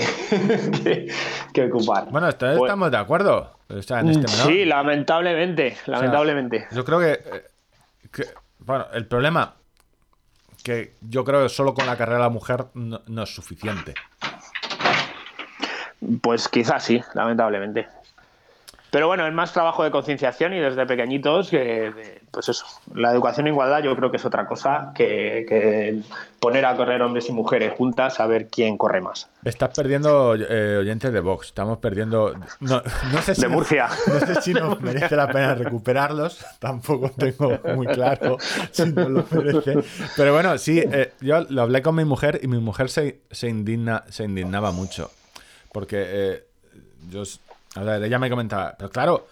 [1.53, 2.09] que, ocupar.
[2.11, 3.51] Bueno, pues estamos de acuerdo.
[3.69, 3.95] Este
[4.27, 6.67] sí, lamentablemente, lamentablemente.
[6.71, 7.19] yo creo que,
[8.59, 9.55] bueno, el problema
[10.63, 13.95] que yo creo que solo con la carrera de la mujer no es suficiente.
[16.21, 17.87] Pues quizás sí, lamentablemente.
[18.91, 23.47] Pero bueno, es más trabajo de concienciación y desde pequeñitos que, pues eso, la educación
[23.47, 26.01] e igualdad yo creo que es otra cosa que,
[26.39, 29.29] poner a correr hombres y mujeres juntas a ver quién corre más.
[29.43, 32.35] Estás perdiendo eh, oyentes de Vox, estamos perdiendo...
[32.59, 32.81] No,
[33.23, 33.89] sé si de Murcia.
[34.07, 38.37] No, sé si nos merece la pena recuperarlos, tampoco tengo muy claro
[38.71, 39.79] si nos lo merece.
[40.15, 43.49] Pero bueno, sí, eh, yo lo hablé con mi mujer y mi mujer se, se,
[43.49, 45.11] indigna, se indignaba mucho,
[45.71, 46.43] porque eh,
[47.09, 47.23] yo
[47.75, 49.27] a ver, ella me comentaba, pero claro,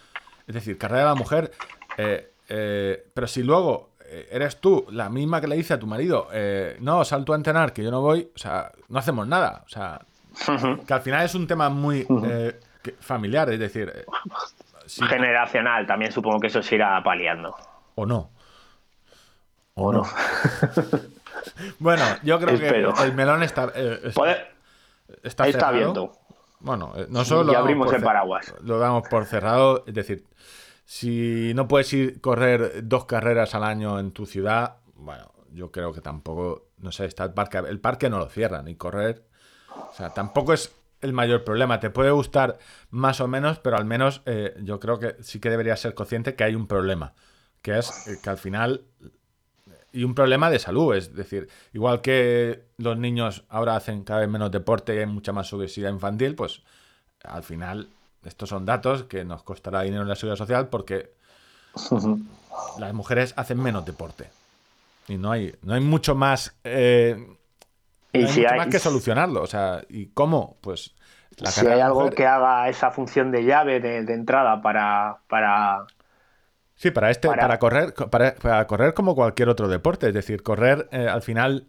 [0.47, 1.51] es decir, carrera de la mujer,
[1.97, 5.87] eh, eh, pero si luego eh, eres tú la misma que le dice a tu
[5.87, 6.27] marido,
[6.79, 9.63] no, salto a entrenar, que yo no voy, o sea, no hacemos nada.
[9.65, 10.01] O sea,
[10.85, 12.05] que al final es un tema muy
[12.99, 14.05] familiar, es decir...
[14.85, 17.55] Generacional, también supongo que eso se irá paliando.
[17.95, 18.31] O no.
[19.75, 20.03] O, no.
[21.79, 22.59] bueno, yo creo
[22.93, 23.71] que el melón está...
[25.23, 26.11] está, está abierto.
[26.63, 27.51] Bueno, eh, no solo.
[27.51, 28.53] Y abrimos el paraguas.
[28.63, 29.83] Lo damos por cerrado.
[29.85, 30.25] Es decir,
[30.85, 35.93] si no puedes ir correr dos carreras al año en tu ciudad, bueno, yo creo
[35.93, 36.69] que tampoco.
[36.77, 37.57] No sé, está el parque.
[37.59, 39.25] El parque no lo cierran y correr.
[39.69, 41.79] O sea, tampoco es el mayor problema.
[41.79, 42.57] Te puede gustar
[42.89, 46.35] más o menos, pero al menos eh, yo creo que sí que deberías ser consciente
[46.35, 47.13] que hay un problema.
[47.61, 48.85] Que es eh, que al final
[49.93, 50.95] y un problema de salud.
[50.95, 55.31] Es decir, igual que los niños ahora hacen cada vez menos deporte y hay mucha
[55.31, 56.63] más obesidad infantil, pues
[57.23, 57.87] al final
[58.25, 61.13] estos son datos que nos costará dinero en la seguridad social porque
[62.79, 64.29] las mujeres hacen menos deporte.
[65.07, 67.35] Y no hay, no hay mucho más, eh,
[68.13, 68.57] y si hay...
[68.57, 69.41] más que solucionarlo.
[69.41, 70.57] O sea, ¿y cómo?
[70.61, 70.93] Pues
[71.37, 75.85] si hay algo que haga esa función de llave de, entrada para, para
[76.75, 80.07] Sí, para este, para, correr, para, correr como cualquier otro deporte.
[80.07, 81.67] Es decir, correr eh, al final,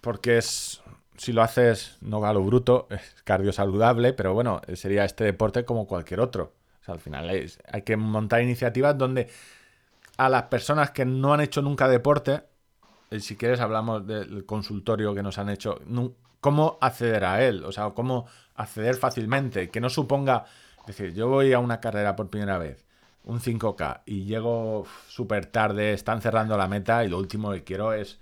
[0.00, 0.82] porque es,
[1.16, 5.86] si lo haces no galo bruto, es cardio saludable, pero bueno, sería este deporte como
[5.86, 6.52] cualquier otro.
[6.80, 7.30] O sea, al final
[7.72, 9.28] hay que montar iniciativas donde
[10.16, 12.42] a las personas que no han hecho nunca deporte,
[13.10, 15.80] eh, si quieres hablamos del consultorio que nos han hecho,
[16.40, 20.44] cómo acceder a él, o sea, cómo acceder fácilmente, que no suponga,
[20.80, 22.87] es decir, yo voy a una carrera por primera vez
[23.24, 27.92] un 5K y llego súper tarde, están cerrando la meta y lo último que quiero
[27.92, 28.18] es...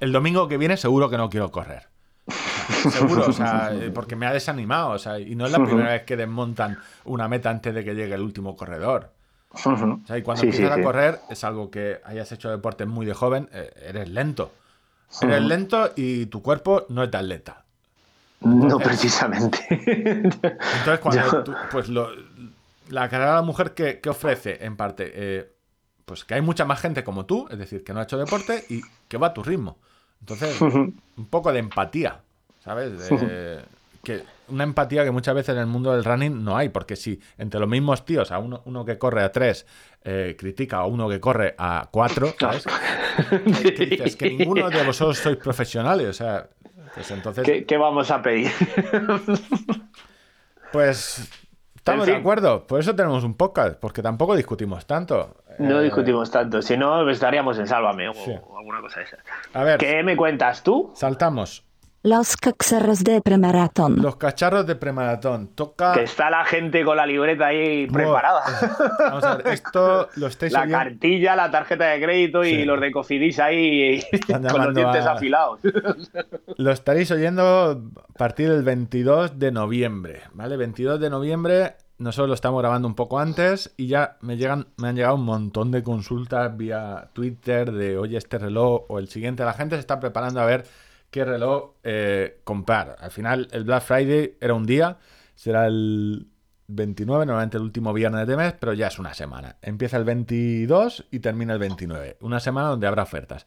[0.00, 1.88] El domingo que viene seguro que no quiero correr.
[2.90, 5.90] seguro, o sea, eh, porque me ha desanimado, o sea, y no es la primera
[5.90, 9.10] vez que desmontan una meta antes de que llegue el último corredor.
[9.50, 13.14] O sea, y cuando empiezas a correr, es algo que hayas hecho deporte muy de
[13.14, 14.52] joven, eh, eres lento.
[15.22, 17.64] Eres lento y tu cuerpo no es de atleta.
[18.40, 19.58] no precisamente.
[19.70, 21.88] Entonces, cuando pues
[22.88, 25.52] la carrera de la mujer que, ofrece, en parte, eh,
[26.04, 28.64] pues que hay mucha más gente como tú, es decir, que no ha hecho deporte
[28.68, 29.78] y que va a tu ritmo.
[30.20, 32.20] Entonces, un poco de empatía,
[32.62, 32.92] ¿sabes?
[34.02, 37.18] que una empatía que muchas veces en el mundo del running no hay, porque si
[37.38, 39.66] entre los mismos tíos, a uno, uno que corre a tres
[40.04, 42.64] eh, critica a uno que corre a cuatro, ¿sabes?
[43.62, 46.48] que, que ninguno de vosotros sois profesionales, o sea,
[46.94, 47.64] pues entonces...
[47.66, 48.52] ¿Qué, vamos a pedir?
[50.72, 51.28] pues
[51.84, 55.36] estamos de acuerdo, por eso tenemos un podcast, porque tampoco discutimos tanto.
[55.58, 58.14] No eh, discutimos tanto, si no estaríamos en Sálvame o,
[58.56, 59.18] alguna cosa de esa.
[59.52, 60.92] A ver, ¿qué me cuentas tú?
[60.94, 61.62] Saltamos.
[62.04, 64.02] Los cacharros de premaratón.
[64.02, 65.48] Los cacharros de premaratón.
[65.54, 65.94] Toca.
[65.94, 68.42] Que está la gente con la libreta ahí preparada.
[68.98, 72.92] Vamos a ver, esto lo estáis La cartilla, la tarjeta de crédito y los de
[72.92, 75.60] Cofidis ahí con los dientes afilados.
[76.58, 80.58] Lo estaréis oyendo a partir del 22 de noviembre, ¿vale?
[80.58, 81.76] 22 de noviembre.
[81.96, 85.24] Nosotros lo estamos grabando un poco antes y ya me llegan, me han llegado un
[85.24, 89.44] montón de consultas vía Twitter de oye este reloj o el siguiente.
[89.44, 90.66] La gente se está preparando a ver
[91.14, 92.96] qué reloj eh, comprar.
[92.98, 94.96] Al final, el Black Friday era un día,
[95.36, 96.26] será el
[96.66, 99.54] 29, normalmente el último viernes de mes, pero ya es una semana.
[99.62, 102.16] Empieza el 22 y termina el 29.
[102.20, 103.46] Una semana donde habrá ofertas.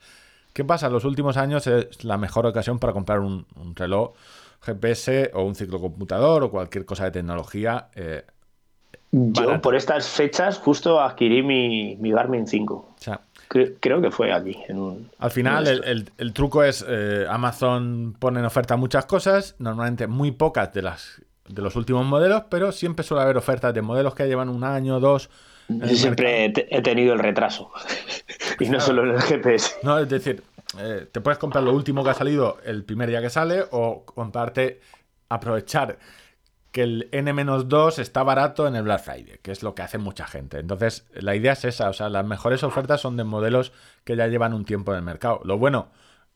[0.53, 0.87] ¿Qué pasa?
[0.89, 3.45] Los últimos años es la mejor ocasión para comprar un,
[3.75, 4.13] reloj
[4.61, 7.89] GPS o un ciclocomputador o cualquier cosa de tecnología.
[7.95, 8.23] Eh,
[9.11, 12.73] Yo por estas fechas justo adquirí mi, mi Garmin 5.
[12.73, 14.57] O sea, Creo, que fue aquí.
[15.19, 15.67] Al final,
[16.17, 21.21] el, truco es: eh, Amazon pone en oferta muchas cosas, normalmente muy pocas de las
[21.47, 24.99] de los últimos modelos, pero siempre suele haber ofertas de modelos que llevan un año,
[24.99, 25.29] dos.
[25.69, 27.71] Yo siempre he tenido el retraso.
[28.59, 29.75] y no solo en el GPS.
[29.83, 30.43] No, es decir,
[30.79, 34.05] eh, te puedes comprar lo último que ha salido el primer día que sale o
[34.05, 34.81] comprarte,
[35.29, 35.97] aprovechar
[36.77, 40.27] que el N-2 está barato en el Black Friday, que es lo que hace mucha
[40.27, 40.59] gente.
[40.59, 43.73] Entonces, la idea es esa, o sea, las mejores ofertas son de modelos
[44.03, 45.41] que ya llevan un tiempo en el mercado.
[45.43, 45.87] Lo bueno,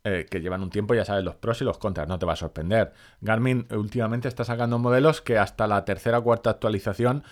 [0.03, 2.33] eh, que llevan un tiempo, ya sabes, los pros y los contras, no te va
[2.33, 2.91] a sorprender.
[3.19, 7.23] Garmin últimamente está sacando modelos que hasta la tercera o cuarta actualización,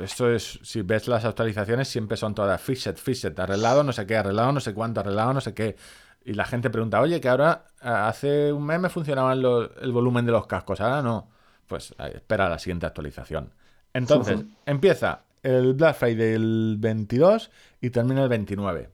[0.00, 4.16] esto es, si ves las actualizaciones, siempre son todas fixed, fixed, arreglado, no sé qué,
[4.16, 5.76] arreglado, no sé cuánto, arreglado, no sé qué.
[6.24, 10.32] Y la gente pregunta, oye, que ahora hace un mes me funcionaba el volumen de
[10.32, 11.31] los cascos, ahora no
[11.66, 13.52] pues espera la siguiente actualización.
[13.94, 17.50] Entonces, empieza el Black Friday el 22
[17.80, 18.90] y termina el 29.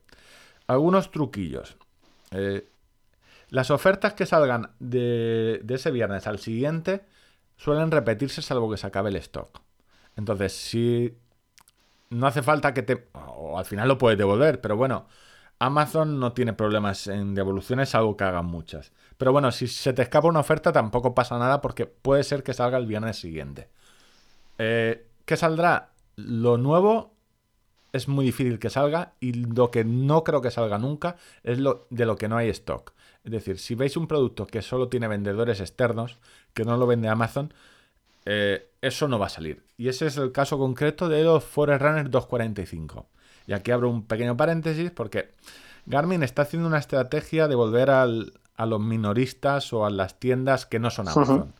[0.67, 1.77] Algunos truquillos.
[2.31, 2.67] Eh,
[3.49, 7.01] las ofertas que salgan de, ese viernes al siguiente
[7.57, 9.61] suelen repetirse salvo que se acabe el stock.
[10.15, 11.17] Entonces, si
[12.09, 13.07] no hace falta que te...
[13.13, 15.07] o al final lo puedes devolver, pero bueno,
[15.59, 18.93] Amazon no tiene problemas en devoluciones, algo que hagan muchas.
[19.17, 22.53] Pero bueno, si se te escapa una oferta tampoco pasa nada porque puede ser que
[22.53, 23.67] salga el viernes siguiente.
[24.57, 25.91] Eh, ¿Qué saldrá?
[26.15, 27.13] Lo nuevo
[27.91, 31.87] es muy difícil que salga y lo que no creo que salga nunca es lo
[31.89, 32.93] de lo que no hay stock.
[33.23, 36.19] Es decir, si veis un producto que solo tiene vendedores externos,
[36.53, 37.53] que no lo vende Amazon,
[38.25, 39.63] eh, eso no va a salir.
[39.77, 43.07] Y ese es el caso concreto de los Forerunner 245.
[43.49, 45.31] Y aquí abro un pequeño paréntesis porque
[45.87, 50.67] Garmin está haciendo una estrategia de volver al, a los minoristas o a las tiendas
[50.67, 51.55] que no son Amazon.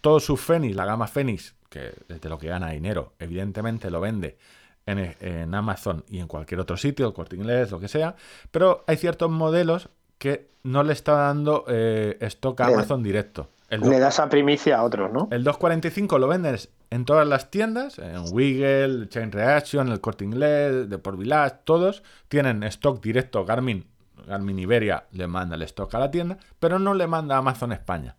[0.00, 4.36] Todo su Fenix, la gama Fenix, que desde lo que gana dinero, evidentemente lo vende
[4.84, 8.16] en, Amazon y en cualquier otro sitio, el corte inglés, lo que sea,
[8.50, 13.48] pero hay ciertos modelos que no le está dando eh, stock a Amazon directo.
[13.68, 15.28] Le das a primicia a otros, ¿no?
[15.30, 20.88] El 245 lo vendes en todas las tiendas, en Wiggle, Chain Reaction, el corte inglés,
[20.88, 23.86] de por Village, todos tienen stock directo Garmin
[24.26, 27.72] Garmin Iberia le manda el stock a la tienda, pero no le manda a Amazon
[27.72, 28.16] España.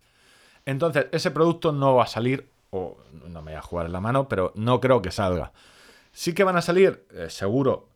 [0.64, 4.00] Entonces, ese producto no va a salir, o no me voy a jugar en la
[4.00, 5.52] mano, pero no creo que salga.
[6.12, 7.88] Sí que van a salir, eh, seguro,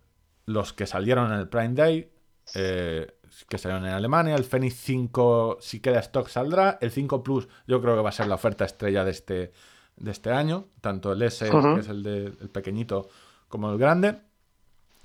[0.47, 2.11] los que salieron en el Prime Day,
[2.55, 3.15] eh,
[3.49, 4.35] que salieron en Alemania.
[4.35, 6.79] El Fenix 5, si queda stock, saldrá.
[6.81, 9.53] El 5 Plus, yo creo que va a ser la oferta estrella de este,
[9.97, 10.67] de este año.
[10.81, 13.09] Tanto el S, que es el, de, el pequeñito,
[13.49, 14.19] como el grande.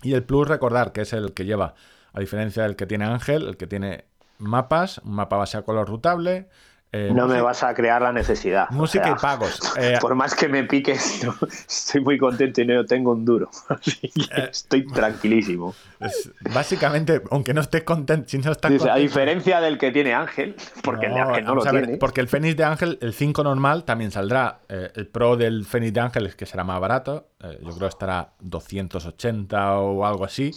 [0.02, 1.76] Y el Plus, recordar que es el que lleva,
[2.14, 4.06] a diferencia del que tiene Ángel, el que tiene
[4.38, 6.50] mapas, un mapa base a color rutable,
[6.94, 8.70] Eh, no me vas a crear la necesidad.
[8.70, 9.60] Música y pagos.
[9.78, 11.24] Eh, por más que me piques,
[11.68, 13.50] estoy muy contento y no tengo un duro.
[13.78, 15.76] Eh, estoy tranquilísimo.
[16.54, 21.06] básicamente, aunque no estés contento, si no estás A diferencia del que tiene Ángel, porque
[21.06, 21.98] el de Ángel no lo tiene.
[21.98, 24.62] Porque el Fénix de Ángel, el 5 normal, también saldrá.
[24.70, 27.30] el Pro del Fénix de Ángel es que será más barato.
[27.42, 30.52] yo creo que estará 280 o algo así.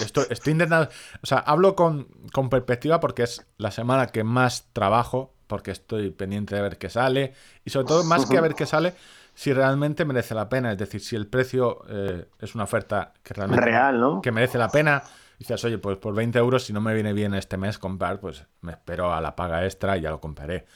[0.00, 0.88] Estoy, estoy intentando.
[1.22, 6.10] O sea, hablo con, con perspectiva porque es la semana que más trabajo porque estoy
[6.10, 7.34] pendiente de ver qué sale
[7.64, 8.94] y sobre todo más que a ver qué sale,
[9.34, 13.34] si realmente merece la pena, es decir, si el precio eh, es una oferta que
[13.34, 14.22] realmente Real, ¿no?
[14.22, 15.02] que merece la pena,
[15.38, 18.44] dices, oye, pues por 20 euros si no me viene bien este mes comprar, pues
[18.62, 20.66] me espero a la paga extra y ya lo compraré.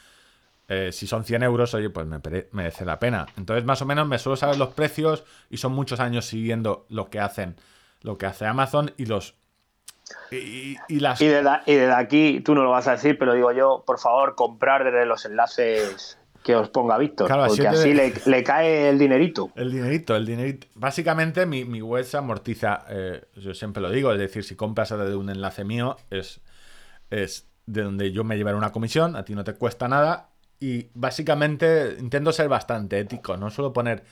[0.68, 2.20] Eh, si son 100 euros, oye, pues me
[2.52, 3.26] merece la pena.
[3.36, 7.10] Entonces, más o menos me suelo saber los precios y son muchos años siguiendo lo
[7.10, 7.56] que hacen,
[8.02, 9.34] lo que hace Amazon y los
[10.30, 11.20] y, las...
[11.20, 14.84] y, desde, aquí, tú no lo vas a decir, pero digo yo, por favor, comprar
[14.84, 19.50] desde los enlaces que os ponga Víctor, porque así le, cae el dinerito.
[19.56, 20.68] El dinerito, el dinerito.
[20.74, 24.90] Básicamente mi, mi web se amortiza, eh, yo siempre lo digo, es decir, si compras
[24.90, 26.40] desde un enlace mío, es,
[27.10, 30.88] es de donde yo me llevaré una comisión, a ti no te cuesta nada, y
[30.94, 34.04] básicamente intento ser bastante ético, no suelo poner...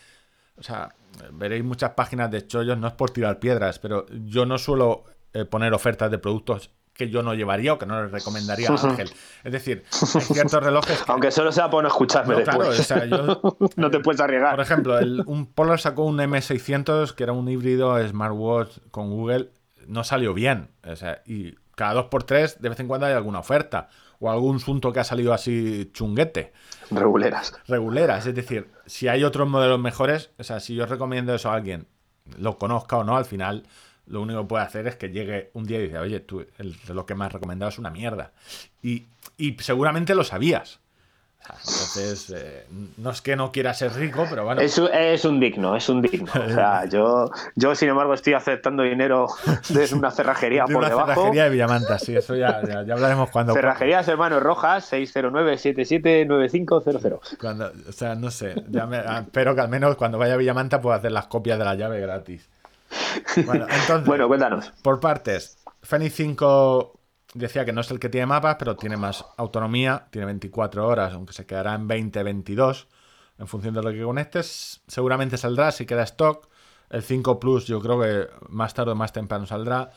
[0.56, 0.88] O sea,
[1.32, 5.44] veréis muchas páginas de chollos, no es por tirar piedras, pero yo no suelo eh,
[5.44, 9.08] poner ofertas de productos que yo no llevaría o que no le recomendaría a Ángel.
[9.44, 11.04] Es decir, hay ciertos relojes.
[11.06, 12.92] Aunque solo sea por no escucharme después.
[13.76, 14.56] no te puedes arriesgar.
[14.56, 19.50] Por ejemplo, un Polar sacó un M600 que era un híbrido smartwatch con Google.
[19.86, 20.70] No salió bien.
[21.24, 23.88] y cada dos por tres, de vez en cuando hay alguna oferta.
[24.18, 26.52] O algún asunto que ha salido así chunguete.
[26.90, 27.54] Reguleras.
[27.68, 28.26] Reguleras.
[28.26, 31.86] Es decir, si hay otros modelos mejores, o sea, si yo recomiendo eso a alguien,
[32.36, 33.62] lo conozca o no, al final
[34.08, 36.76] lo único que puede hacer es que llegue un día y dice, oye, tú, el
[36.86, 38.32] reloj que me has recomendado es una mierda.
[38.82, 39.06] Y,
[39.60, 40.80] seguramente lo sabías.
[41.48, 44.60] entonces, eh, no es que no quiera ser rico, pero bueno.
[44.60, 46.32] Es, es un digno, es un digno.
[46.32, 49.28] O sea, yo, yo, sin embargo, estoy aceptando dinero
[49.68, 51.14] de una cerrajería por una debajo.
[51.14, 53.52] Cerrajería de Villamanta, sí, eso ya, ya, hablaremos cuando.
[53.52, 57.38] Cerrajerías Hermanos Rojas, 609-779500.
[57.38, 58.54] Cuando, o sea, no sé.
[58.78, 61.74] Ah, espero que al menos cuando vaya a Villamanta pueda hacer las copias de la
[61.74, 62.48] llave gratis.
[63.46, 64.72] Bueno, entonces, bueno, cuéntanos.
[64.82, 66.98] Por partes, Fenix 5
[67.34, 71.12] decía que no es el que tiene mapas, pero tiene más autonomía, tiene 24 horas,
[71.12, 72.88] aunque se quedará en 20, 22,
[73.38, 74.82] en función de lo que conectes.
[74.86, 76.48] Seguramente saldrá si queda stock.
[76.90, 79.90] El 5 Plus yo creo que más tarde o más temprano saldrá.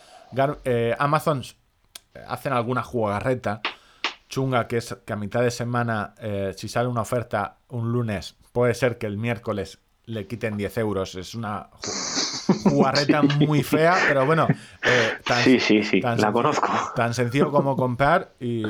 [0.65, 1.41] Eh, Amazon
[2.27, 3.61] hacen alguna jugarreta
[4.27, 8.35] chunga que es que a mitad de semana, eh, si sale una oferta un lunes,
[8.51, 11.15] puede ser que el miércoles le quiten 10 euros.
[11.15, 11.69] Es una
[12.53, 14.47] jugarreta muy fea, pero bueno.
[14.83, 16.69] Eh, sí, sí, sí, la conozco.
[16.95, 18.33] Tan sencillo como comprar.
[18.39, 18.63] Y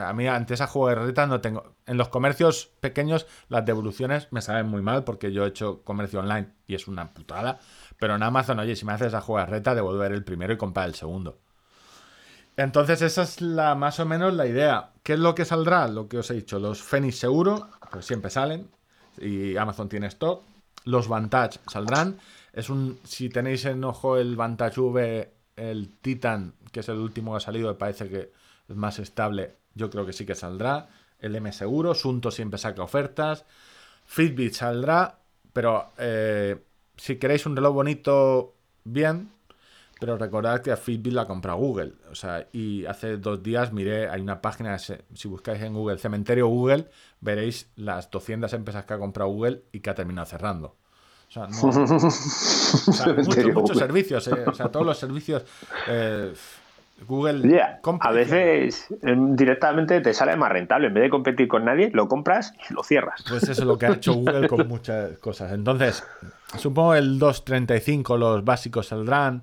[0.00, 1.74] a mí, ante esa jugarreta, no tengo.
[1.86, 6.20] En los comercios pequeños, las devoluciones me saben muy mal porque yo he hecho comercio
[6.20, 7.58] online y es una putada.
[7.98, 10.94] Pero en Amazon, oye, si me haces esa jugarreta, devolver el primero y comprar el
[10.94, 11.38] segundo.
[12.56, 14.90] Entonces, esa es la más o menos la idea.
[15.02, 15.88] ¿Qué es lo que saldrá?
[15.88, 18.70] Lo que os he dicho, los Fenix seguro, pues siempre salen.
[19.18, 20.42] Y Amazon tiene stock.
[20.84, 22.18] Los Vantage saldrán.
[22.52, 22.98] Es un.
[23.04, 27.40] Si tenéis en ojo el Vantage V, el Titan, que es el último que ha
[27.40, 28.32] salido, me parece que
[28.68, 29.56] es más estable.
[29.74, 30.88] Yo creo que sí que saldrá.
[31.18, 31.94] El M seguro.
[31.94, 33.44] Sunto siempre saca ofertas.
[34.06, 35.18] Fitbit saldrá.
[35.52, 36.62] Pero eh,
[36.96, 39.30] si queréis un reloj bonito, bien.
[40.00, 41.94] Pero recordad que a Fitbit la compra Google.
[42.10, 46.48] O sea, y hace dos días miré, hay una página, si buscáis en Google, Cementerio
[46.48, 46.88] Google,
[47.20, 50.76] veréis las 200 empresas que ha comprado Google y que ha terminado cerrando.
[51.32, 51.46] O sea,
[53.54, 54.44] muchos, servicios, eh.
[54.46, 55.42] o sea, todos los servicios.
[55.88, 56.34] Eh,
[57.08, 57.58] Google
[58.00, 60.88] a veces em, directamente te sale más rentable.
[60.88, 63.24] En vez de competir con nadie, lo compras y lo cierras.
[63.28, 65.52] Pues eso es lo que ha hecho Google con muchas cosas.
[65.52, 66.04] Entonces,
[66.58, 69.42] supongo el 2.35 los básicos saldrán.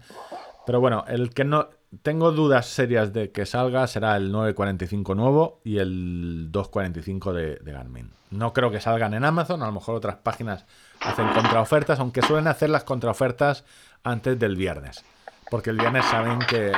[0.66, 1.70] Pero bueno, el que no
[2.04, 7.72] tengo dudas serias de que salga será el 945 nuevo y el 245 de, de
[7.72, 8.12] Garmin.
[8.30, 10.68] No creo que salgan en Amazon, a lo mejor otras páginas
[11.02, 13.64] hacen contraofertas, aunque suelen hacer las contraofertas
[14.04, 15.04] antes del viernes.
[15.50, 16.72] Porque el viernes saben que,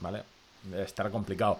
[0.00, 0.22] ¿vale?
[0.76, 1.58] Estará complicado.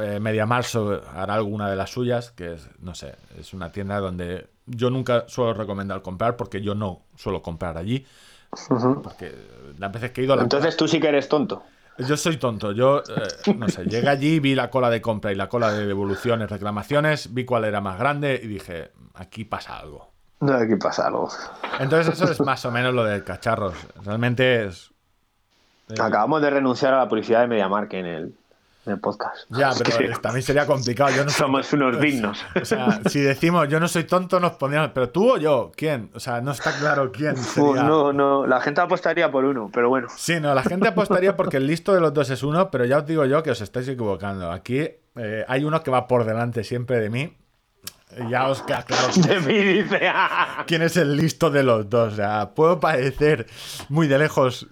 [0.00, 4.00] Eh, Media Marzo hará alguna de las suyas, que es, no sé, es una tienda
[4.00, 8.06] donde yo nunca suelo recomendar comprar porque yo no suelo comprar allí.
[9.02, 9.34] Porque
[9.78, 11.62] las veces que he ido a Entonces tú sí que eres tonto.
[11.98, 12.72] Yo soy tonto.
[12.72, 15.86] Yo, eh, no sé, llegué allí, vi la cola de compra y la cola de
[15.86, 20.12] devoluciones, reclamaciones, vi cuál era más grande y dije, aquí pasa algo.
[20.40, 21.28] No, aquí pasa algo.
[21.80, 23.74] Entonces eso es más o menos lo de cacharros.
[24.04, 24.92] Realmente es...
[25.88, 28.34] Eh, Acabamos de renunciar a la publicidad de MediaMark en el,
[28.86, 29.46] en el podcast.
[29.48, 31.10] Ya, pero también sería complicado.
[31.10, 32.44] Yo no Somos unos dignos.
[32.60, 34.90] O sea, si decimos yo no soy tonto, nos pondríamos.
[34.94, 36.10] Pero tú o yo, ¿quién?
[36.14, 37.82] O sea, no está claro quién sería.
[37.82, 40.08] No, no, la gente apostaría por uno, pero bueno.
[40.14, 42.98] Sí, no, la gente apostaría porque el listo de los dos es uno, pero ya
[42.98, 44.52] os digo yo que os estáis equivocando.
[44.52, 44.78] Aquí
[45.16, 47.36] eh, hay uno que va por delante siempre de mí.
[48.28, 50.00] Ya os queda claro de mí, dice.
[50.66, 52.14] quién es el listo de los dos.
[52.14, 53.46] O sea, puedo parecer
[53.88, 54.66] muy de lejos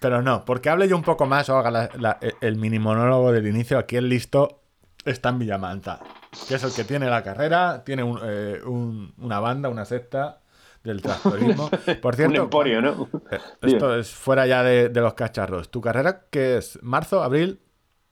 [0.00, 1.90] pero no, porque hable yo un poco más o haga
[2.40, 3.78] el mini monólogo del inicio.
[3.78, 4.62] Aquí el listo
[5.04, 6.00] está en Villamanta,
[6.48, 10.40] que es el que tiene la carrera, tiene eh, una banda, una secta
[10.82, 11.68] del tractorismo.
[12.00, 13.08] Por cierto, un emporio, ¿no?
[13.30, 15.70] Eh, esto es fuera ya de, los cacharros.
[15.70, 16.78] ¿Tu carrera qué es?
[16.82, 17.60] ¿Marzo, abril?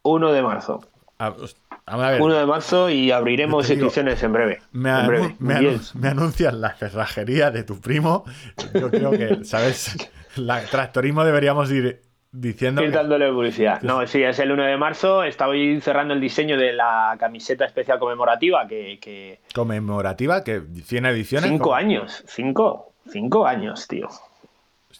[0.02, 0.80] 1 de marzo.
[1.18, 1.34] Ah,
[1.90, 2.20] a, ver.
[2.20, 4.62] 1 de marzo y abriremos inscripciones en breve.
[4.72, 4.90] Me,
[6.08, 8.24] anuncias la cerrajería de tu primo.
[8.74, 9.96] Yo creo que, ¿sabes?
[10.36, 12.82] La tractorismo deberíamos ir diciendo.
[12.82, 13.82] Ir dándole publicidad.
[13.82, 15.24] No, sí, es el 1 de marzo.
[15.24, 18.66] Estaba cerrando el diseño de la camiseta especial conmemorativa.
[18.66, 20.44] que, ¿Conmemorativa?
[20.44, 21.50] que ¿100 ediciones?
[21.50, 22.22] Cinco años.
[22.26, 22.92] Cinco.
[23.10, 24.08] Cinco años, tío.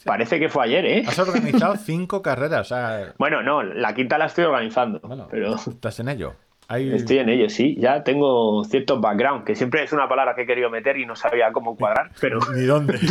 [0.05, 1.03] Parece que fue ayer, ¿eh?
[1.07, 2.73] Has organizado cinco carreras.
[3.19, 5.01] Bueno, no, la quinta la estoy organizando.
[5.31, 5.57] pero...
[5.57, 6.35] Estás en ello.
[6.69, 7.77] Estoy en ello, sí.
[7.79, 11.17] Ya tengo cierto background, que siempre es una palabra que he querido meter y no
[11.17, 12.41] sabía cómo cuadrar, pero...
[12.55, 12.99] Ni dónde.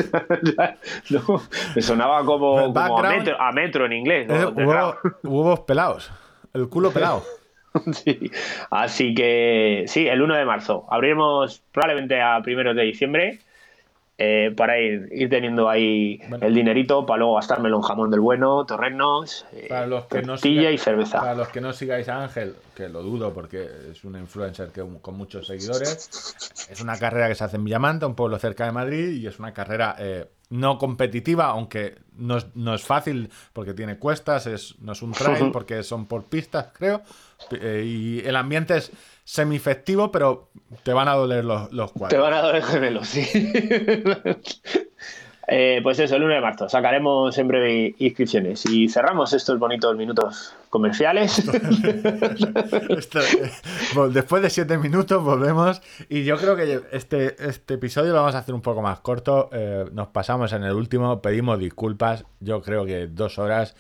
[1.75, 4.27] me sonaba como, a, metro, en inglés.
[5.23, 6.11] huevos pelados.
[6.53, 7.23] El culo pelado.
[7.91, 8.31] sí.
[8.69, 10.85] Así que sí, el 1 de marzo.
[10.89, 13.39] Abriremos probablemente a primeros de diciembre
[14.20, 18.65] eh, para ir, ir, teniendo ahí el dinerito para luego gastármelo en jamón del bueno,
[18.65, 19.70] torrenos, eh,
[20.09, 21.20] tortilla y cerveza.
[21.20, 24.84] Para los que no sigáis a Ángel, que lo dudo porque es un influencer que,
[25.03, 26.36] con muchos seguidores,
[26.68, 29.38] es una carrera que se hace en Villamanta, un pueblo cerca de Madrid, y es
[29.38, 34.80] una carrera eh, no competitiva, aunque no es, no es, fácil porque tiene cuestas, es,
[34.80, 37.03] no es un trail porque son por pistas, creo,
[37.51, 38.91] y el ambiente es
[39.28, 40.49] semifestivo, pero
[40.84, 42.09] te van a doler los, los cuadros.
[42.09, 43.28] Te van a doler gemelos, sí.
[45.49, 46.69] Eh, pues eso, el 1 de marzo.
[46.69, 48.65] Sacaremos en breve inscripciones.
[48.65, 51.45] Y cerramos estos bonitos minutos comerciales.
[54.11, 55.82] después de siete minutos volvemos.
[56.09, 59.49] Y yo creo que este, este episodio lo vamos a hacer un poco más corto.
[59.53, 62.25] Eh, nos pasamos en el último, pedimos disculpas.
[62.41, 63.75] Yo creo que dos horas.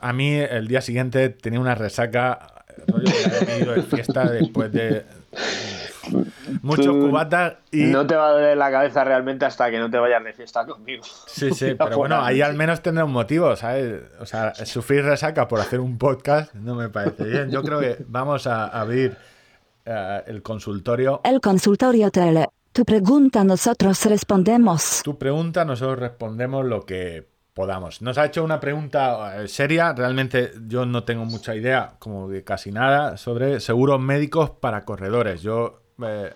[0.00, 5.04] A mí el día siguiente tenía una resaca rollo de fiesta después de
[6.62, 7.84] muchos cubatas y...
[7.84, 10.66] No te va a doler la cabeza realmente hasta que no te vayas de fiesta
[10.66, 11.02] conmigo.
[11.26, 14.02] Sí, sí, pero bueno, ahí al menos tendrá un motivo, ¿sabes?
[14.20, 17.50] O sea, sufrir resaca por hacer un podcast no me parece bien.
[17.50, 19.16] Yo creo que vamos a abrir
[19.86, 19.90] uh,
[20.26, 21.20] el consultorio.
[21.24, 22.48] El consultorio tele.
[22.72, 25.02] Tu pregunta, nosotros respondemos.
[25.02, 27.26] Tu pregunta, nosotros respondemos lo que
[27.60, 28.00] podamos.
[28.00, 32.42] Nos ha hecho una pregunta eh, seria, realmente yo no tengo mucha idea, como de
[32.42, 35.42] casi nada, sobre seguros médicos para corredores.
[35.42, 36.32] Yo eh,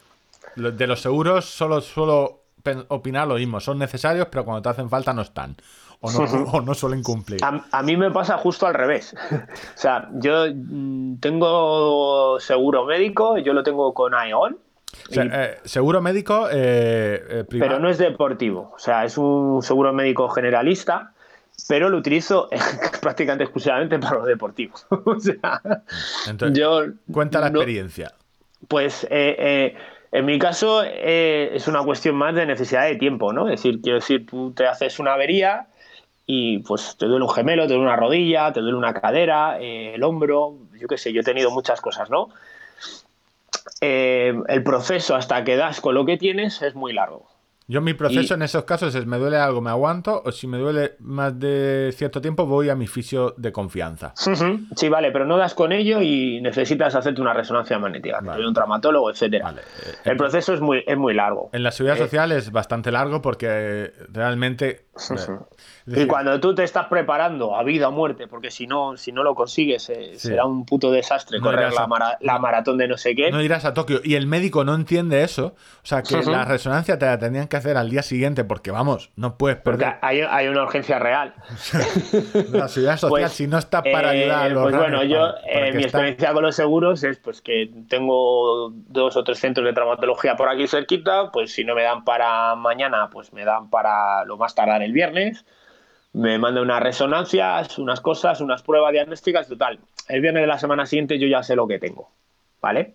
[0.54, 2.42] de los seguros solo suelo
[2.88, 5.56] opinar lo mismo, son necesarios, pero cuando te hacen falta no están.
[6.00, 7.40] O no, no suelen cumplir.
[7.42, 9.16] A, mí me pasa justo al revés.
[9.30, 14.58] o sea, yo mm, tengo seguro médico, yo lo tengo con Aeon,
[15.10, 18.72] eh, seguro médico Pero no es deportivo.
[18.76, 21.13] O sea, es un seguro médico generalista
[21.68, 22.48] pero lo utilizo
[23.00, 24.86] prácticamente exclusivamente para los deportivos.
[25.04, 25.60] o sea,
[26.28, 28.12] Entonces, yo cuenta la experiencia.
[28.68, 29.76] Pues eh, eh,
[30.12, 33.48] en mi caso eh, es una cuestión más de necesidad de tiempo, ¿no?
[33.48, 35.66] Es decir, quiero decir, tú te haces una avería
[36.26, 40.02] y pues te duele un gemelo, te duele una rodilla, te duele una cadera, el
[40.02, 42.28] hombro, yo qué sé, yo he tenido muchas cosas, ¿no?
[43.80, 47.33] el proceso hasta que das con lo que tienes es muy largo.
[47.66, 50.58] Yo mi proceso en esos casos es me duele algo, me aguanto, o si me
[50.58, 54.12] duele más de cierto tiempo voy a mi fisio de confianza.
[54.76, 59.10] Sí, vale, pero no das con ello y necesitas hacerte una resonancia magnética, un traumatólogo,
[59.10, 59.54] etcétera.
[60.04, 61.48] El proceso es muy, es muy largo.
[61.52, 64.83] En la seguridad eh, social es bastante largo porque realmente
[65.86, 69.22] y cuando tú te estás preparando a vida o muerte, porque si no, si no
[69.22, 73.30] lo consigues, eh, será un puto desastre correr la, maratón de no sé qué.
[73.30, 74.00] No irás a Tokio.
[74.02, 75.54] Y el médico no entiende eso.
[75.82, 79.10] O sea, que la resonancia te la tendrían que hacer al día siguiente, porque vamos,
[79.16, 79.98] no puedes perder.
[80.00, 81.34] Porque hay, una urgencia real.
[82.52, 85.34] la seguridad social, pues, si no está para eh, ayudar a los Pues bueno, yo,
[85.46, 89.72] eh, mi experiencia con los seguros es pues que tengo dos o tres centros de
[89.72, 94.24] traumatología por aquí cerquita, pues si no me dan para mañana, pues me dan para
[94.24, 95.44] lo más tardar el viernes
[96.12, 99.80] me manda unas resonancias, unas cosas, unas pruebas diagnósticas, total.
[100.08, 102.10] El viernes de la semana siguiente yo ya sé lo que tengo,
[102.60, 102.94] ¿vale?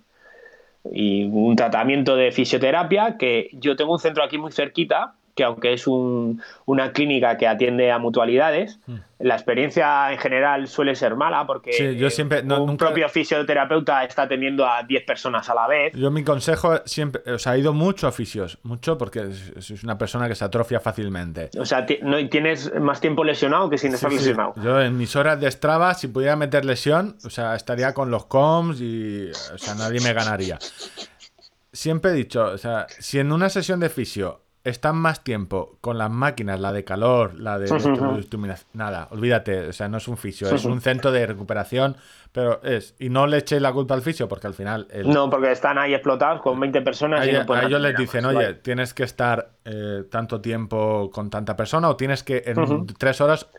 [0.91, 5.71] Y un tratamiento de fisioterapia que yo tengo un centro aquí muy cerquita que aunque
[5.71, 8.95] es una clínica que atiende a mutualidades, mm.
[9.19, 14.67] la experiencia en general suele ser mala porque yo siempre, un propio fisioterapeuta está atendiendo
[14.67, 15.93] a 10 personas a la vez.
[15.93, 19.97] Yo mi consejo siempre, o sea, he ido mucho a fisios, mucho porque es una
[19.97, 21.51] persona que se atrofia fácilmente.
[21.57, 24.55] O sea, no, tienes más tiempo lesionado que sin estar lesionado.
[24.61, 28.25] Yo en mis horas de Strava, si pudiera meter lesión, o sea, estaría con los
[28.25, 30.59] coms y, o sea, nadie me ganaría
[31.71, 35.97] siempre he dicho, o sea, si en una sesión de fisio están más tiempo con
[35.97, 37.67] las máquinas, la de calor, la de
[38.73, 41.97] nada, olvídate, o sea, no es un fisio, es un centro de recuperación,
[42.31, 44.87] pero es, y no le eches la culpa al fisio porque al final...
[45.05, 47.25] No, porque están ahí explotados con 20 personas.
[47.27, 51.89] y a ellos les dicen, oye, tienes que estar eh, tanto tiempo con tanta persona
[51.89, 53.49] o tienes que en tres horas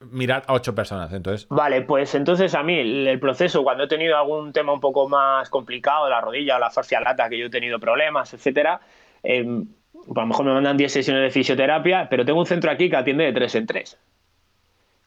[0.00, 1.12] mirar a ocho personas.
[1.12, 1.46] Entonces.
[1.48, 5.48] Vale, pues entonces a mí el, proceso, cuando he tenido algún tema un poco más
[5.50, 8.80] complicado, la rodilla o la fascia lata, que yo he tenido problemas, etcétera,
[9.22, 9.66] em,
[10.14, 12.96] a lo mejor me mandan 10 sesiones de fisioterapia, pero tengo un centro aquí que
[12.96, 13.98] atiende de 3 en 3.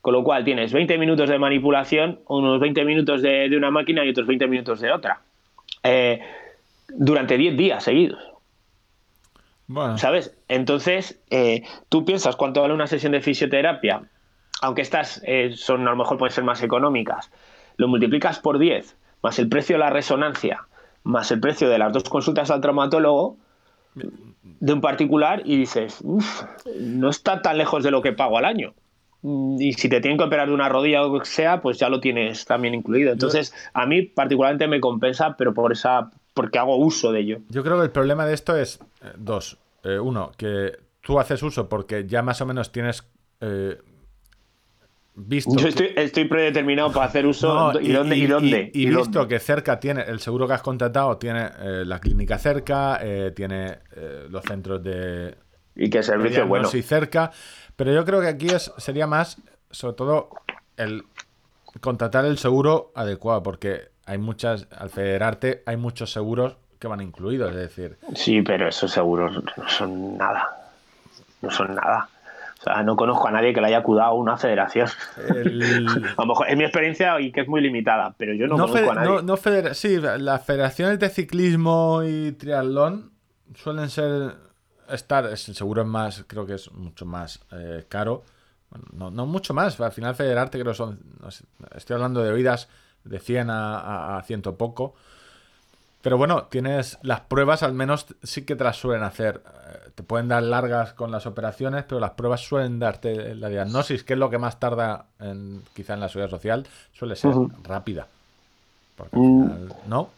[0.01, 4.09] Con lo cual tienes 20 minutos de manipulación, unos 20 minutos de, una máquina y
[4.09, 5.21] otros 20 minutos de otra.
[5.83, 6.21] Eh,
[6.89, 8.23] durante 10 días seguidos.
[9.67, 9.97] Bueno.
[9.97, 10.35] ¿Sabes?
[10.47, 14.01] Entonces, eh, tú piensas cuánto vale una sesión de fisioterapia
[14.61, 17.31] aunque estas eh, son a lo mejor pueden ser más económicas,
[17.77, 20.65] lo multiplicas por 10, más el precio de la resonancia,
[21.03, 23.37] más el precio de las dos consultas al traumatólogo
[24.59, 28.73] de un particular y dices, no está tan lejos de lo que pago al año.
[29.21, 31.77] Mm, y si te tienen que operar de una rodilla o lo que sea, pues
[31.77, 33.11] ya lo tienes también incluido.
[33.11, 37.39] Entonces, a mí particularmente me compensa, pero por esa porque hago uso de ello.
[37.49, 39.57] Yo creo que el problema de esto es eh, dos.
[39.83, 43.03] Eh, uno, que tú haces uso porque ya más o menos tienes
[45.27, 48.71] yo estoy, predeterminado para hacer uso y, dónde y, dónde.
[48.73, 52.99] Y, visto que cerca tiene el seguro que has contratado, tiene eh, la clínica cerca,
[53.01, 55.35] eh, tiene eh, los centros de.
[55.75, 56.67] Y que servicio bueno.
[56.67, 57.31] Sí, cerca.
[57.75, 59.41] Pero yo creo que aquí es, sería más,
[59.71, 60.29] sobre todo,
[60.77, 61.03] el
[61.81, 67.51] contratar el seguro adecuado, porque hay muchas, al federarte, hay muchos seguros que van incluidos,
[67.51, 67.97] es decir.
[68.15, 70.71] Sí, pero esos seguros no son nada.
[71.41, 72.09] No son nada.
[72.59, 74.89] O sea, no conozco a nadie que le haya acudado a una federación.
[75.17, 78.91] a lo mejor es mi experiencia y que es muy limitada, pero yo no, conozco
[78.91, 79.23] a nadie.
[79.23, 79.37] No,
[79.73, 83.11] sí, las federaciones de ciclismo y triatlón
[83.55, 84.35] suelen ser
[84.89, 88.23] estar, seguro es más, creo que es mucho más eh, caro.
[88.91, 90.99] no, no, mucho más, al final federarte creo son,
[91.75, 92.67] estoy hablando de oídas
[93.05, 94.95] de 100 a, a, ciento poco.
[96.01, 99.41] Pero bueno, tienes las pruebas, al menos sí que te las suelen hacer.
[99.99, 104.13] Te pueden dar largas con las operaciones, pero las pruebas suelen darte la diagnosis, que
[104.13, 108.07] es lo que más tarda en, quizá en la seguridad social, suele ser rápida.
[108.95, 109.43] Porque al mm.
[109.43, 110.09] final, ¿no?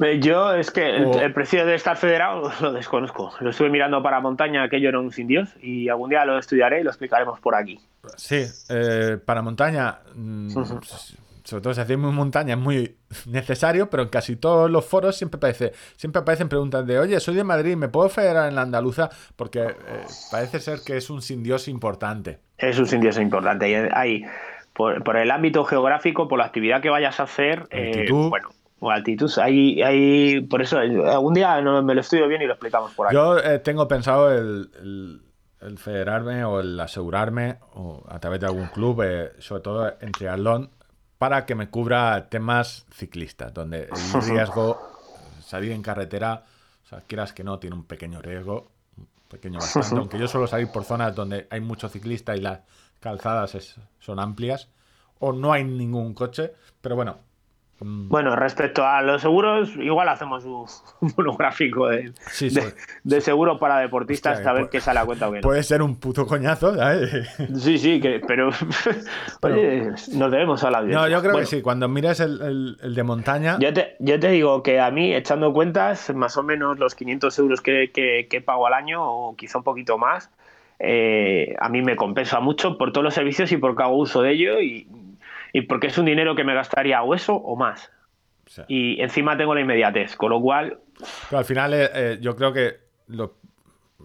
[0.00, 3.32] Eh, yo es que el, precio de estar federado lo desconozco.
[3.40, 6.82] Lo estuve mirando para montaña, aquello era un sin Dios, y algún día lo estudiaré
[6.82, 7.80] y lo explicaremos por aquí.
[8.16, 10.50] Sí, eh, para montaña, mm,
[11.48, 12.96] sobre todo si muy montaña, es muy
[13.26, 17.36] necesario, pero en casi todos los foros siempre aparece, siempre aparecen preguntas de, oye, soy
[17.36, 19.08] de Madrid, ¿me puedo federar en la andaluza?
[19.34, 19.74] Porque eh,
[20.30, 22.40] parece ser que es un sin Dios importante.
[22.58, 23.70] Es un sin Dios importante.
[23.70, 24.26] Y hay,
[24.74, 28.50] por, el ámbito geográfico, por la actividad que vayas a hacer, eh, bueno,
[28.80, 32.92] o altitud, hay, hay, por eso, algún día me lo estudio bien y lo explicamos
[32.92, 33.14] por ahí.
[33.14, 35.22] Yo eh, tengo pensado el,
[35.62, 39.02] el, federarme o el asegurarme o a través de algún club,
[39.38, 40.72] sobre todo en triatlón,
[41.18, 44.80] para que me cubra temas ciclistas, donde el riesgo,
[45.44, 46.44] salir en carretera,
[46.84, 48.70] o sea, quieras que no, tiene un pequeño riesgo,
[49.28, 52.60] pequeño bastante, aunque yo suelo salir por zonas donde hay mucho ciclista y las
[53.00, 54.68] calzadas son amplias,
[55.18, 57.27] o no hay ningún coche, pero bueno.
[57.80, 60.66] Bueno, respecto a los seguros, igual hacemos un,
[61.16, 62.12] monográfico de,
[63.04, 65.82] de, seguro para deportistas, a ver pues, qué sale a cuenta o qué Puede ser
[65.82, 67.28] un puto coñazo, ¿sabes?
[67.56, 68.50] Sí, sí, que, pero,
[69.42, 70.96] oye, nos debemos a la vida.
[70.96, 73.58] No, yo creo que sí, cuando mires el, de montaña...
[73.60, 77.38] Yo te, yo te, digo que a mí, echando cuentas, más o menos los 500
[77.38, 80.30] euros que, que, pago al año, o quizá un poquito más,
[80.80, 84.32] eh, a mí me compensa mucho por todos los servicios y porque hago uso de
[84.32, 84.88] ello y
[85.52, 87.90] y porque es un dinero que me gastaría o eso o más.
[88.66, 90.78] Y encima tengo la inmediatez, con lo cual...
[91.28, 92.76] Pero al final eh, eh, yo creo que
[93.08, 93.36] lo,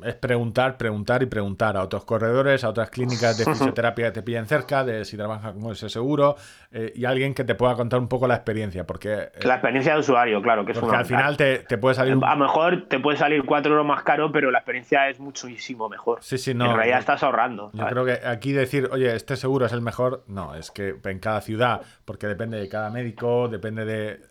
[0.02, 4.24] es preguntar, preguntar y preguntar a otros corredores, a otras clínicas de fisioterapia que te
[4.24, 6.36] pillen cerca, de si trabajas con ese seguro,
[6.72, 8.88] eh, y alguien que te pueda contar un poco la experiencia.
[8.88, 12.18] porque eh, La experiencia de usuario, claro, que es Porque al final te, puede salir.
[12.24, 15.88] A lo mejor te puede salir 4 euros más caro, pero la experiencia es muchísimo
[15.90, 16.18] mejor.
[16.22, 16.72] Sí, sí, no.
[16.72, 17.70] En realidad estás ahorrando.
[17.74, 21.20] Yo creo que aquí decir, oye, este seguro es el mejor, no, es que en
[21.20, 24.22] cada ciudad, porque depende de cada médico, depende de,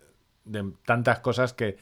[0.43, 1.77] de tantas cosas que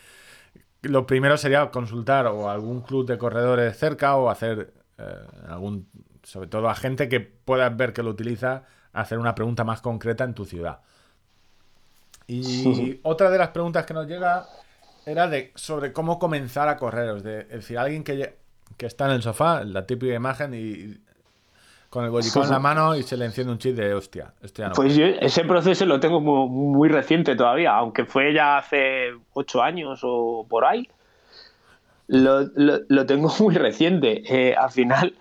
[0.81, 5.03] lo primero sería consultar o algún club de corredores cerca o hacer eh,
[5.47, 5.87] algún,
[6.23, 8.63] sobre todo a gente que puedas ver que lo utiliza,
[8.93, 10.79] hacer una pregunta más concreta en tu ciudad.
[12.27, 14.47] Y otra de las preguntas que nos llega
[15.05, 17.17] era de sobre cómo comenzar a correr.
[17.17, 18.37] es decir, alguien que,
[18.77, 21.01] que está en el sofá, la típica imagen, y
[21.91, 24.33] con el bollicón en la mano y se le enciende un chip de hostia.
[24.73, 29.99] pues yo ese proceso lo tengo muy, reciente todavía, aunque fue ya hace ocho años
[30.03, 30.87] o por ahí.
[32.07, 34.23] Lo, lo, tengo muy reciente.
[34.25, 35.13] Eh, al final,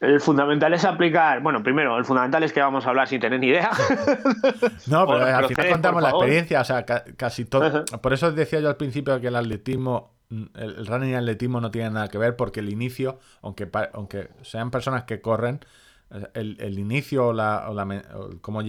[0.00, 1.42] el fundamental es aplicar.
[1.42, 3.70] Bueno, primero, el fundamental es que vamos a hablar sin tener ni idea.
[4.86, 7.84] no, pero al final contamos la experiencia, o sea, casi todo.
[7.84, 10.13] Por eso decía yo al principio que el atletismo
[10.54, 14.70] el, running y atletismo no tienen nada que ver porque el inicio, aunque, aunque sean
[14.70, 15.60] personas que corren,
[16.34, 17.66] el, inicio o, la,
[18.40, 18.62] cómo,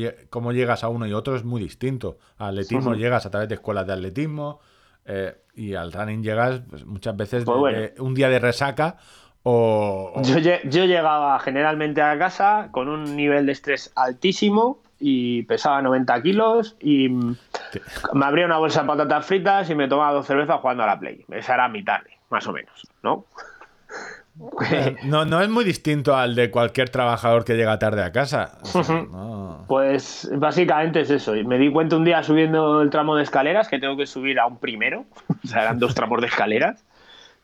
[0.52, 2.18] llegas a uno y otro es muy distinto.
[2.38, 4.60] Al atletismo llegas a través de escuelas de atletismo
[5.06, 8.98] eh, y al running llegas pues, muchas veces pues un día de resaca
[9.44, 10.20] o...
[10.24, 16.24] Yo, yo llegaba generalmente a casa con un nivel de estrés altísimo y pesaba 90
[16.24, 17.10] kilos y
[18.14, 21.00] me abría una bolsa de patatas fritas y me tomaba dos cervezas jugando a la
[21.00, 21.26] Play.
[21.32, 23.26] Esa era mi tarde, más o menos, ¿no?
[25.06, 28.58] No, no es muy distinto al de cualquier trabajador que llega tarde a casa.
[29.68, 31.34] Pues básicamente es eso.
[31.46, 34.46] Me di cuenta un día subiendo el tramo de escaleras que tengo que subir a
[34.46, 35.06] un primero.
[35.46, 36.84] O sea, eran dos tramos de escaleras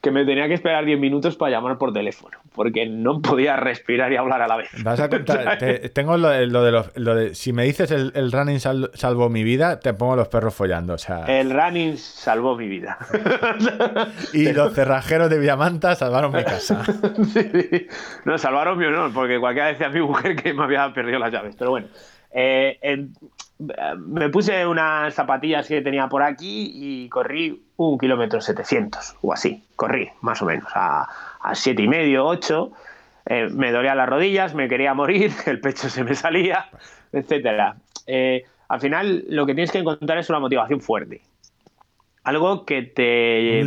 [0.02, 4.12] que me tenía que esperar 10 minutos para llamar por teléfono, porque no podía respirar
[4.12, 4.70] y hablar a la vez.
[4.84, 5.60] Vas a contar,
[5.94, 10.16] tengo lo, de, lo de si me dices el, running salvó mi vida, te pongo
[10.16, 10.94] los perros follando.
[10.94, 11.26] O sea...
[11.26, 12.98] El running salvó mi vida.
[14.34, 16.84] y los cerrajeros de Villamanta salvaron mi casa.
[18.26, 21.32] No, salvaron mi honor, porque cualquiera decía a mi mujer que me había perdido las
[21.32, 21.56] llaves.
[21.58, 21.88] Pero bueno,
[22.32, 22.80] eh,
[23.98, 29.64] me puse unas zapatillas que tenía por aquí y corrí un kilómetro 700 o así.
[29.76, 31.08] Corrí, más o menos, a,
[31.42, 32.72] a siete y medio, ocho.
[33.26, 36.70] Eh, me dolía las rodillas, me quería morir, el pecho se me salía,
[37.12, 37.76] etcétera.
[38.08, 41.22] Eh, al final, lo que tienes que encontrar es una motivación fuerte.
[42.24, 43.62] Algo que te.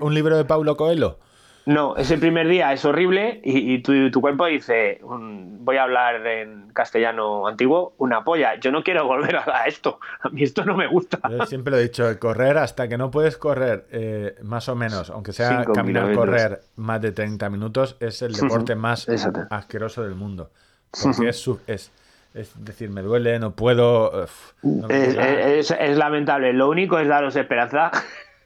[0.00, 1.18] ¿Un libro, de Paulo Coelho?
[1.66, 7.48] No, ese primer día es horrible y, tu, cuerpo dice, voy a hablar en castellano
[7.48, 11.18] antiguo, una polla, yo no quiero volver a esto, a mí esto no me gusta.
[11.28, 15.10] Yo siempre lo he dicho, correr hasta que no puedes correr eh, más o menos,
[15.10, 19.08] aunque sea caminar, correr más de 30 minutos, es el deporte más
[19.50, 20.50] asqueroso del mundo.
[21.02, 21.90] Porque es, es,
[22.32, 24.24] es, decir, me duele, no puedo...
[24.88, 27.90] es, lamentable, lo único es daros esperanza.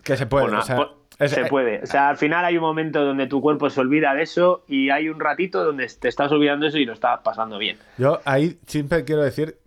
[0.03, 0.89] Que se puede, o sea,
[1.29, 1.83] se puede.
[1.83, 4.91] O sea, al final hay un momento donde tu cuerpo se olvida de eso y
[4.91, 7.77] hay un ratito donde te estás olvidando eso y lo estás pasando bien.
[7.99, 9.59] Yo ahí siempre quiero decir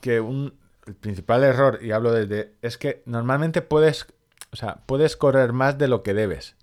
[0.00, 0.54] que un
[0.86, 4.06] el principal error, y hablo desde, es que normalmente puedes,
[4.52, 6.56] o sea, puedes correr más de lo que debes.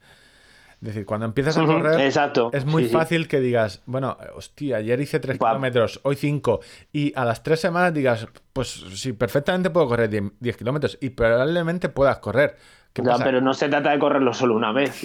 [0.73, 2.11] Es decir, cuando empiezas a correr,
[2.53, 6.59] es muy fácil que digas, bueno, hostia, ayer hice 3 kilómetros, hoy 5,
[6.91, 11.89] y a las 3 semanas digas, pues sí, perfectamente puedo correr 10 kilómetros, y probablemente
[11.89, 12.57] puedas correr.
[12.95, 15.03] Ya, pero no se trata de correrlo solo una vez.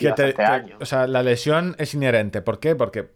[0.81, 2.43] o sea, la lesión es inherente.
[2.43, 2.75] ¿Por qué?
[2.75, 3.11] Porque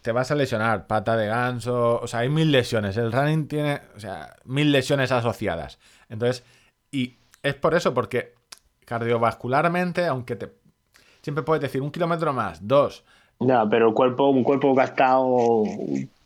[0.00, 2.96] te vas a lesionar, pata de ganso, o sea, hay mil lesiones.
[2.96, 5.78] El running tiene, o sea, mil lesiones asociadas.
[6.08, 6.44] Entonces,
[6.90, 8.34] y es por eso, porque
[8.84, 10.52] cardiovascularmente, aunque te
[11.24, 13.02] siempre puedes decir un kilómetro más, dos.
[13.40, 15.62] Ya, pero el cuerpo, un cuerpo que ha estado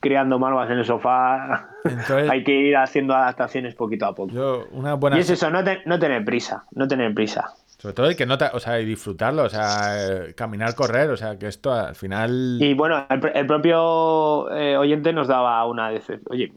[0.01, 1.71] criando malvas en el sofá,
[2.31, 4.67] hay que ir haciendo adaptaciones poquito a poco.
[4.73, 5.17] una buena...
[5.17, 7.55] Y es eso, no, no tener prisa, no tener prisa.
[7.79, 11.17] Sobre todo y que no o sea, y disfrutarlo, o sea, eh, caminar, correr, o
[11.17, 12.59] sea, que esto al final.
[12.61, 15.93] Y bueno, el, propio eh, oyente nos daba una
[16.29, 16.53] oye,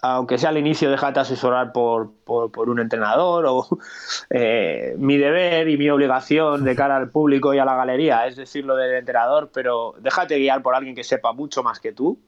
[0.00, 3.66] aunque sea al inicio, déjate asesorar por, por, un entrenador o
[4.30, 8.36] eh, mi deber y mi obligación de cara al público y a la galería es
[8.36, 12.18] decir lo del entrenador, pero déjate guiar por alguien que sepa mucho más que tú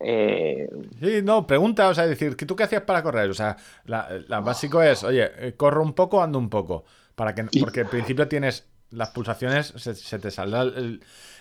[0.00, 0.68] eh...
[1.00, 3.30] Sí, no, pregunta, o sea, decir, ¿tú qué hacías para correr?
[3.30, 6.84] O sea, la, básico es, oye, eh, corro un poco, ando un poco.
[7.14, 10.64] Para que, porque al principio tienes las pulsaciones, se, te saldrá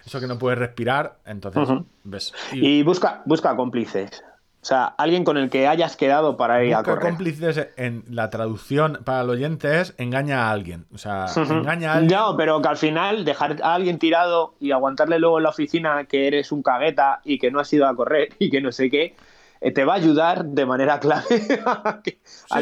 [0.05, 1.69] eso que no puedes respirar, entonces
[2.03, 2.33] ves.
[2.51, 4.23] y busca, busca cómplices.
[4.67, 6.99] O sea, alguien con el que hayas quedado para ir a correr.
[6.99, 10.85] cómplices en la traducción para el oyente es engaña a alguien.
[10.93, 12.19] O sea, engaña a alguien.
[12.19, 16.03] No, pero que al final dejar a alguien tirado y aguantarle luego en la oficina
[16.03, 18.89] que eres un cagueta y que no has ido a correr y que no sé
[18.89, 19.15] qué,
[19.61, 21.23] eh, te va a ayudar de manera clave
[21.65, 22.01] a,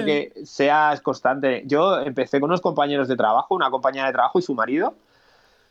[0.06, 1.64] que, seas constante.
[1.65, 4.94] Yo empecé con unos compañeros de trabajo, una compañera de trabajo y su marido,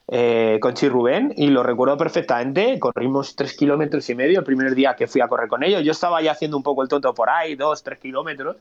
[0.08, 2.78] eh, con Chi Rubén y lo recuerdo perfectamente.
[2.78, 5.82] Corrimos tres kilómetros y medio el primer día que fui a correr con ellos.
[5.82, 8.56] Yo estaba ya haciendo un poco el tonto por ahí, dos, tres kilómetros.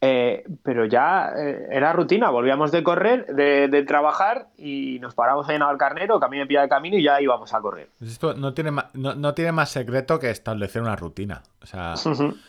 [0.00, 5.56] Eh, pero ya eh, era rutina, volvíamos de correr, de, trabajar y nos paramos ahí
[5.56, 7.88] en carnero, que a mí me pilla de camino y ya íbamos a correr.
[7.98, 11.42] Pues esto no tiene, más, no, tiene más secreto que establecer una rutina.
[11.60, 11.94] O sea,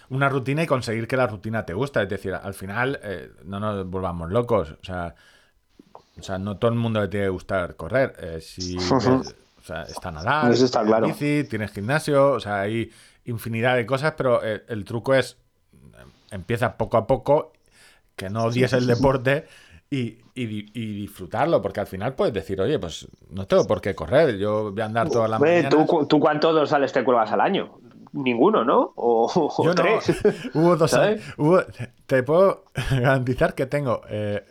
[0.10, 2.04] una rutina y conseguir que la rutina te guste.
[2.04, 4.74] Es decir, al final eh, no nos volvamos locos.
[4.74, 5.16] O sea,
[6.20, 8.42] o sea, no todo el mundo le tiene que gustar correr.
[8.42, 11.08] si o sea, está nadar, está claro.
[11.08, 12.92] bici, tienes gimnasio, o sea, hay
[13.26, 15.38] infinidad de cosas, pero el truco es
[16.32, 17.54] empieza poco a poco,
[18.16, 19.48] que no odies el deporte
[19.90, 24.72] y, disfrutarlo, porque al final puedes decir, oye, pues no tengo por qué correr, yo
[24.72, 25.70] voy a andar toda la mañana.
[25.70, 27.80] ¿tú, ¿Tú cuántos dorsales te cuelgas al año?
[28.14, 28.94] Ninguno, ¿no?
[28.96, 30.12] O, yo tres.
[30.54, 30.98] hubo dos
[32.06, 34.44] te puedo garantizar que tengo eh,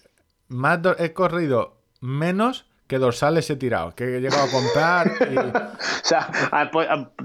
[0.48, 5.08] más he corrido menos que dorsales he tirado, que he llegado a comprar.
[5.78, 6.30] o sea,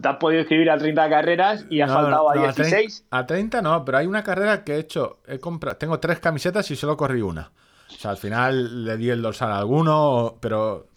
[0.01, 3.05] te has podido escribir a 30 carreras y has faltado a 16.
[3.09, 6.69] A 30, no, pero hay una carrera que he hecho, he comprado, tengo tres camisetas
[6.69, 7.51] y solo corrí una.
[7.89, 10.87] O sea, al final le di el dorsal a alguno, pero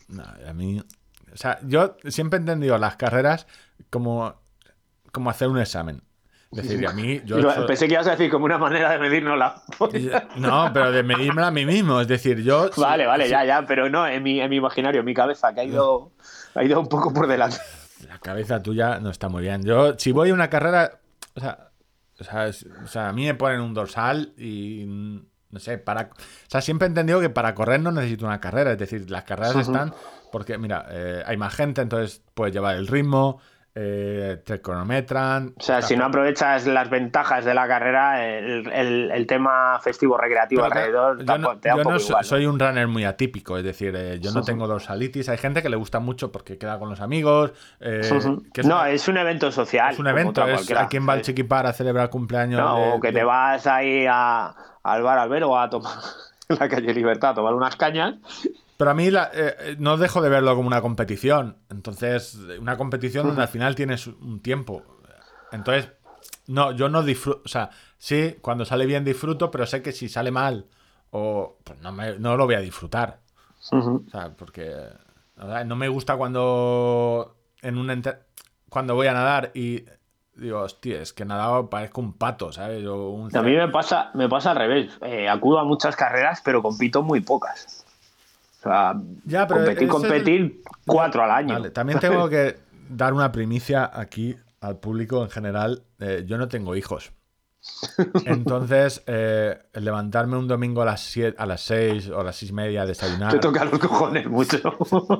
[0.46, 0.82] a mí.
[1.32, 3.46] O sea, yo siempre he entendido las carreras
[3.90, 4.34] como,
[5.12, 6.02] como hacer un examen.
[6.50, 7.20] Decir, a mí.
[7.24, 9.62] Yo Pensé que ibas a decir como una manera de medirnos la.
[10.36, 12.00] no, pero de medirme a mí mismo.
[12.00, 12.70] Es decir, yo.
[12.76, 13.64] Vale, vale, ya, ya.
[13.66, 16.12] Pero no, en mi, en mi imaginario, en mi cabeza, que ha ido,
[16.54, 17.58] ha ido un poco por delante.
[18.08, 19.64] La cabeza tuya no está muy bien.
[19.64, 21.00] Yo, si voy a una carrera.
[21.34, 21.70] O sea,
[22.18, 24.84] o sea, a mí me ponen un dorsal y.
[25.50, 26.10] No sé, para.
[26.12, 28.72] O sea, siempre he entendido que para correr no necesito una carrera.
[28.72, 29.92] Es decir, las carreras están.
[30.30, 33.40] Porque, mira, eh, hay más gente, entonces puedes llevar el ritmo
[33.78, 35.52] eh, te cronometran.
[35.58, 41.22] O sea, si no aprovechas las ventajas de la carrera, el, tema festivo recreativo alrededor
[41.22, 44.66] yo no, te yo soy un runner muy atípico, es decir, eh, yo no tengo
[44.66, 45.28] dorsalitis.
[45.28, 47.52] Hay gente que le gusta mucho porque queda con los amigos.
[47.80, 48.00] Eh,
[48.64, 49.92] no, es un evento social.
[49.92, 52.62] Es un evento, es a quien va al Chiquipar a celebrar cumpleaños.
[52.64, 55.92] o que te vas ahí al bar al ver o a tomar
[56.48, 58.14] la calle Libertad a tomar unas cañas
[58.76, 61.58] pero a mí la, eh, no dejo de verlo como una competición.
[61.70, 64.82] Entonces, una competición donde al final tienes un tiempo.
[65.52, 65.90] Entonces,
[66.46, 67.42] no, yo no disfruto.
[67.44, 70.66] O sea, sí, cuando sale bien disfruto, pero sé que si sale mal,
[71.10, 73.20] o pues no, me, no lo voy a disfrutar.
[73.72, 74.72] O sea, porque
[75.64, 78.02] no me gusta cuando en un
[78.68, 79.84] cuando voy a nadar y
[80.34, 82.84] digo, hostia, es que nadado parezco un pato, ¿sabes?
[82.86, 84.98] A mí me pasa, me pasa al revés.
[85.02, 87.85] Eh, acudo a muchas carreras, pero compito muy pocas
[89.24, 91.72] ya, pero competir, competir cuatro al año.
[91.72, 92.56] también tengo que
[92.88, 95.82] dar una primicia aquí al público en general.
[95.98, 97.12] Eh, yo no tengo hijos.
[98.24, 102.50] Entonces, eh, levantarme un domingo a las siete, a las 6 o a las seis
[102.50, 103.32] y media, desayunar.
[103.32, 104.58] Te toca los cojones mucho.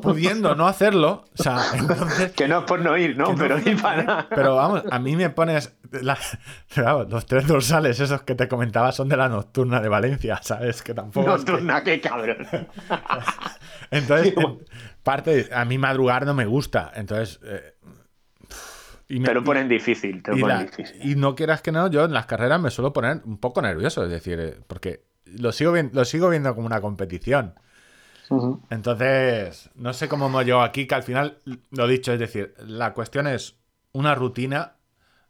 [0.01, 1.25] Pudiendo no hacerlo.
[1.39, 2.33] O sea, entonces.
[2.33, 3.35] Que no es por no ir, ¿no?
[3.35, 4.27] pero ni para nada.
[4.31, 5.77] Pero vamos, a mí me pones.
[5.91, 10.83] los tres dorsales, esos que te comentaba, son de la nocturna de Valencia, ¿sabes?
[10.83, 11.27] Que tampoco.
[11.27, 12.47] Nocturna, qué cabrón.
[13.91, 14.35] entonces,
[15.03, 16.93] parte, a mí madrugar no me gusta.
[16.95, 17.41] Entonces.
[17.45, 17.75] Eh,
[19.09, 21.01] te lo ponen difícil, te lo ponen difícil.
[21.03, 24.05] Y no quieras que no, yo en las carreras me suelo poner un poco nervioso,
[24.05, 27.55] es decir, eh, porque lo sigo, lo sigo viendo como una competición.
[28.71, 31.39] Entonces, no sé cómo hemos llegado aquí, que al final,
[31.71, 33.57] lo dicho, es decir, la cuestión es
[33.93, 34.75] una rutina,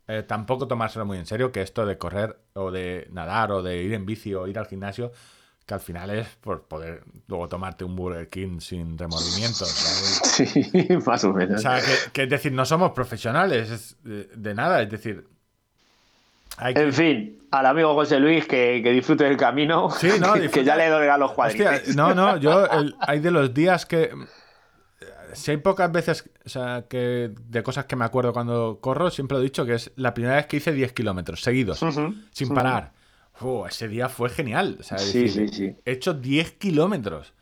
[0.08, 3.82] eh, tampoco tomárselo muy en serio, que esto de correr o de nadar o de
[3.82, 5.12] ir en bici o ir al gimnasio,
[5.66, 9.68] que al final es por poder luego tomarte un Burger King sin remordimientos.
[10.36, 10.70] Sí,
[11.06, 11.58] más o menos.
[11.58, 11.80] O sea,
[12.12, 15.26] que, es decir, no somos profesionales de, nada, es decir...
[16.60, 20.88] En fin, al amigo José Luis que, disfrute del camino, sí, no, que, ya le
[20.88, 21.96] dolerá los cuadritos.
[21.96, 22.66] no, no, yo
[23.00, 24.10] hay de los días que...
[25.32, 29.38] Si hay pocas veces, o sea, que de cosas que me acuerdo cuando corro, siempre
[29.38, 31.82] he dicho que es la primera vez que hice 10 kilómetros seguidos,
[32.30, 32.92] sin parar
[33.68, 34.78] ese día fue genial.
[34.80, 35.76] sí, sí, sí.
[35.84, 37.34] He hecho 10 kilómetros.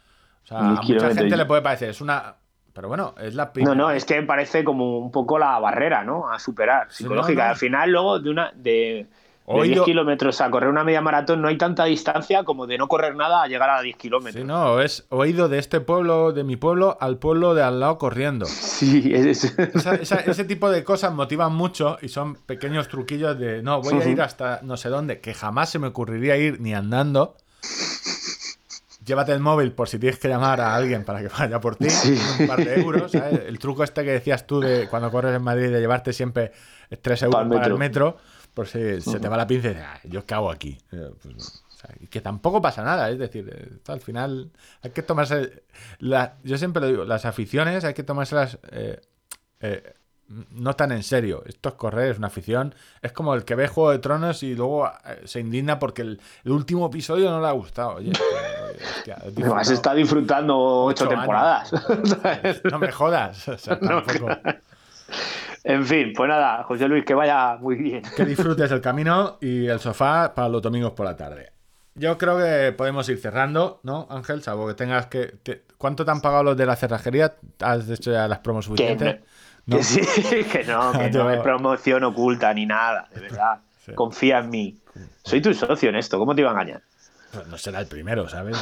[0.44, 2.36] O sea, a mucha gente le puede parecer, es una.
[2.72, 3.74] Pero bueno, es la primera.
[3.74, 6.28] No, no, es que parece como un poco la barrera, ¿no?
[6.28, 7.50] A superar, psicológica.
[7.50, 8.52] Al final, luego de una.
[8.54, 9.06] De,
[9.46, 12.88] de 10 kilómetros a correr una media maratón no hay tanta distancia como de no
[12.88, 14.42] correr nada a llegar a 10 kilómetros.
[14.42, 17.98] Sí, no, es ido de este pueblo, de mi pueblo, al pueblo de al lado
[17.98, 18.46] corriendo.
[18.46, 19.54] Sí, es...
[20.26, 24.22] ese tipo de cosas motivan mucho y son pequeños truquillos de no, voy a ir
[24.22, 27.36] hasta no sé dónde, que jamás se me ocurriría ir ni andando.
[29.04, 31.88] Llévate el móvil por si tienes que llamar a alguien para que vaya por ti,
[32.40, 33.14] un par de euros.
[33.14, 36.52] El truco este que decías tú de cuando corres en Madrid de llevarte siempre
[37.02, 38.16] 3 euros para el metro
[38.54, 40.78] por si se te va la pinza y dices, ¿yo qué hago aquí?
[40.92, 41.64] Eh, pues,
[42.08, 44.50] que tampoco pasa nada, es decir, eh, al final
[44.82, 45.64] hay que tomarse.
[45.98, 49.00] La, yo siempre lo digo, las aficiones hay que tomárselas eh,
[50.28, 51.42] no tan en serio.
[51.46, 52.74] Esto es correr, es una afición.
[53.02, 56.20] Es como el que ve Juego de Tronos y luego eh, se indigna porque el,
[56.44, 57.96] último episodio no le ha gustado.
[57.96, 58.12] Oye,
[59.16, 61.72] Además está disfrutando ocho, temporadas.
[62.70, 63.46] no me jodas.
[65.64, 68.02] En fin, pues nada, José Luis, que vaya muy bien.
[68.14, 71.52] Que disfrutes el camino y el sofá para los domingos por la tarde.
[71.94, 74.42] Yo creo que podemos ir cerrando, ¿no, Ángel?
[74.42, 75.38] Salvo que tengas que.
[75.78, 77.34] ¿Cuánto te han pagado los de la cerrajería?
[77.60, 79.20] ¿Has hecho ya las promos suficientes?
[79.70, 80.00] Que, sí,
[80.52, 83.60] que no, que no es promoción oculta ni nada, de verdad.
[83.94, 84.78] Confía en mí.
[85.22, 86.82] Soy tu socio en esto, ¿cómo te iba a engañar?
[87.32, 88.56] Pues no será el primero, ¿sabes?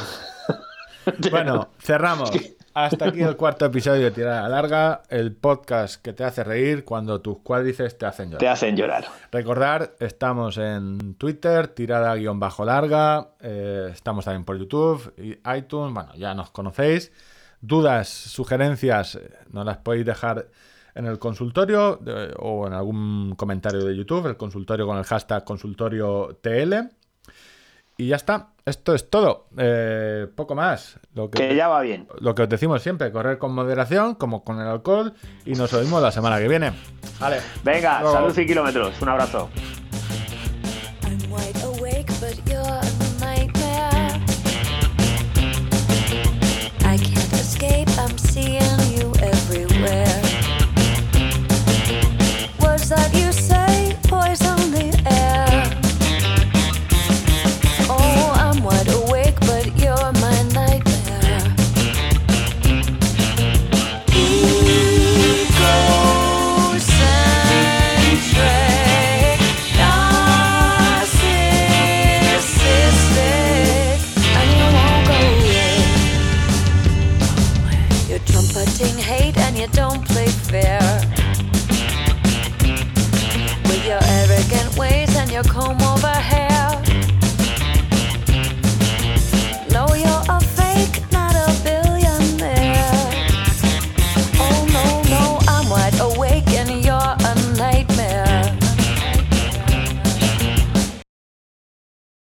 [1.31, 2.31] bueno, cerramos.
[2.73, 7.21] Hasta aquí el cuarto episodio de Tirada Larga, el podcast que te hace reír cuando
[7.21, 8.39] tus cuádrices te hacen llorar.
[8.39, 9.05] Te hacen llorar.
[9.31, 16.49] Recordar, estamos en Twitter, tirada-larga, eh, estamos también por YouTube y iTunes, bueno, ya nos
[16.49, 17.11] conocéis.
[17.61, 20.47] Dudas, sugerencias, eh, nos las podéis dejar
[20.95, 21.99] en el consultorio
[22.39, 26.89] o en algún comentario de YouTube, el consultorio con el hashtag consultorio TL.
[27.97, 28.49] Y ya está.
[28.65, 29.47] Esto es todo.
[29.57, 30.99] Eh, poco más.
[31.13, 32.07] Lo que, ya va bien.
[32.19, 35.13] Lo que os decimos siempre, correr con moderación, como con el alcohol.
[35.45, 36.71] Y nos oímos la semana que viene.
[37.19, 37.37] Vale.
[37.63, 39.01] Venga, salud y kilómetros.
[39.01, 39.49] Un abrazo.